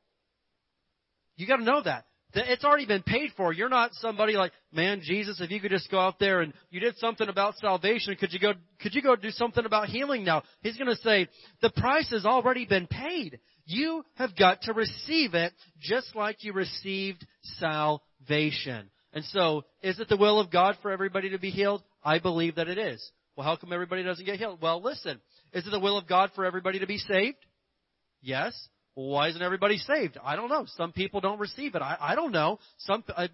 You 1.38 1.48
gotta 1.48 1.64
know 1.64 1.82
that. 1.82 2.06
It's 2.34 2.64
already 2.64 2.86
been 2.86 3.02
paid 3.02 3.32
for. 3.36 3.52
You're 3.52 3.70
not 3.70 3.94
somebody 3.96 4.34
like, 4.34 4.52
man, 4.72 5.02
Jesus, 5.04 5.42
if 5.42 5.50
you 5.50 5.60
could 5.60 5.72
just 5.72 5.90
go 5.90 6.00
out 6.00 6.20
there 6.20 6.42
and 6.42 6.54
you 6.70 6.80
did 6.80 6.96
something 6.98 7.28
about 7.28 7.58
salvation, 7.58 8.16
could 8.20 8.32
you 8.32 8.40
go, 8.40 8.54
could 8.80 8.94
you 8.94 9.02
go 9.02 9.16
do 9.16 9.32
something 9.32 9.66
about 9.66 9.88
healing 9.90 10.24
now? 10.24 10.44
He's 10.62 10.78
gonna 10.78 10.96
say, 10.98 11.28
the 11.62 11.72
price 11.72 12.12
has 12.12 12.26
already 12.26 12.66
been 12.66 12.86
paid. 12.86 13.40
You 13.66 14.04
have 14.16 14.36
got 14.36 14.62
to 14.64 14.74
receive 14.74 15.34
it 15.34 15.54
just 15.80 16.16
like 16.16 16.44
you 16.44 16.54
received 16.54 17.26
salvation. 17.58 18.90
And 19.14 19.26
so, 19.26 19.64
is 19.82 20.00
it 20.00 20.08
the 20.08 20.18
will 20.18 20.40
of 20.40 20.52
God 20.52 20.78
for 20.82 20.92
everybody 20.92 21.32
to 21.32 21.40
be 21.40 21.50
healed? 21.50 21.84
I 22.04 22.20
believe 22.20 22.56
that 22.56 22.68
it 22.68 22.78
is. 22.78 23.12
Well, 23.36 23.46
how 23.46 23.56
come 23.56 23.74
everybody 23.74 24.04
doesn't 24.04 24.26
get 24.26 24.38
healed? 24.38 24.62
Well, 24.62 24.82
listen. 24.84 25.20
Is 25.54 25.66
it 25.66 25.72
the 25.72 25.80
will 25.80 25.98
of 25.98 26.08
God 26.08 26.32
for 26.36 26.46
everybody 26.46 26.80
to 26.80 26.88
be 26.88 26.98
saved? 26.98 27.38
Yes. 28.22 28.54
Why 28.96 29.30
isn't 29.30 29.42
everybody 29.42 29.78
saved? 29.78 30.18
I 30.24 30.36
don't 30.36 30.50
know. 30.50 30.66
Some 30.78 30.92
people 30.92 31.22
don't 31.22 31.40
receive 31.40 31.76
it. 31.76 31.82
I, 31.82 31.98
I 32.00 32.16
don't 32.16 32.32
know. 32.32 32.60
Some, 32.80 33.04
I, 33.16 33.30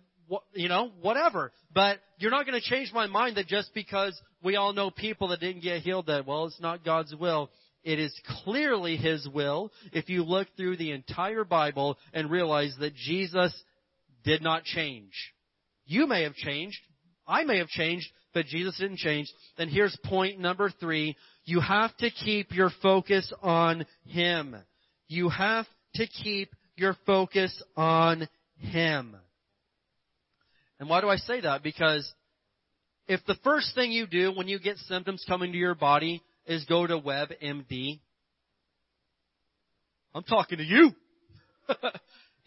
you 0.53 0.69
know, 0.69 0.91
whatever. 1.01 1.51
But 1.73 1.99
you're 2.17 2.31
not 2.31 2.45
going 2.45 2.59
to 2.59 2.67
change 2.67 2.91
my 2.93 3.07
mind 3.07 3.37
that 3.37 3.47
just 3.47 3.73
because 3.73 4.19
we 4.43 4.55
all 4.55 4.73
know 4.73 4.91
people 4.91 5.29
that 5.29 5.39
didn't 5.39 5.63
get 5.63 5.81
healed 5.81 6.07
that, 6.07 6.25
well, 6.25 6.45
it's 6.45 6.59
not 6.59 6.85
God's 6.85 7.15
will. 7.15 7.49
It 7.83 7.99
is 7.99 8.13
clearly 8.43 8.97
His 8.97 9.27
will 9.27 9.71
if 9.93 10.09
you 10.09 10.23
look 10.23 10.47
through 10.57 10.77
the 10.77 10.91
entire 10.91 11.43
Bible 11.43 11.97
and 12.13 12.31
realize 12.31 12.75
that 12.79 12.95
Jesus 12.95 13.53
did 14.23 14.41
not 14.41 14.63
change. 14.63 15.13
You 15.85 16.07
may 16.07 16.23
have 16.23 16.33
changed. 16.33 16.79
I 17.27 17.43
may 17.43 17.59
have 17.59 17.67
changed, 17.67 18.07
but 18.33 18.47
Jesus 18.47 18.77
didn't 18.79 18.97
change. 18.97 19.31
Then 19.57 19.69
here's 19.69 19.97
point 20.03 20.39
number 20.39 20.71
three. 20.79 21.15
You 21.45 21.59
have 21.59 21.95
to 21.97 22.09
keep 22.09 22.51
your 22.51 22.71
focus 22.81 23.31
on 23.41 23.85
Him. 24.05 24.55
You 25.07 25.29
have 25.29 25.65
to 25.95 26.07
keep 26.07 26.49
your 26.75 26.95
focus 27.05 27.61
on 27.75 28.27
Him. 28.57 29.15
And 30.79 30.89
why 30.89 31.01
do 31.01 31.09
I 31.09 31.17
say 31.17 31.41
that? 31.41 31.63
Because 31.63 32.11
if 33.07 33.21
the 33.25 33.35
first 33.43 33.75
thing 33.75 33.91
you 33.91 34.07
do 34.07 34.31
when 34.33 34.47
you 34.47 34.59
get 34.59 34.77
symptoms 34.79 35.23
coming 35.27 35.51
to 35.51 35.57
your 35.57 35.75
body 35.75 36.21
is 36.45 36.65
go 36.65 36.85
to 36.85 36.99
WebMD, 36.99 37.99
I'm 40.13 40.23
talking 40.23 40.57
to 40.57 40.63
you. 40.63 40.91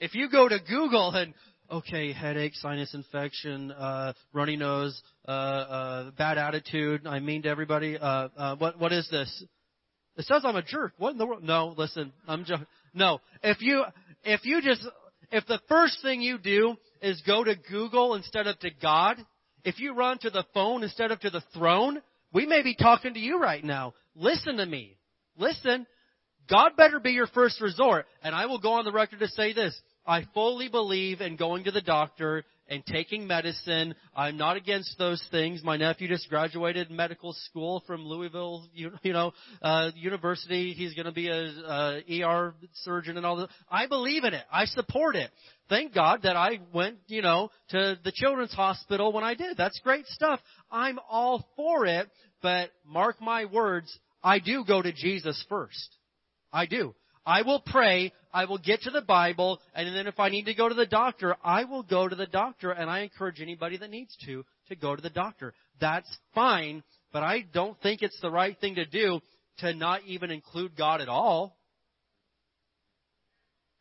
if 0.01 0.15
you 0.15 0.31
go 0.31 0.49
to 0.49 0.59
Google 0.59 1.13
and 1.13 1.35
okay, 1.71 2.13
headache, 2.13 2.55
sinus 2.55 2.95
infection, 2.95 3.71
uh, 3.73 4.13
runny 4.33 4.57
nose, 4.57 5.01
uh, 5.27 5.31
uh, 5.31 6.11
bad 6.13 6.39
attitude. 6.39 7.07
I 7.07 7.21
mean 7.21 7.43
to 7.43 7.49
everybody. 7.49 7.99
Uh, 7.99 8.29
uh, 8.37 8.57
what 8.57 8.79
what 8.79 8.93
is 8.93 9.09
this? 9.11 9.45
It 10.19 10.27
says 10.27 10.43
I'm 10.45 10.57
a 10.57 10.63
jerk. 10.63 10.95
What 10.99 11.13
in 11.13 11.19
the 11.19 11.27
world? 11.27 11.45
No, 11.45 11.75
listen, 11.77 12.13
I'm 12.27 12.45
just 12.45 12.63
no. 12.93 13.21
If 13.43 13.63
you 13.63 13.85
if 14.25 14.45
you 14.45 14.61
just 14.61 14.85
if 15.31 15.47
the 15.47 15.61
first 15.69 16.03
thing 16.03 16.21
you 16.21 16.39
do 16.39 16.75
is 17.01 17.23
go 17.25 17.45
to 17.45 17.55
Google 17.55 18.15
instead 18.15 18.49
of 18.49 18.59
to 18.59 18.71
God, 18.83 19.17
if 19.65 19.79
you 19.79 19.95
run 19.95 20.19
to 20.19 20.31
the 20.31 20.45
phone 20.53 20.83
instead 20.83 21.13
of 21.13 21.21
to 21.21 21.31
the 21.31 21.43
throne, 21.55 22.03
we 22.33 22.47
may 22.47 22.63
be 22.63 22.75
talking 22.75 23.15
to 23.15 23.21
you 23.21 23.41
right 23.41 23.63
now. 23.63 23.95
Listen 24.15 24.57
to 24.57 24.67
me. 24.67 24.97
Listen. 25.39 25.87
God 26.51 26.77
better 26.77 26.99
be 26.99 27.11
your 27.11 27.27
first 27.27 27.61
resort. 27.61 28.07
And 28.23 28.35
I 28.35 28.47
will 28.47 28.59
go 28.59 28.73
on 28.73 28.87
the 28.87 28.93
record 28.93 29.21
to 29.21 29.29
say 29.29 29.53
this. 29.53 29.79
I 30.07 30.25
fully 30.33 30.69
believe 30.69 31.21
in 31.21 31.37
going 31.37 31.65
to 31.65 31.71
the 31.71 31.83
doctor 31.83 32.45
and 32.69 32.85
taking 32.87 33.27
medicine. 33.27 33.95
I'm 34.15 34.37
not 34.37 34.57
against 34.57 34.99
those 34.99 35.23
things. 35.31 35.63
My 35.63 35.77
nephew 35.77 36.09
just 36.09 36.29
graduated 36.29 36.91
medical 36.91 37.33
school 37.33 37.83
from 37.87 38.05
Louisville, 38.05 38.69
you, 38.75 38.93
you 39.03 39.13
know, 39.13 39.33
uh, 39.63 39.91
university. 39.95 40.73
He's 40.73 40.95
going 40.95 41.07
to 41.07 41.13
be 41.13 41.29
a, 41.29 42.03
a 42.09 42.23
ER 42.23 42.55
surgeon 42.83 43.17
and 43.17 43.25
all 43.25 43.37
that. 43.37 43.49
I 43.71 43.87
believe 43.87 44.25
in 44.25 44.35
it. 44.35 44.45
I 44.53 44.67
support 44.67 45.17
it. 45.17 45.31
Thank 45.69 45.95
God 45.95 46.23
that 46.23 46.37
I 46.37 46.61
went, 46.73 46.99
you 47.09 47.23
know, 47.23 47.51
to 47.71 47.99
the 48.03 48.13
children's 48.13 48.55
hospital 48.55 49.13
when 49.13 49.25
I 49.25 49.35
did. 49.35 49.57
That's 49.57 49.79
great 49.81 50.07
stuff. 50.07 50.41
I'm 50.71 50.99
all 51.11 51.47
for 51.57 51.87
it, 51.87 52.09
but 52.43 52.71
mark 52.87 53.21
my 53.21 53.45
words, 53.45 53.97
I 54.23 54.39
do 54.39 54.65
go 54.67 54.81
to 54.81 54.93
Jesus 54.93 55.45
first. 55.49 55.97
I 56.53 56.67
do. 56.67 56.95
I 57.29 57.43
will 57.43 57.61
pray, 57.61 58.15
I 58.33 58.47
will 58.47 58.57
get 58.57 58.81
to 58.83 58.91
the 58.91 59.03
Bible, 59.03 59.61
and 59.75 59.95
then 59.95 60.07
if 60.07 60.19
I 60.19 60.31
need 60.31 60.47
to 60.47 60.55
go 60.55 60.67
to 60.67 60.75
the 60.75 60.87
doctor, 60.87 61.37
I 61.45 61.65
will 61.65 61.83
go 61.83 62.09
to 62.09 62.17
the 62.17 62.27
doctor, 62.27 62.71
and 62.71 62.89
I 62.89 63.01
encourage 63.01 63.43
anybody 63.43 63.77
that 63.77 63.91
needs 63.91 64.17
to, 64.25 64.47
to 64.71 64.77
go 64.77 64.97
to 64.97 65.03
the 65.03 65.11
doctor. 65.11 65.53
That's 65.79 66.09
fine, 66.35 66.83
but 67.13 67.23
I 67.23 67.45
don't 67.53 67.79
think 67.83 68.01
it's 68.01 68.19
the 68.23 68.31
right 68.31 68.59
thing 68.59 68.77
to 68.77 68.87
do 68.87 69.21
to 69.59 69.75
not 69.75 70.05
even 70.07 70.31
include 70.31 70.75
God 70.75 71.03
at 71.03 71.11
all. 71.11 71.59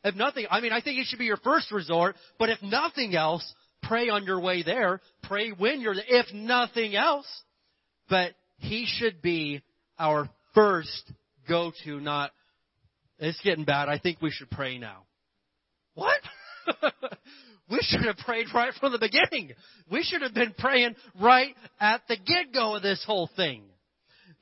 If 0.03 0.15
nothing, 0.15 0.45
I 0.51 0.59
mean, 0.59 0.73
I 0.73 0.81
think 0.81 0.99
it 0.99 1.05
should 1.05 1.19
be 1.19 1.25
your 1.25 1.37
first 1.37 1.71
resort, 1.71 2.17
but 2.37 2.49
if 2.49 2.61
nothing 2.61 3.15
else, 3.15 3.49
pray 3.81 4.09
on 4.09 4.25
your 4.25 4.41
way 4.41 4.61
there. 4.61 4.99
Pray 5.23 5.51
when 5.51 5.79
you're 5.79 5.95
there, 5.95 6.03
if 6.05 6.33
nothing 6.33 6.97
else. 6.97 7.27
But 8.09 8.33
He 8.57 8.85
should 8.85 9.21
be 9.21 9.61
our 9.97 10.29
first 10.53 11.13
go-to, 11.47 12.01
not, 12.01 12.31
it's 13.19 13.39
getting 13.41 13.65
bad. 13.65 13.89
I 13.89 13.99
think 13.99 14.21
we 14.21 14.31
should 14.31 14.49
pray 14.49 14.77
now. 14.77 15.03
What? 15.95 16.19
we 17.69 17.79
should 17.81 18.05
have 18.05 18.17
prayed 18.17 18.47
right 18.53 18.73
from 18.79 18.91
the 18.91 18.99
beginning. 18.99 19.53
We 19.89 20.03
should 20.03 20.21
have 20.21 20.33
been 20.33 20.53
praying 20.57 20.95
right 21.19 21.55
at 21.79 22.01
the 22.07 22.17
get-go 22.17 22.75
of 22.75 22.83
this 22.83 23.03
whole 23.05 23.29
thing. 23.35 23.63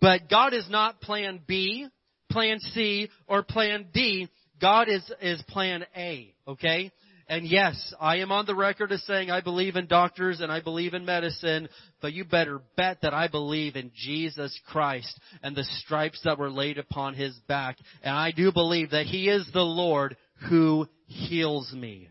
But 0.01 0.29
God 0.29 0.53
is 0.53 0.69
not 0.69 1.01
plan 1.01 1.39
B, 1.47 1.87
plan 2.29 2.59
C, 2.59 3.09
or 3.27 3.43
plan 3.43 3.87
D. 3.93 4.29
God 4.61 4.89
is, 4.89 5.03
is 5.21 5.41
plan 5.47 5.85
A, 5.95 6.33
okay? 6.47 6.91
And 7.27 7.47
yes, 7.47 7.93
I 7.99 8.17
am 8.17 8.31
on 8.31 8.45
the 8.45 8.55
record 8.55 8.91
as 8.91 9.03
saying 9.05 9.31
I 9.31 9.41
believe 9.41 9.75
in 9.75 9.87
doctors 9.87 10.41
and 10.41 10.51
I 10.51 10.61
believe 10.61 10.93
in 10.93 11.05
medicine, 11.05 11.69
but 12.01 12.13
you 12.13 12.23
better 12.23 12.61
bet 12.77 12.99
that 13.01 13.15
I 13.15 13.27
believe 13.27 13.75
in 13.75 13.91
Jesus 13.95 14.57
Christ 14.67 15.19
and 15.41 15.55
the 15.55 15.63
stripes 15.63 16.21
that 16.23 16.37
were 16.37 16.51
laid 16.51 16.77
upon 16.77 17.15
His 17.15 17.33
back. 17.47 17.77
And 18.03 18.15
I 18.15 18.31
do 18.31 18.51
believe 18.51 18.91
that 18.91 19.07
He 19.07 19.27
is 19.27 19.49
the 19.53 19.61
Lord 19.61 20.17
who 20.49 20.87
heals 21.07 21.73
me. 21.73 22.09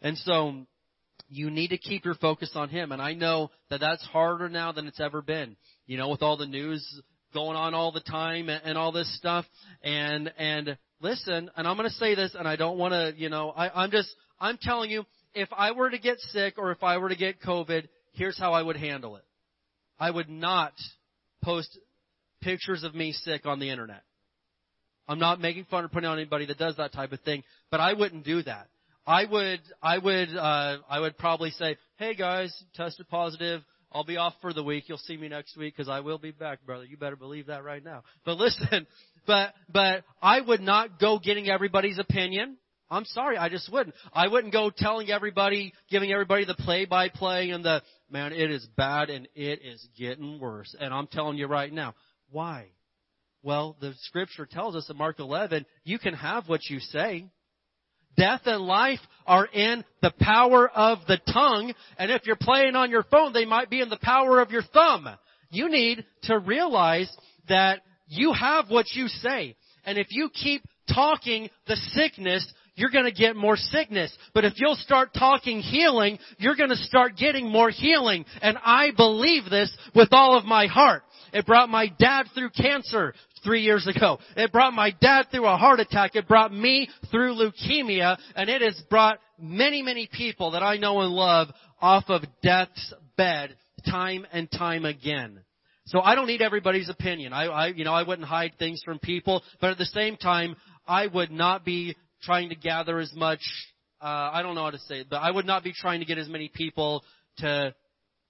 And 0.00 0.16
so, 0.18 0.66
you 1.28 1.50
need 1.50 1.68
to 1.68 1.78
keep 1.78 2.04
your 2.04 2.14
focus 2.14 2.52
on 2.54 2.68
Him. 2.68 2.92
And 2.92 3.02
I 3.02 3.14
know 3.14 3.50
that 3.70 3.80
that's 3.80 4.04
harder 4.06 4.48
now 4.48 4.70
than 4.70 4.86
it's 4.86 5.00
ever 5.00 5.22
been. 5.22 5.56
You 5.86 5.98
know, 5.98 6.08
with 6.08 6.22
all 6.22 6.36
the 6.36 6.46
news 6.46 6.84
going 7.34 7.56
on 7.56 7.74
all 7.74 7.92
the 7.92 8.00
time 8.00 8.48
and, 8.48 8.62
and 8.64 8.78
all 8.78 8.92
this 8.92 9.14
stuff. 9.16 9.44
And, 9.82 10.32
and 10.38 10.78
listen, 11.00 11.50
and 11.56 11.66
I'm 11.66 11.76
going 11.76 11.88
to 11.88 11.94
say 11.96 12.14
this, 12.14 12.34
and 12.38 12.46
I 12.46 12.56
don't 12.56 12.78
want 12.78 12.92
to, 12.92 13.12
you 13.16 13.28
know, 13.28 13.50
I, 13.50 13.82
I'm 13.82 13.90
just, 13.90 14.08
I'm 14.40 14.58
telling 14.60 14.90
you, 14.90 15.04
if 15.34 15.48
I 15.56 15.72
were 15.72 15.90
to 15.90 15.98
get 15.98 16.18
sick 16.32 16.54
or 16.58 16.72
if 16.72 16.82
I 16.82 16.98
were 16.98 17.08
to 17.08 17.16
get 17.16 17.40
COVID, 17.40 17.88
here's 18.12 18.38
how 18.38 18.52
I 18.52 18.62
would 18.62 18.76
handle 18.76 19.16
it. 19.16 19.24
I 19.98 20.10
would 20.10 20.28
not 20.28 20.72
post 21.42 21.78
pictures 22.42 22.84
of 22.84 22.94
me 22.94 23.12
sick 23.12 23.46
on 23.46 23.58
the 23.58 23.70
internet. 23.70 24.02
I'm 25.08 25.18
not 25.18 25.40
making 25.40 25.64
fun 25.70 25.84
or 25.84 25.88
putting 25.88 26.08
on 26.08 26.18
anybody 26.18 26.46
that 26.46 26.58
does 26.58 26.76
that 26.76 26.92
type 26.92 27.12
of 27.12 27.20
thing, 27.20 27.44
but 27.70 27.80
I 27.80 27.92
wouldn't 27.92 28.24
do 28.24 28.42
that. 28.42 28.68
I 29.06 29.24
would, 29.24 29.60
I 29.80 29.98
would, 29.98 30.36
uh, 30.36 30.78
I 30.90 30.98
would 30.98 31.16
probably 31.16 31.50
say, 31.50 31.76
"Hey 31.96 32.14
guys, 32.14 32.52
tested 32.74 33.08
positive. 33.08 33.62
I'll 33.92 34.04
be 34.04 34.16
off 34.16 34.34
for 34.40 34.52
the 34.52 34.64
week. 34.64 34.88
You'll 34.88 34.98
see 34.98 35.16
me 35.16 35.28
next 35.28 35.56
week 35.56 35.76
because 35.76 35.88
I 35.88 36.00
will 36.00 36.18
be 36.18 36.32
back, 36.32 36.66
brother. 36.66 36.84
You 36.84 36.96
better 36.96 37.14
believe 37.14 37.46
that 37.46 37.62
right 37.62 37.84
now." 37.84 38.02
But 38.24 38.36
listen, 38.36 38.86
but 39.26 39.54
but 39.72 40.02
I 40.20 40.40
would 40.40 40.60
not 40.60 40.98
go 40.98 41.20
getting 41.20 41.48
everybody's 41.48 42.00
opinion. 42.00 42.56
I'm 42.90 43.04
sorry, 43.06 43.36
I 43.36 43.48
just 43.48 43.70
wouldn't. 43.72 43.94
I 44.12 44.28
wouldn't 44.28 44.52
go 44.52 44.70
telling 44.74 45.10
everybody, 45.10 45.72
giving 45.90 46.12
everybody 46.12 46.44
the 46.44 46.54
play-by-play 46.54 47.50
and 47.50 47.64
the 47.64 47.82
man. 48.10 48.32
It 48.32 48.50
is 48.50 48.66
bad 48.76 49.10
and 49.10 49.26
it 49.34 49.60
is 49.64 49.86
getting 49.98 50.38
worse. 50.38 50.74
And 50.78 50.94
I'm 50.94 51.08
telling 51.08 51.36
you 51.36 51.46
right 51.46 51.72
now, 51.72 51.94
why? 52.30 52.66
Well, 53.42 53.76
the 53.80 53.94
scripture 54.02 54.46
tells 54.46 54.76
us 54.76 54.88
in 54.90 54.96
Mark 54.96 55.18
11, 55.18 55.66
you 55.84 55.98
can 55.98 56.14
have 56.14 56.48
what 56.48 56.68
you 56.68 56.80
say. 56.80 57.26
Death 58.16 58.42
and 58.46 58.62
life 58.62 59.00
are 59.26 59.46
in 59.46 59.84
the 60.00 60.12
power 60.20 60.68
of 60.68 60.98
the 61.06 61.18
tongue, 61.32 61.74
and 61.98 62.10
if 62.10 62.26
you're 62.26 62.34
playing 62.34 62.74
on 62.74 62.90
your 62.90 63.02
phone, 63.02 63.32
they 63.32 63.44
might 63.44 63.68
be 63.68 63.80
in 63.80 63.90
the 63.90 63.98
power 64.00 64.40
of 64.40 64.50
your 64.50 64.62
thumb. 64.62 65.06
You 65.50 65.68
need 65.68 66.04
to 66.22 66.38
realize 66.38 67.14
that 67.48 67.82
you 68.08 68.32
have 68.32 68.70
what 68.70 68.86
you 68.94 69.08
say. 69.08 69.54
And 69.84 69.98
if 69.98 70.06
you 70.10 70.30
keep 70.30 70.62
talking 70.92 71.50
the 71.66 71.76
sickness, 71.92 72.50
you're 72.76 72.90
going 72.90 73.06
to 73.06 73.12
get 73.12 73.34
more 73.34 73.56
sickness. 73.56 74.16
But 74.34 74.44
if 74.44 74.52
you'll 74.56 74.76
start 74.76 75.12
talking 75.14 75.60
healing, 75.60 76.18
you're 76.38 76.54
going 76.54 76.70
to 76.70 76.76
start 76.76 77.16
getting 77.16 77.50
more 77.50 77.70
healing. 77.70 78.24
And 78.42 78.58
I 78.64 78.90
believe 78.96 79.50
this 79.50 79.74
with 79.94 80.08
all 80.12 80.38
of 80.38 80.44
my 80.44 80.66
heart. 80.66 81.02
It 81.32 81.46
brought 81.46 81.68
my 81.68 81.88
dad 81.98 82.26
through 82.34 82.50
cancer 82.50 83.14
three 83.42 83.62
years 83.62 83.86
ago. 83.86 84.18
It 84.36 84.52
brought 84.52 84.74
my 84.74 84.92
dad 85.00 85.26
through 85.30 85.46
a 85.46 85.56
heart 85.56 85.80
attack. 85.80 86.14
It 86.14 86.28
brought 86.28 86.52
me 86.52 86.88
through 87.10 87.34
leukemia. 87.34 88.18
And 88.34 88.48
it 88.50 88.62
has 88.62 88.80
brought 88.90 89.18
many, 89.40 89.82
many 89.82 90.08
people 90.12 90.52
that 90.52 90.62
I 90.62 90.76
know 90.76 91.00
and 91.00 91.12
love 91.12 91.48
off 91.80 92.04
of 92.08 92.22
death's 92.42 92.94
bed 93.16 93.56
time 93.88 94.26
and 94.32 94.50
time 94.50 94.84
again. 94.84 95.40
So 95.86 96.00
I 96.00 96.14
don't 96.14 96.26
need 96.26 96.42
everybody's 96.42 96.88
opinion. 96.88 97.32
I, 97.32 97.44
I, 97.44 97.66
you 97.68 97.84
know, 97.84 97.94
I 97.94 98.02
wouldn't 98.02 98.26
hide 98.26 98.54
things 98.58 98.82
from 98.84 98.98
people, 98.98 99.42
but 99.60 99.70
at 99.70 99.78
the 99.78 99.84
same 99.84 100.16
time, 100.16 100.56
I 100.86 101.06
would 101.06 101.30
not 101.30 101.64
be 101.64 101.96
trying 102.26 102.50
to 102.50 102.56
gather 102.56 102.98
as 102.98 103.12
much, 103.14 103.40
uh, 104.02 104.04
I 104.34 104.42
don't 104.42 104.54
know 104.54 104.64
how 104.64 104.70
to 104.70 104.78
say 104.80 105.00
it, 105.00 105.06
but 105.08 105.16
I 105.16 105.30
would 105.30 105.46
not 105.46 105.64
be 105.64 105.72
trying 105.72 106.00
to 106.00 106.06
get 106.06 106.18
as 106.18 106.28
many 106.28 106.50
people 106.52 107.04
to 107.38 107.74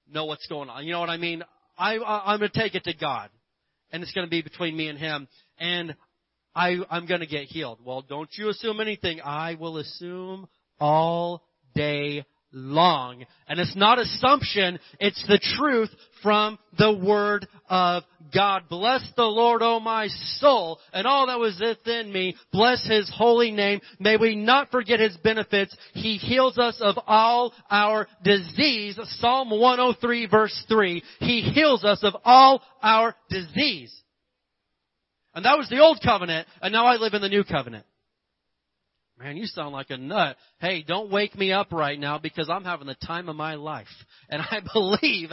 know 0.09 0.27
what's 0.27 0.47
going 0.47 0.69
on. 0.69 0.85
You 0.85 0.93
know 0.93 1.01
what 1.01 1.11
I 1.11 1.17
mean? 1.17 1.43
I, 1.77 1.97
I 1.97 2.33
I'm 2.33 2.39
going 2.39 2.51
to 2.51 2.61
take 2.61 2.75
it 2.75 2.85
to 2.85 2.95
God 2.95 3.31
and 3.91 4.03
it's 4.03 4.13
going 4.13 4.27
to 4.27 4.31
be 4.31 4.43
between 4.43 4.77
me 4.77 4.89
and 4.89 4.99
him. 4.99 5.27
And 5.59 5.97
I, 6.55 6.77
I'm 6.91 7.07
going 7.07 7.21
to 7.21 7.27
get 7.27 7.45
healed. 7.45 7.81
Well, 7.85 8.03
don't 8.03 8.31
you 8.37 8.51
assume 8.51 8.81
anything. 8.81 9.21
I 9.23 9.55
will 9.55 9.79
assume 9.79 10.47
all 10.79 11.43
day 11.75 12.25
long. 12.57 13.25
And 13.47 13.61
it's 13.61 13.77
not 13.77 14.01
assumption, 14.01 14.81
it's 14.99 15.23
the 15.29 15.39
truth 15.57 15.91
from 16.23 16.59
the 16.79 16.93
Word 16.93 17.47
of 17.69 18.03
God. 18.35 18.65
Bless 18.69 19.07
the 19.17 19.25
Lord, 19.25 19.63
O 19.63 19.79
my 19.79 20.09
soul, 20.39 20.81
and 20.93 21.07
all 21.07 21.27
that 21.27 21.39
was 21.39 21.61
within 21.61 22.13
me. 22.13 22.35
Bless 22.53 22.85
His 22.89 23.13
holy 23.15 23.53
name. 23.53 23.81
May 24.01 24.17
we 24.17 24.35
not 24.35 24.71
forget 24.71 24.99
His 24.99 25.17
benefits. 25.19 25.77
He 25.93 26.17
heals 26.17 26.59
us 26.59 26.79
of 26.81 26.97
all 27.07 27.53
our 27.71 28.09
disease. 28.25 28.99
Psalm 29.21 29.51
103 29.51 30.27
verse 30.27 30.65
3. 30.69 31.03
He 31.21 31.43
heals 31.43 31.85
us 31.85 32.01
of 32.03 32.15
all 32.25 32.63
our 32.83 33.15
disease. 33.29 33.95
And 35.35 35.45
that 35.45 35.59
was 35.59 35.69
the 35.69 35.81
old 35.81 36.01
covenant, 36.03 36.49
and 36.63 36.73
now 36.73 36.87
I 36.87 36.97
live 36.97 37.13
in 37.13 37.21
the 37.21 37.29
new 37.29 37.45
covenant. 37.45 37.85
Man, 39.19 39.37
you 39.37 39.47
sound 39.47 39.73
like 39.73 39.91
a 39.91 39.97
nut. 39.97 40.37
Hey, 40.59 40.85
don't 40.87 41.11
wake 41.11 41.37
me 41.37 41.51
up 41.51 41.73
right 41.73 41.99
now 41.99 42.19
because 42.19 42.51
I'm 42.51 42.65
having 42.65 42.87
the 42.87 42.97
time 43.07 43.29
of 43.29 43.37
my 43.37 43.55
life. 43.55 43.87
And 44.29 44.43
I 44.43 44.61
believe, 44.75 45.31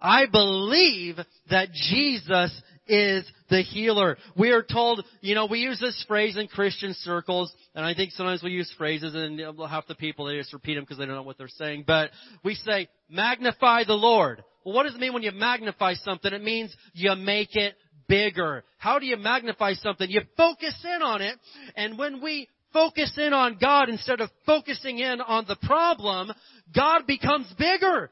I 0.00 0.26
believe 0.26 1.16
that 1.50 1.72
Jesus 1.72 2.62
is 2.86 3.24
the 3.48 3.62
healer. 3.62 4.18
We 4.36 4.50
are 4.50 4.62
told, 4.62 5.04
you 5.22 5.34
know, 5.34 5.46
we 5.46 5.60
use 5.60 5.80
this 5.80 6.04
phrase 6.06 6.36
in 6.36 6.46
Christian 6.46 6.94
circles, 7.00 7.52
and 7.74 7.84
I 7.84 7.94
think 7.94 8.12
sometimes 8.12 8.42
we 8.42 8.50
use 8.50 8.72
phrases 8.76 9.14
and 9.14 9.40
half 9.68 9.86
the 9.86 9.94
people, 9.94 10.26
they 10.26 10.36
just 10.36 10.52
repeat 10.52 10.74
them 10.74 10.84
because 10.84 10.98
they 10.98 11.06
don't 11.06 11.14
know 11.14 11.22
what 11.22 11.38
they're 11.38 11.48
saying, 11.48 11.84
but 11.86 12.10
we 12.44 12.54
say, 12.54 12.88
magnify 13.08 13.84
the 13.84 13.94
Lord. 13.94 14.44
Well, 14.64 14.74
what 14.74 14.84
does 14.84 14.94
it 14.94 15.00
mean 15.00 15.14
when 15.14 15.22
you 15.22 15.32
magnify 15.32 15.94
something? 15.94 16.32
It 16.32 16.42
means 16.42 16.74
you 16.92 17.14
make 17.16 17.56
it 17.56 17.74
bigger. 18.08 18.64
How 18.78 18.98
do 18.98 19.06
you 19.06 19.16
magnify 19.16 19.74
something? 19.74 20.08
You 20.10 20.20
focus 20.36 20.74
in 20.84 21.02
on 21.02 21.22
it, 21.22 21.36
and 21.76 21.98
when 21.98 22.22
we 22.22 22.48
focus 22.72 23.16
in 23.16 23.32
on 23.32 23.58
God 23.60 23.88
instead 23.88 24.20
of 24.20 24.30
focusing 24.44 24.98
in 24.98 25.20
on 25.20 25.44
the 25.46 25.56
problem, 25.62 26.32
God 26.74 27.06
becomes 27.06 27.52
bigger. 27.58 28.10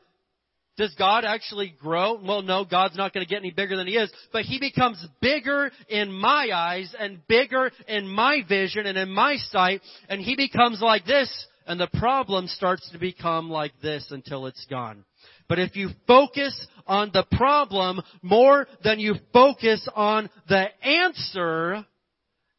Does 0.77 0.95
God 0.99 1.25
actually 1.25 1.75
grow? 1.81 2.21
Well, 2.21 2.43
no, 2.43 2.65
God's 2.65 2.97
not 2.97 3.15
going 3.15 3.25
to 3.25 3.31
get 3.31 3.39
any 3.39 3.53
bigger 3.53 3.77
than 3.77 3.87
He 3.87 3.97
is, 3.97 4.11
but 4.33 4.43
He 4.43 4.59
becomes 4.59 5.05
bigger 5.21 5.71
in 5.89 6.11
my 6.11 6.51
eyes 6.53 6.93
and 6.99 7.25
bigger 7.29 7.71
in 7.87 8.09
my 8.09 8.41
vision 8.49 8.87
and 8.87 8.99
in 8.99 9.11
my 9.11 9.37
sight, 9.37 9.83
and 10.09 10.21
He 10.21 10.35
becomes 10.35 10.81
like 10.81 11.05
this, 11.05 11.31
and 11.67 11.79
the 11.79 11.89
problem 11.99 12.49
starts 12.49 12.91
to 12.91 12.99
become 12.99 13.51
like 13.51 13.73
this 13.83 14.09
until 14.11 14.47
it's 14.47 14.67
gone. 14.69 15.05
But 15.49 15.61
if 15.61 15.77
you 15.77 15.91
focus 16.09 16.67
on 16.87 17.11
the 17.13 17.25
problem 17.33 18.01
more 18.23 18.67
than 18.83 18.99
you 18.99 19.15
focus 19.33 19.87
on 19.95 20.29
the 20.49 20.67
answer, 20.85 21.87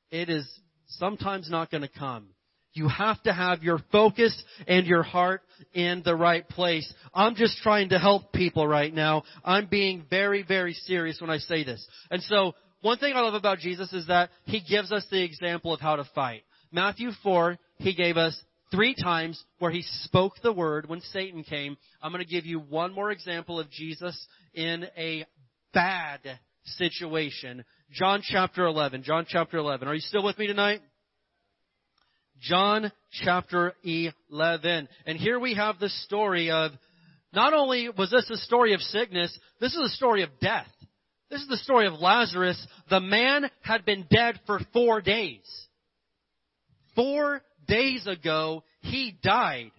it 0.09 0.29
is 0.29 0.47
sometimes 0.87 1.49
not 1.49 1.71
going 1.71 1.83
to 1.83 1.89
come. 1.89 2.29
You 2.75 2.89
have 2.89 3.23
to 3.23 3.31
have 3.31 3.63
your 3.63 3.79
focus 3.91 4.35
and 4.67 4.85
your 4.85 5.01
heart 5.01 5.41
in 5.73 6.01
the 6.03 6.15
right 6.15 6.47
place. 6.47 6.93
I'm 7.13 7.35
just 7.35 7.57
trying 7.59 7.89
to 7.89 7.99
help 7.99 8.33
people 8.33 8.67
right 8.67 8.93
now. 8.93 9.23
I'm 9.45 9.67
being 9.67 10.03
very, 10.09 10.43
very 10.43 10.73
serious 10.73 11.21
when 11.21 11.29
I 11.29 11.37
say 11.37 11.63
this. 11.63 11.85
And 12.11 12.21
so, 12.23 12.53
one 12.81 12.97
thing 12.97 13.13
I 13.15 13.21
love 13.21 13.33
about 13.33 13.59
Jesus 13.59 13.93
is 13.93 14.07
that 14.07 14.29
He 14.43 14.61
gives 14.61 14.91
us 14.91 15.05
the 15.09 15.23
example 15.23 15.73
of 15.73 15.79
how 15.79 15.95
to 15.95 16.03
fight. 16.13 16.43
Matthew 16.71 17.11
4, 17.23 17.57
He 17.77 17.95
gave 17.95 18.17
us 18.17 18.39
three 18.71 18.93
times 18.93 19.41
where 19.59 19.71
He 19.71 19.81
spoke 20.03 20.33
the 20.43 20.51
word 20.51 20.89
when 20.89 20.99
Satan 20.99 21.43
came. 21.43 21.77
I'm 22.01 22.11
going 22.11 22.23
to 22.23 22.29
give 22.29 22.45
you 22.45 22.59
one 22.59 22.93
more 22.93 23.09
example 23.09 23.57
of 23.57 23.71
Jesus 23.71 24.27
in 24.53 24.85
a 24.97 25.25
bad 25.73 26.19
situation 26.65 27.63
John 27.91 28.21
chapter 28.23 28.65
11. 28.65 29.03
John 29.03 29.25
chapter 29.27 29.57
11. 29.57 29.87
Are 29.87 29.93
you 29.93 30.01
still 30.01 30.23
with 30.23 30.37
me 30.37 30.47
tonight? 30.47 30.81
John 32.41 32.91
chapter 33.23 33.73
11. 33.83 34.87
And 35.05 35.17
here 35.17 35.39
we 35.39 35.53
have 35.55 35.79
the 35.79 35.89
story 35.89 36.51
of, 36.51 36.71
not 37.33 37.53
only 37.53 37.89
was 37.89 38.11
this 38.11 38.29
a 38.29 38.37
story 38.37 38.73
of 38.73 38.81
sickness, 38.81 39.37
this 39.61 39.73
is 39.73 39.91
a 39.91 39.95
story 39.95 40.23
of 40.23 40.29
death. 40.41 40.67
This 41.29 41.41
is 41.41 41.47
the 41.47 41.57
story 41.57 41.87
of 41.87 41.93
Lazarus. 41.93 42.65
The 42.89 42.99
man 42.99 43.49
had 43.61 43.85
been 43.85 44.05
dead 44.09 44.39
for 44.45 44.59
four 44.73 45.01
days. 45.01 45.45
Four 46.95 47.41
days 47.67 48.05
ago, 48.07 48.63
he 48.81 49.17
died. 49.23 49.71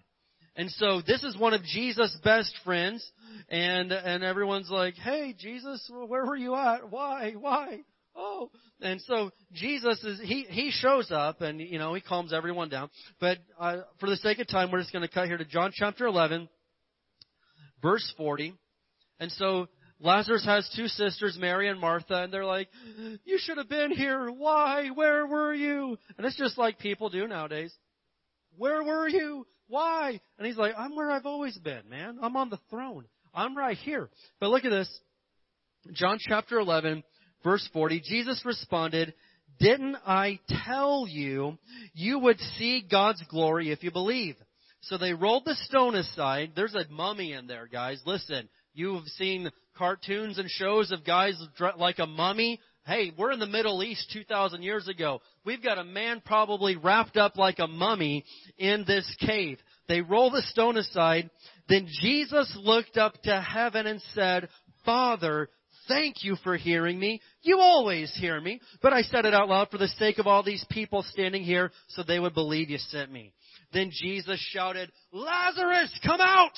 And 0.56 0.70
so 0.70 1.02
this 1.06 1.22
is 1.22 1.36
one 1.36 1.52
of 1.54 1.62
Jesus' 1.64 2.16
best 2.24 2.54
friends, 2.64 3.06
and 3.50 3.92
and 3.92 4.24
everyone's 4.24 4.70
like, 4.70 4.94
"Hey, 4.94 5.34
Jesus, 5.38 5.88
where 5.90 6.24
were 6.24 6.36
you 6.36 6.54
at? 6.54 6.90
Why? 6.90 7.32
Why? 7.32 7.80
Oh!" 8.16 8.50
And 8.80 9.00
so 9.02 9.30
Jesus 9.52 10.02
is 10.04 10.20
he 10.20 10.46
he 10.48 10.70
shows 10.70 11.10
up, 11.10 11.40
and 11.40 11.60
you 11.60 11.78
know 11.78 11.94
he 11.94 12.00
calms 12.00 12.32
everyone 12.32 12.68
down. 12.68 12.90
But 13.20 13.38
uh, 13.58 13.78
for 14.00 14.08
the 14.08 14.16
sake 14.16 14.38
of 14.38 14.48
time, 14.48 14.70
we're 14.70 14.80
just 14.80 14.92
going 14.92 15.06
to 15.06 15.12
cut 15.12 15.26
here 15.26 15.38
to 15.38 15.44
John 15.44 15.72
chapter 15.74 16.06
11, 16.06 16.48
verse 17.82 18.12
40. 18.16 18.54
And 19.18 19.32
so 19.32 19.68
Lazarus 19.98 20.44
has 20.44 20.68
two 20.76 20.88
sisters, 20.88 21.38
Mary 21.40 21.68
and 21.68 21.80
Martha, 21.80 22.22
and 22.22 22.32
they're 22.32 22.44
like, 22.44 22.68
You 23.24 23.38
should 23.38 23.58
have 23.58 23.68
been 23.68 23.90
here. 23.90 24.30
Why? 24.30 24.88
Where 24.88 25.26
were 25.26 25.54
you? 25.54 25.96
And 26.16 26.26
it's 26.26 26.36
just 26.36 26.58
like 26.58 26.78
people 26.78 27.08
do 27.08 27.26
nowadays. 27.26 27.74
Where 28.56 28.82
were 28.82 29.08
you? 29.08 29.46
Why? 29.68 30.20
And 30.38 30.46
he's 30.46 30.56
like, 30.56 30.74
I'm 30.78 30.94
where 30.94 31.10
I've 31.10 31.26
always 31.26 31.56
been, 31.58 31.82
man. 31.90 32.18
I'm 32.22 32.36
on 32.36 32.50
the 32.50 32.58
throne. 32.70 33.04
I'm 33.34 33.56
right 33.56 33.76
here. 33.76 34.08
But 34.40 34.50
look 34.50 34.64
at 34.64 34.70
this. 34.70 34.88
John 35.92 36.18
chapter 36.20 36.58
11, 36.58 37.02
verse 37.42 37.68
40. 37.72 38.00
Jesus 38.00 38.42
responded, 38.44 39.14
Didn't 39.58 39.96
I 40.06 40.38
tell 40.64 41.06
you 41.08 41.58
you 41.94 42.18
would 42.18 42.38
see 42.58 42.86
God's 42.88 43.22
glory 43.30 43.70
if 43.70 43.82
you 43.82 43.90
believe? 43.90 44.36
So 44.82 44.98
they 44.98 45.14
rolled 45.14 45.44
the 45.44 45.54
stone 45.54 45.94
aside. 45.94 46.52
There's 46.54 46.74
a 46.74 46.88
mummy 46.90 47.32
in 47.32 47.46
there, 47.46 47.66
guys. 47.66 48.00
Listen, 48.06 48.48
you've 48.72 49.06
seen 49.16 49.50
cartoons 49.76 50.38
and 50.38 50.48
shows 50.48 50.92
of 50.92 51.04
guys 51.04 51.40
like 51.76 51.98
a 51.98 52.06
mummy. 52.06 52.60
Hey, 52.86 53.12
we're 53.18 53.32
in 53.32 53.40
the 53.40 53.46
Middle 53.46 53.82
East 53.82 54.10
2,000 54.12 54.62
years 54.62 54.86
ago. 54.86 55.20
We've 55.44 55.62
got 55.62 55.78
a 55.78 55.84
man 55.84 56.22
probably 56.24 56.76
wrapped 56.76 57.16
up 57.16 57.36
like 57.36 57.58
a 57.58 57.66
mummy 57.66 58.24
in 58.58 58.84
this 58.86 59.12
cave. 59.26 59.58
They 59.88 60.02
roll 60.02 60.30
the 60.30 60.42
stone 60.42 60.76
aside. 60.76 61.30
Then 61.68 61.88
Jesus 62.00 62.56
looked 62.56 62.96
up 62.96 63.20
to 63.22 63.40
heaven 63.40 63.88
and 63.88 64.00
said, 64.14 64.48
Father, 64.84 65.48
thank 65.88 66.24
you 66.24 66.36
for 66.42 66.56
hearing 66.56 66.98
me. 66.98 67.20
You 67.42 67.60
always 67.60 68.14
hear 68.18 68.40
me. 68.40 68.60
But 68.82 68.92
I 68.92 69.02
said 69.02 69.24
it 69.24 69.34
out 69.34 69.48
loud 69.48 69.70
for 69.70 69.78
the 69.78 69.88
sake 69.88 70.18
of 70.18 70.26
all 70.26 70.42
these 70.42 70.64
people 70.70 71.02
standing 71.02 71.42
here 71.42 71.70
so 71.88 72.02
they 72.02 72.18
would 72.18 72.34
believe 72.34 72.70
you 72.70 72.78
sent 72.78 73.10
me. 73.10 73.32
Then 73.72 73.90
Jesus 73.92 74.40
shouted, 74.50 74.90
Lazarus, 75.12 75.98
come 76.04 76.20
out! 76.20 76.52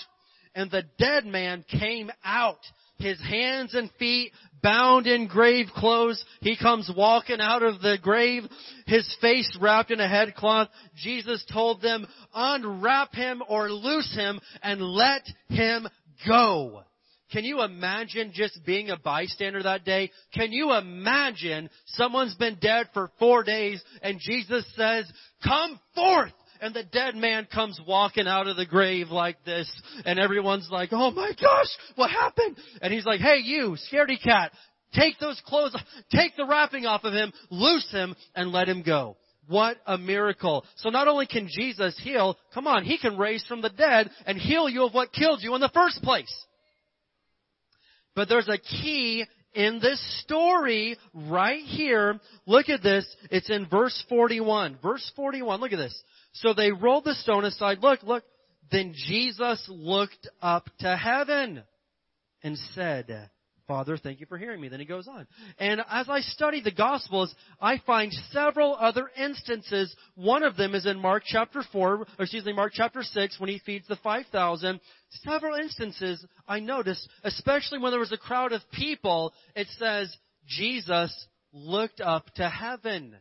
And 0.54 0.70
the 0.70 0.84
dead 0.98 1.26
man 1.26 1.64
came 1.68 2.10
out 2.24 2.58
his 2.98 3.20
hands 3.20 3.74
and 3.74 3.90
feet 3.98 4.32
bound 4.62 5.06
in 5.06 5.28
grave 5.28 5.68
clothes. 5.74 6.22
He 6.40 6.56
comes 6.56 6.90
walking 6.94 7.40
out 7.40 7.62
of 7.62 7.80
the 7.80 7.96
grave, 8.02 8.42
his 8.86 9.16
face 9.20 9.56
wrapped 9.60 9.90
in 9.90 10.00
a 10.00 10.08
headcloth. 10.08 10.68
Jesus 10.96 11.44
told 11.52 11.80
them, 11.80 12.06
unwrap 12.34 13.14
him 13.14 13.42
or 13.48 13.70
loose 13.70 14.12
him 14.14 14.40
and 14.62 14.82
let 14.82 15.22
him 15.48 15.88
go. 16.26 16.82
Can 17.32 17.44
you 17.44 17.62
imagine 17.62 18.32
just 18.32 18.64
being 18.64 18.90
a 18.90 18.96
bystander 18.96 19.62
that 19.62 19.84
day? 19.84 20.10
Can 20.34 20.52
you 20.52 20.72
imagine 20.72 21.68
someone's 21.86 22.34
been 22.34 22.56
dead 22.60 22.88
for 22.94 23.10
four 23.18 23.42
days 23.42 23.82
and 24.02 24.18
Jesus 24.20 24.64
says, 24.76 25.10
come 25.44 25.78
forth! 25.94 26.32
and 26.60 26.74
the 26.74 26.82
dead 26.82 27.14
man 27.14 27.46
comes 27.52 27.80
walking 27.86 28.26
out 28.26 28.48
of 28.48 28.56
the 28.56 28.66
grave 28.66 29.10
like 29.10 29.36
this, 29.44 29.70
and 30.04 30.18
everyone's 30.18 30.68
like, 30.72 30.88
oh 30.92 31.12
my 31.12 31.30
gosh, 31.40 31.68
what 31.94 32.10
happened? 32.10 32.56
And 32.82 32.92
he's 32.92 33.06
like, 33.06 33.20
hey 33.20 33.38
you, 33.44 33.76
scaredy 33.92 34.20
cat, 34.20 34.50
take 34.92 35.18
those 35.18 35.40
clothes, 35.46 35.76
take 36.10 36.36
the 36.36 36.46
wrapping 36.46 36.86
off 36.86 37.04
of 37.04 37.12
him, 37.12 37.32
loose 37.50 37.88
him, 37.92 38.14
and 38.34 38.50
let 38.50 38.68
him 38.68 38.82
go. 38.82 39.16
What 39.46 39.78
a 39.86 39.96
miracle. 39.96 40.64
So 40.76 40.90
not 40.90 41.08
only 41.08 41.26
can 41.26 41.48
Jesus 41.48 41.98
heal, 42.02 42.36
come 42.52 42.66
on, 42.66 42.84
He 42.84 42.98
can 42.98 43.16
raise 43.16 43.44
from 43.46 43.62
the 43.62 43.70
dead 43.70 44.10
and 44.26 44.36
heal 44.36 44.68
you 44.68 44.84
of 44.84 44.92
what 44.92 45.12
killed 45.12 45.42
you 45.42 45.54
in 45.54 45.62
the 45.62 45.70
first 45.72 46.02
place. 46.02 46.46
But 48.18 48.28
there's 48.28 48.48
a 48.48 48.58
key 48.58 49.24
in 49.54 49.78
this 49.78 50.02
story 50.24 50.98
right 51.14 51.62
here. 51.62 52.18
Look 52.46 52.68
at 52.68 52.82
this. 52.82 53.06
It's 53.30 53.48
in 53.48 53.68
verse 53.68 54.04
41. 54.08 54.78
Verse 54.82 55.08
41. 55.14 55.60
Look 55.60 55.70
at 55.70 55.76
this. 55.76 56.02
So 56.32 56.52
they 56.52 56.72
rolled 56.72 57.04
the 57.04 57.14
stone 57.14 57.44
aside. 57.44 57.78
Look, 57.80 58.02
look. 58.02 58.24
Then 58.72 58.92
Jesus 58.92 59.64
looked 59.68 60.28
up 60.42 60.68
to 60.80 60.96
heaven 60.96 61.62
and 62.42 62.58
said, 62.74 63.30
Father, 63.68 63.98
thank 63.98 64.18
you 64.18 64.26
for 64.26 64.38
hearing 64.38 64.62
me. 64.62 64.68
Then 64.68 64.80
he 64.80 64.86
goes 64.86 65.06
on. 65.06 65.26
And 65.58 65.82
as 65.90 66.08
I 66.08 66.20
study 66.20 66.62
the 66.62 66.72
Gospels, 66.72 67.32
I 67.60 67.78
find 67.86 68.10
several 68.32 68.74
other 68.74 69.10
instances. 69.14 69.94
One 70.14 70.42
of 70.42 70.56
them 70.56 70.74
is 70.74 70.86
in 70.86 70.98
Mark 70.98 71.22
chapter 71.26 71.62
4, 71.70 71.94
or 71.96 72.06
excuse 72.18 72.46
me, 72.46 72.54
Mark 72.54 72.72
chapter 72.74 73.02
6, 73.02 73.38
when 73.38 73.50
he 73.50 73.58
feeds 73.58 73.86
the 73.86 73.96
5,000. 73.96 74.80
Several 75.10 75.54
instances 75.54 76.24
I 76.48 76.60
noticed, 76.60 77.06
especially 77.22 77.78
when 77.78 77.92
there 77.92 78.00
was 78.00 78.10
a 78.10 78.16
crowd 78.16 78.52
of 78.52 78.62
people, 78.72 79.34
it 79.54 79.68
says, 79.78 80.16
Jesus 80.46 81.14
looked 81.52 82.00
up 82.00 82.32
to 82.36 82.48
heaven 82.48 83.16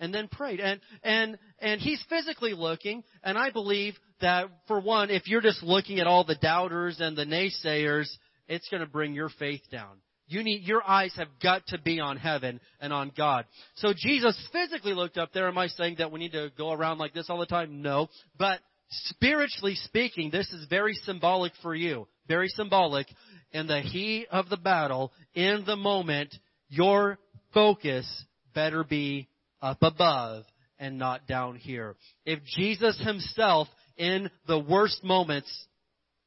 and 0.00 0.12
then 0.12 0.26
prayed. 0.28 0.60
And, 0.60 0.80
and, 1.04 1.38
and 1.60 1.80
he's 1.80 2.02
physically 2.08 2.52
looking, 2.52 3.04
and 3.22 3.38
I 3.38 3.50
believe 3.50 3.94
that 4.20 4.46
for 4.66 4.80
one, 4.80 5.10
if 5.10 5.28
you're 5.28 5.40
just 5.40 5.62
looking 5.62 6.00
at 6.00 6.06
all 6.06 6.24
the 6.24 6.34
doubters 6.34 6.98
and 7.00 7.16
the 7.16 7.24
naysayers, 7.24 8.08
it's 8.48 8.68
going 8.68 8.82
to 8.82 8.88
bring 8.88 9.14
your 9.14 9.28
faith 9.38 9.62
down. 9.70 9.98
You 10.26 10.42
need, 10.42 10.64
your 10.64 10.86
eyes 10.86 11.12
have 11.16 11.28
got 11.42 11.66
to 11.68 11.78
be 11.78 12.00
on 12.00 12.18
heaven 12.18 12.60
and 12.80 12.92
on 12.92 13.12
God. 13.16 13.46
So 13.76 13.94
Jesus 13.96 14.36
physically 14.52 14.92
looked 14.92 15.16
up 15.16 15.32
there. 15.32 15.48
Am 15.48 15.56
I 15.56 15.68
saying 15.68 15.96
that 15.98 16.12
we 16.12 16.20
need 16.20 16.32
to 16.32 16.50
go 16.56 16.70
around 16.70 16.98
like 16.98 17.14
this 17.14 17.30
all 17.30 17.38
the 17.38 17.46
time? 17.46 17.80
No. 17.80 18.08
But 18.38 18.60
spiritually 18.90 19.74
speaking, 19.74 20.30
this 20.30 20.50
is 20.52 20.66
very 20.68 20.94
symbolic 20.94 21.52
for 21.62 21.74
you. 21.74 22.08
Very 22.26 22.48
symbolic. 22.48 23.06
In 23.52 23.66
the 23.66 23.80
heat 23.80 24.26
of 24.30 24.50
the 24.50 24.58
battle, 24.58 25.12
in 25.34 25.64
the 25.64 25.76
moment, 25.76 26.34
your 26.68 27.18
focus 27.54 28.06
better 28.54 28.84
be 28.84 29.28
up 29.62 29.78
above 29.80 30.44
and 30.78 30.98
not 30.98 31.26
down 31.26 31.56
here. 31.56 31.96
If 32.26 32.40
Jesus 32.44 33.00
himself, 33.02 33.68
in 33.96 34.30
the 34.46 34.58
worst 34.58 35.02
moments, 35.02 35.50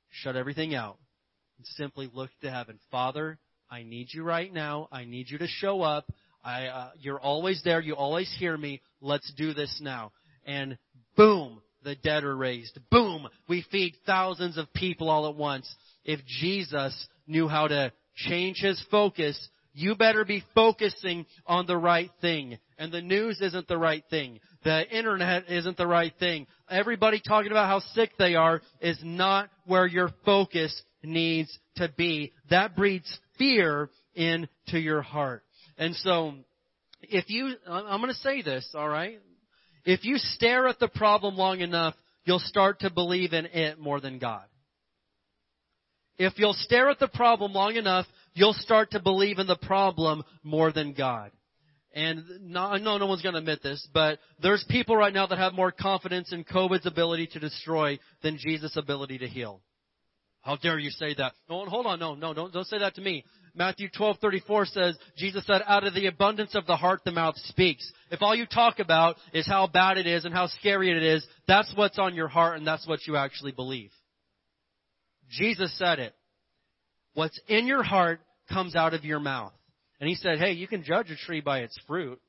shut 0.09 0.35
everything 0.35 0.73
out 0.73 0.97
and 1.61 1.67
simply 1.75 2.09
look 2.11 2.31
to 2.41 2.49
heaven, 2.49 2.79
Father, 2.89 3.37
I 3.69 3.83
need 3.83 4.07
you 4.11 4.23
right 4.23 4.51
now. 4.51 4.87
I 4.91 5.05
need 5.05 5.29
you 5.29 5.37
to 5.37 5.47
show 5.47 5.83
up. 5.83 6.11
I, 6.43 6.65
uh, 6.65 6.89
you're 6.99 7.19
always 7.19 7.61
there. 7.63 7.79
You 7.79 7.95
always 7.95 8.33
hear 8.39 8.57
me. 8.57 8.81
Let's 8.99 9.31
do 9.37 9.53
this 9.53 9.79
now. 9.79 10.11
And 10.43 10.79
boom, 11.15 11.61
the 11.83 11.93
dead 11.93 12.23
are 12.23 12.35
raised. 12.35 12.79
Boom, 12.89 13.27
we 13.47 13.63
feed 13.71 13.93
thousands 14.07 14.57
of 14.57 14.73
people 14.73 15.07
all 15.07 15.29
at 15.29 15.35
once. 15.35 15.71
If 16.03 16.25
Jesus 16.25 17.07
knew 17.27 17.47
how 17.47 17.67
to 17.67 17.93
change 18.15 18.57
his 18.57 18.83
focus 18.89 19.37
you 19.73 19.95
better 19.95 20.25
be 20.25 20.43
focusing 20.53 21.25
on 21.45 21.65
the 21.65 21.77
right 21.77 22.11
thing. 22.19 22.57
And 22.77 22.91
the 22.91 23.01
news 23.01 23.39
isn't 23.41 23.67
the 23.67 23.77
right 23.77 24.03
thing. 24.09 24.39
The 24.63 24.87
internet 24.89 25.49
isn't 25.49 25.77
the 25.77 25.87
right 25.87 26.13
thing. 26.19 26.47
Everybody 26.69 27.21
talking 27.25 27.51
about 27.51 27.67
how 27.67 27.79
sick 27.93 28.11
they 28.17 28.35
are 28.35 28.61
is 28.81 28.99
not 29.03 29.49
where 29.65 29.85
your 29.85 30.09
focus 30.25 30.81
needs 31.03 31.57
to 31.77 31.89
be. 31.95 32.33
That 32.49 32.75
breeds 32.75 33.19
fear 33.37 33.89
into 34.13 34.79
your 34.79 35.01
heart. 35.01 35.43
And 35.77 35.95
so, 35.95 36.33
if 37.01 37.29
you, 37.29 37.55
I'm 37.67 38.01
going 38.01 38.13
to 38.13 38.19
say 38.19 38.41
this, 38.41 38.67
alright? 38.75 39.19
If 39.85 40.05
you 40.05 40.17
stare 40.17 40.67
at 40.67 40.79
the 40.79 40.87
problem 40.87 41.35
long 41.35 41.61
enough, 41.61 41.95
you'll 42.23 42.39
start 42.39 42.81
to 42.81 42.91
believe 42.91 43.33
in 43.33 43.45
it 43.47 43.79
more 43.79 43.99
than 43.99 44.19
God. 44.19 44.43
If 46.17 46.33
you'll 46.37 46.53
stare 46.53 46.89
at 46.89 46.99
the 46.99 47.07
problem 47.07 47.53
long 47.53 47.75
enough, 47.75 48.05
you'll 48.33 48.53
start 48.53 48.91
to 48.91 49.01
believe 49.01 49.39
in 49.39 49.47
the 49.47 49.55
problem 49.55 50.23
more 50.43 50.71
than 50.71 50.93
God. 50.93 51.31
And 51.93 52.23
no, 52.41 52.61
I 52.61 52.77
know 52.77 52.97
no 52.97 53.07
one's 53.07 53.21
going 53.21 53.33
to 53.33 53.39
admit 53.39 53.63
this, 53.63 53.85
but 53.93 54.19
there's 54.41 54.63
people 54.69 54.95
right 54.95 55.13
now 55.13 55.27
that 55.27 55.37
have 55.37 55.53
more 55.53 55.71
confidence 55.71 56.31
in 56.31 56.45
COVID's 56.45 56.85
ability 56.85 57.27
to 57.33 57.39
destroy 57.39 57.99
than 58.23 58.37
Jesus' 58.37 58.77
ability 58.77 59.17
to 59.19 59.27
heal. 59.27 59.61
How 60.41 60.55
dare 60.55 60.79
you 60.79 60.89
say 60.89 61.13
that? 61.15 61.33
No, 61.49 61.65
hold 61.65 61.85
on, 61.85 61.99
no, 61.99 62.15
no, 62.15 62.33
don't, 62.33 62.51
don't 62.51 62.67
say 62.67 62.79
that 62.79 62.95
to 62.95 63.01
me. 63.01 63.23
Matthew 63.53 63.89
12:34 63.89 64.67
says, 64.67 64.97
Jesus 65.17 65.45
said, 65.45 65.61
out 65.67 65.85
of 65.85 65.93
the 65.93 66.07
abundance 66.07 66.55
of 66.55 66.65
the 66.65 66.77
heart 66.77 67.01
the 67.03 67.11
mouth 67.11 67.35
speaks. 67.37 67.91
If 68.09 68.21
all 68.21 68.35
you 68.35 68.45
talk 68.45 68.79
about 68.79 69.17
is 69.33 69.45
how 69.45 69.67
bad 69.67 69.97
it 69.97 70.07
is 70.07 70.25
and 70.25 70.33
how 70.33 70.47
scary 70.47 70.89
it 70.89 71.03
is, 71.03 71.25
that's 71.47 71.71
what's 71.75 71.99
on 71.99 72.15
your 72.15 72.27
heart 72.29 72.57
and 72.57 72.65
that's 72.65 72.87
what 72.87 73.05
you 73.05 73.17
actually 73.17 73.51
believe. 73.51 73.91
Jesus 75.29 75.77
said 75.77 75.99
it. 75.99 76.13
What's 77.13 77.39
in 77.47 77.67
your 77.67 77.83
heart 77.83 78.21
comes 78.49 78.75
out 78.75 78.93
of 78.93 79.05
your 79.05 79.19
mouth. 79.19 79.53
And 79.99 80.09
he 80.09 80.15
said, 80.15 80.39
hey, 80.39 80.53
you 80.53 80.67
can 80.67 80.83
judge 80.83 81.11
a 81.11 81.15
tree 81.15 81.41
by 81.41 81.59
its 81.59 81.77
fruit. 81.87 82.19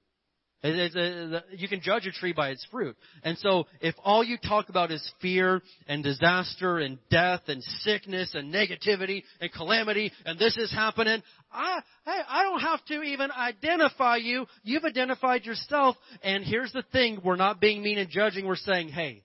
You 0.62 1.68
can 1.68 1.80
judge 1.80 2.06
a 2.06 2.12
tree 2.12 2.32
by 2.32 2.50
its 2.50 2.64
fruit. 2.70 2.96
And 3.24 3.36
so, 3.38 3.66
if 3.80 3.96
all 4.04 4.22
you 4.22 4.38
talk 4.38 4.68
about 4.68 4.92
is 4.92 5.12
fear 5.20 5.60
and 5.88 6.04
disaster 6.04 6.78
and 6.78 6.98
death 7.10 7.42
and 7.48 7.62
sickness 7.80 8.34
and 8.34 8.54
negativity 8.54 9.24
and 9.40 9.52
calamity 9.52 10.12
and 10.24 10.38
this 10.38 10.56
is 10.56 10.70
happening, 10.70 11.20
I, 11.50 11.80
hey, 12.04 12.20
I 12.28 12.44
don't 12.44 12.60
have 12.60 12.84
to 12.86 13.02
even 13.02 13.32
identify 13.32 14.16
you. 14.16 14.46
You've 14.62 14.84
identified 14.84 15.44
yourself. 15.44 15.96
And 16.22 16.44
here's 16.44 16.72
the 16.72 16.84
thing, 16.92 17.20
we're 17.24 17.36
not 17.36 17.60
being 17.60 17.82
mean 17.82 17.98
and 17.98 18.08
judging. 18.08 18.46
We're 18.46 18.54
saying, 18.54 18.88
hey, 18.88 19.24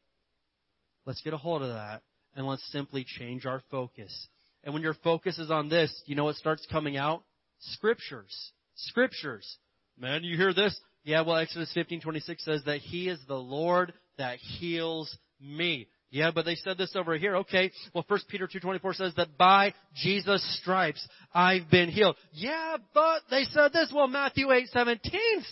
let's 1.06 1.22
get 1.22 1.34
a 1.34 1.38
hold 1.38 1.62
of 1.62 1.70
that 1.70 2.02
and 2.36 2.48
let's 2.48 2.66
simply 2.72 3.06
change 3.06 3.46
our 3.46 3.62
focus. 3.70 4.28
And 4.64 4.74
when 4.74 4.82
your 4.82 4.96
focus 5.04 5.38
is 5.38 5.52
on 5.52 5.70
this, 5.70 5.94
you 6.08 6.16
know 6.16 6.24
what 6.24 6.36
starts 6.36 6.66
coming 6.72 6.98
out? 6.98 7.24
Scriptures. 7.60 8.52
Scriptures. 8.76 9.58
Man, 10.00 10.24
you 10.24 10.36
hear 10.36 10.54
this? 10.54 10.80
Yeah, 11.08 11.22
well, 11.22 11.38
Exodus 11.38 11.72
15:26 11.74 12.42
says 12.42 12.64
that 12.66 12.80
He 12.82 13.08
is 13.08 13.18
the 13.30 13.40
Lord 13.40 13.94
that 14.18 14.40
heals 14.40 15.18
me. 15.40 15.88
Yeah, 16.10 16.32
but 16.34 16.46
they 16.46 16.56
said 16.56 16.78
this 16.78 16.96
over 16.96 17.18
here. 17.18 17.38
Okay. 17.38 17.70
Well, 17.94 18.06
1 18.08 18.20
Peter 18.30 18.48
2.24 18.48 18.96
says 18.96 19.14
that 19.18 19.38
by 19.38 19.74
Jesus' 19.96 20.60
stripes 20.62 21.06
I've 21.34 21.70
been 21.70 21.90
healed. 21.90 22.16
Yeah, 22.32 22.78
but 22.94 23.24
they 23.30 23.44
said 23.44 23.74
this. 23.74 23.92
Well, 23.94 24.08
Matthew 24.08 24.48
8.17 24.48 25.00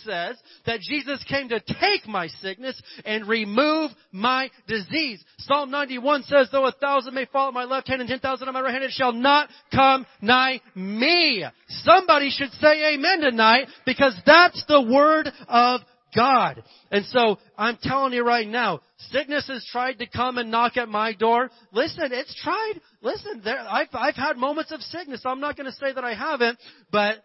says 0.04 0.36
that 0.64 0.80
Jesus 0.80 1.22
came 1.28 1.50
to 1.50 1.60
take 1.60 2.08
my 2.08 2.28
sickness 2.28 2.80
and 3.04 3.28
remove 3.28 3.90
my 4.12 4.50
disease. 4.66 5.22
Psalm 5.40 5.70
91 5.70 6.22
says, 6.22 6.48
though 6.50 6.66
a 6.66 6.72
thousand 6.72 7.14
may 7.14 7.26
fall 7.26 7.48
at 7.48 7.54
my 7.54 7.64
left 7.64 7.88
hand 7.88 8.00
and 8.00 8.08
ten 8.08 8.20
thousand 8.20 8.48
at 8.48 8.54
my 8.54 8.60
right 8.60 8.72
hand, 8.72 8.84
it 8.84 8.92
shall 8.92 9.12
not 9.12 9.50
come 9.74 10.06
nigh 10.22 10.60
me. 10.74 11.44
Somebody 11.68 12.30
should 12.30 12.50
say 12.52 12.94
amen 12.94 13.20
tonight 13.20 13.68
because 13.84 14.18
that's 14.24 14.64
the 14.68 14.80
word 14.80 15.30
of 15.48 15.82
God. 16.16 16.62
And 16.90 17.04
so 17.06 17.38
I'm 17.56 17.78
telling 17.82 18.12
you 18.12 18.24
right 18.24 18.48
now, 18.48 18.80
sickness 19.10 19.46
has 19.48 19.64
tried 19.70 19.98
to 20.00 20.06
come 20.06 20.38
and 20.38 20.50
knock 20.50 20.76
at 20.76 20.88
my 20.88 21.12
door. 21.12 21.50
Listen, 21.72 22.08
it's 22.12 22.34
tried. 22.42 22.80
Listen, 23.02 23.42
there, 23.44 23.58
I've, 23.58 23.88
I've 23.92 24.16
had 24.16 24.36
moments 24.36 24.72
of 24.72 24.80
sickness. 24.80 25.22
I'm 25.24 25.40
not 25.40 25.56
going 25.56 25.70
to 25.70 25.76
say 25.76 25.92
that 25.92 26.04
I 26.04 26.14
haven't, 26.14 26.58
but 26.90 27.16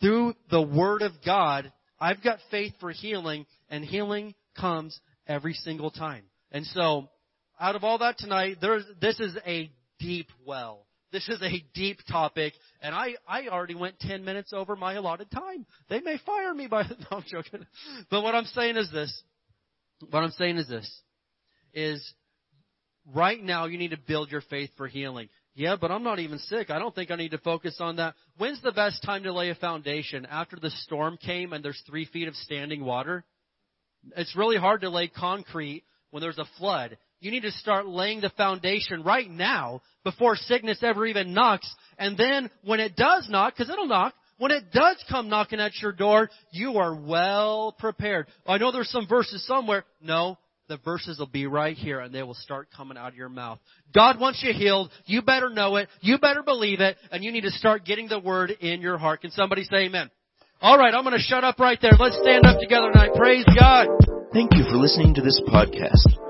through 0.00 0.34
the 0.50 0.62
Word 0.62 1.02
of 1.02 1.12
God, 1.24 1.72
I've 2.00 2.22
got 2.22 2.38
faith 2.50 2.72
for 2.80 2.90
healing, 2.90 3.46
and 3.68 3.84
healing 3.84 4.34
comes 4.58 4.98
every 5.26 5.54
single 5.54 5.90
time. 5.90 6.24
And 6.50 6.66
so, 6.66 7.08
out 7.60 7.76
of 7.76 7.84
all 7.84 7.98
that 7.98 8.18
tonight, 8.18 8.56
there's, 8.60 8.84
this 9.00 9.20
is 9.20 9.36
a 9.46 9.70
deep 9.98 10.28
well. 10.46 10.86
This 11.12 11.28
is 11.28 11.42
a 11.42 11.64
deep 11.74 11.98
topic, 12.08 12.52
and 12.80 12.94
I, 12.94 13.14
I 13.26 13.48
already 13.48 13.74
went 13.74 13.98
10 14.00 14.24
minutes 14.24 14.52
over 14.52 14.76
my 14.76 14.94
allotted 14.94 15.30
time. 15.30 15.66
They 15.88 16.00
may 16.00 16.18
fire 16.24 16.54
me 16.54 16.68
by, 16.68 16.82
no, 17.10 17.18
I'm 17.18 17.24
joking. 17.26 17.66
But 18.10 18.22
what 18.22 18.34
I'm 18.34 18.44
saying 18.46 18.76
is 18.76 18.90
this. 18.92 19.22
What 20.10 20.22
I'm 20.22 20.30
saying 20.30 20.58
is 20.58 20.68
this. 20.68 21.02
Is 21.74 22.14
right 23.14 23.42
now 23.42 23.66
you 23.66 23.78
need 23.78 23.90
to 23.90 23.98
build 23.98 24.30
your 24.30 24.40
faith 24.42 24.70
for 24.76 24.86
healing. 24.86 25.28
Yeah, 25.54 25.76
but 25.80 25.90
I'm 25.90 26.04
not 26.04 26.20
even 26.20 26.38
sick. 26.38 26.70
I 26.70 26.78
don't 26.78 26.94
think 26.94 27.10
I 27.10 27.16
need 27.16 27.32
to 27.32 27.38
focus 27.38 27.76
on 27.80 27.96
that. 27.96 28.14
When's 28.38 28.62
the 28.62 28.72
best 28.72 29.02
time 29.02 29.24
to 29.24 29.32
lay 29.32 29.50
a 29.50 29.54
foundation? 29.54 30.26
After 30.26 30.56
the 30.56 30.70
storm 30.70 31.16
came 31.16 31.52
and 31.52 31.64
there's 31.64 31.82
three 31.88 32.06
feet 32.06 32.28
of 32.28 32.36
standing 32.36 32.84
water? 32.84 33.24
It's 34.16 34.36
really 34.36 34.56
hard 34.56 34.82
to 34.82 34.90
lay 34.90 35.08
concrete 35.08 35.84
when 36.10 36.22
there's 36.22 36.38
a 36.38 36.48
flood. 36.58 36.96
You 37.20 37.30
need 37.30 37.42
to 37.42 37.52
start 37.52 37.86
laying 37.86 38.22
the 38.22 38.30
foundation 38.30 39.02
right 39.02 39.30
now 39.30 39.82
before 40.04 40.36
sickness 40.36 40.78
ever 40.82 41.06
even 41.06 41.34
knocks. 41.34 41.72
And 41.98 42.16
then 42.16 42.50
when 42.64 42.80
it 42.80 42.96
does 42.96 43.28
knock, 43.28 43.54
because 43.54 43.70
it'll 43.70 43.86
knock, 43.86 44.14
when 44.38 44.52
it 44.52 44.72
does 44.72 44.96
come 45.10 45.28
knocking 45.28 45.60
at 45.60 45.72
your 45.82 45.92
door, 45.92 46.30
you 46.50 46.78
are 46.78 46.94
well 46.94 47.76
prepared. 47.78 48.26
I 48.46 48.56
know 48.56 48.72
there's 48.72 48.90
some 48.90 49.06
verses 49.06 49.46
somewhere. 49.46 49.84
No, 50.00 50.38
the 50.68 50.78
verses 50.78 51.18
will 51.18 51.26
be 51.26 51.46
right 51.46 51.76
here 51.76 52.00
and 52.00 52.14
they 52.14 52.22
will 52.22 52.32
start 52.32 52.68
coming 52.74 52.96
out 52.96 53.08
of 53.08 53.16
your 53.16 53.28
mouth. 53.28 53.58
God 53.94 54.18
wants 54.18 54.42
you 54.42 54.54
healed. 54.54 54.90
You 55.04 55.20
better 55.20 55.50
know 55.50 55.76
it. 55.76 55.88
You 56.00 56.16
better 56.16 56.42
believe 56.42 56.80
it. 56.80 56.96
And 57.12 57.22
you 57.22 57.32
need 57.32 57.42
to 57.42 57.50
start 57.50 57.84
getting 57.84 58.08
the 58.08 58.18
word 58.18 58.50
in 58.60 58.80
your 58.80 58.96
heart. 58.96 59.20
Can 59.20 59.30
somebody 59.32 59.64
say 59.64 59.84
amen? 59.84 60.10
Alright, 60.62 60.94
I'm 60.94 61.04
gonna 61.04 61.18
shut 61.18 61.44
up 61.44 61.58
right 61.58 61.78
there. 61.82 61.92
Let's 61.98 62.18
stand 62.22 62.46
up 62.46 62.60
together 62.60 62.90
tonight. 62.92 63.10
Praise 63.14 63.44
God. 63.58 63.88
Thank 64.32 64.54
you 64.54 64.64
for 64.64 64.76
listening 64.76 65.14
to 65.14 65.20
this 65.20 65.38
podcast. 65.48 66.29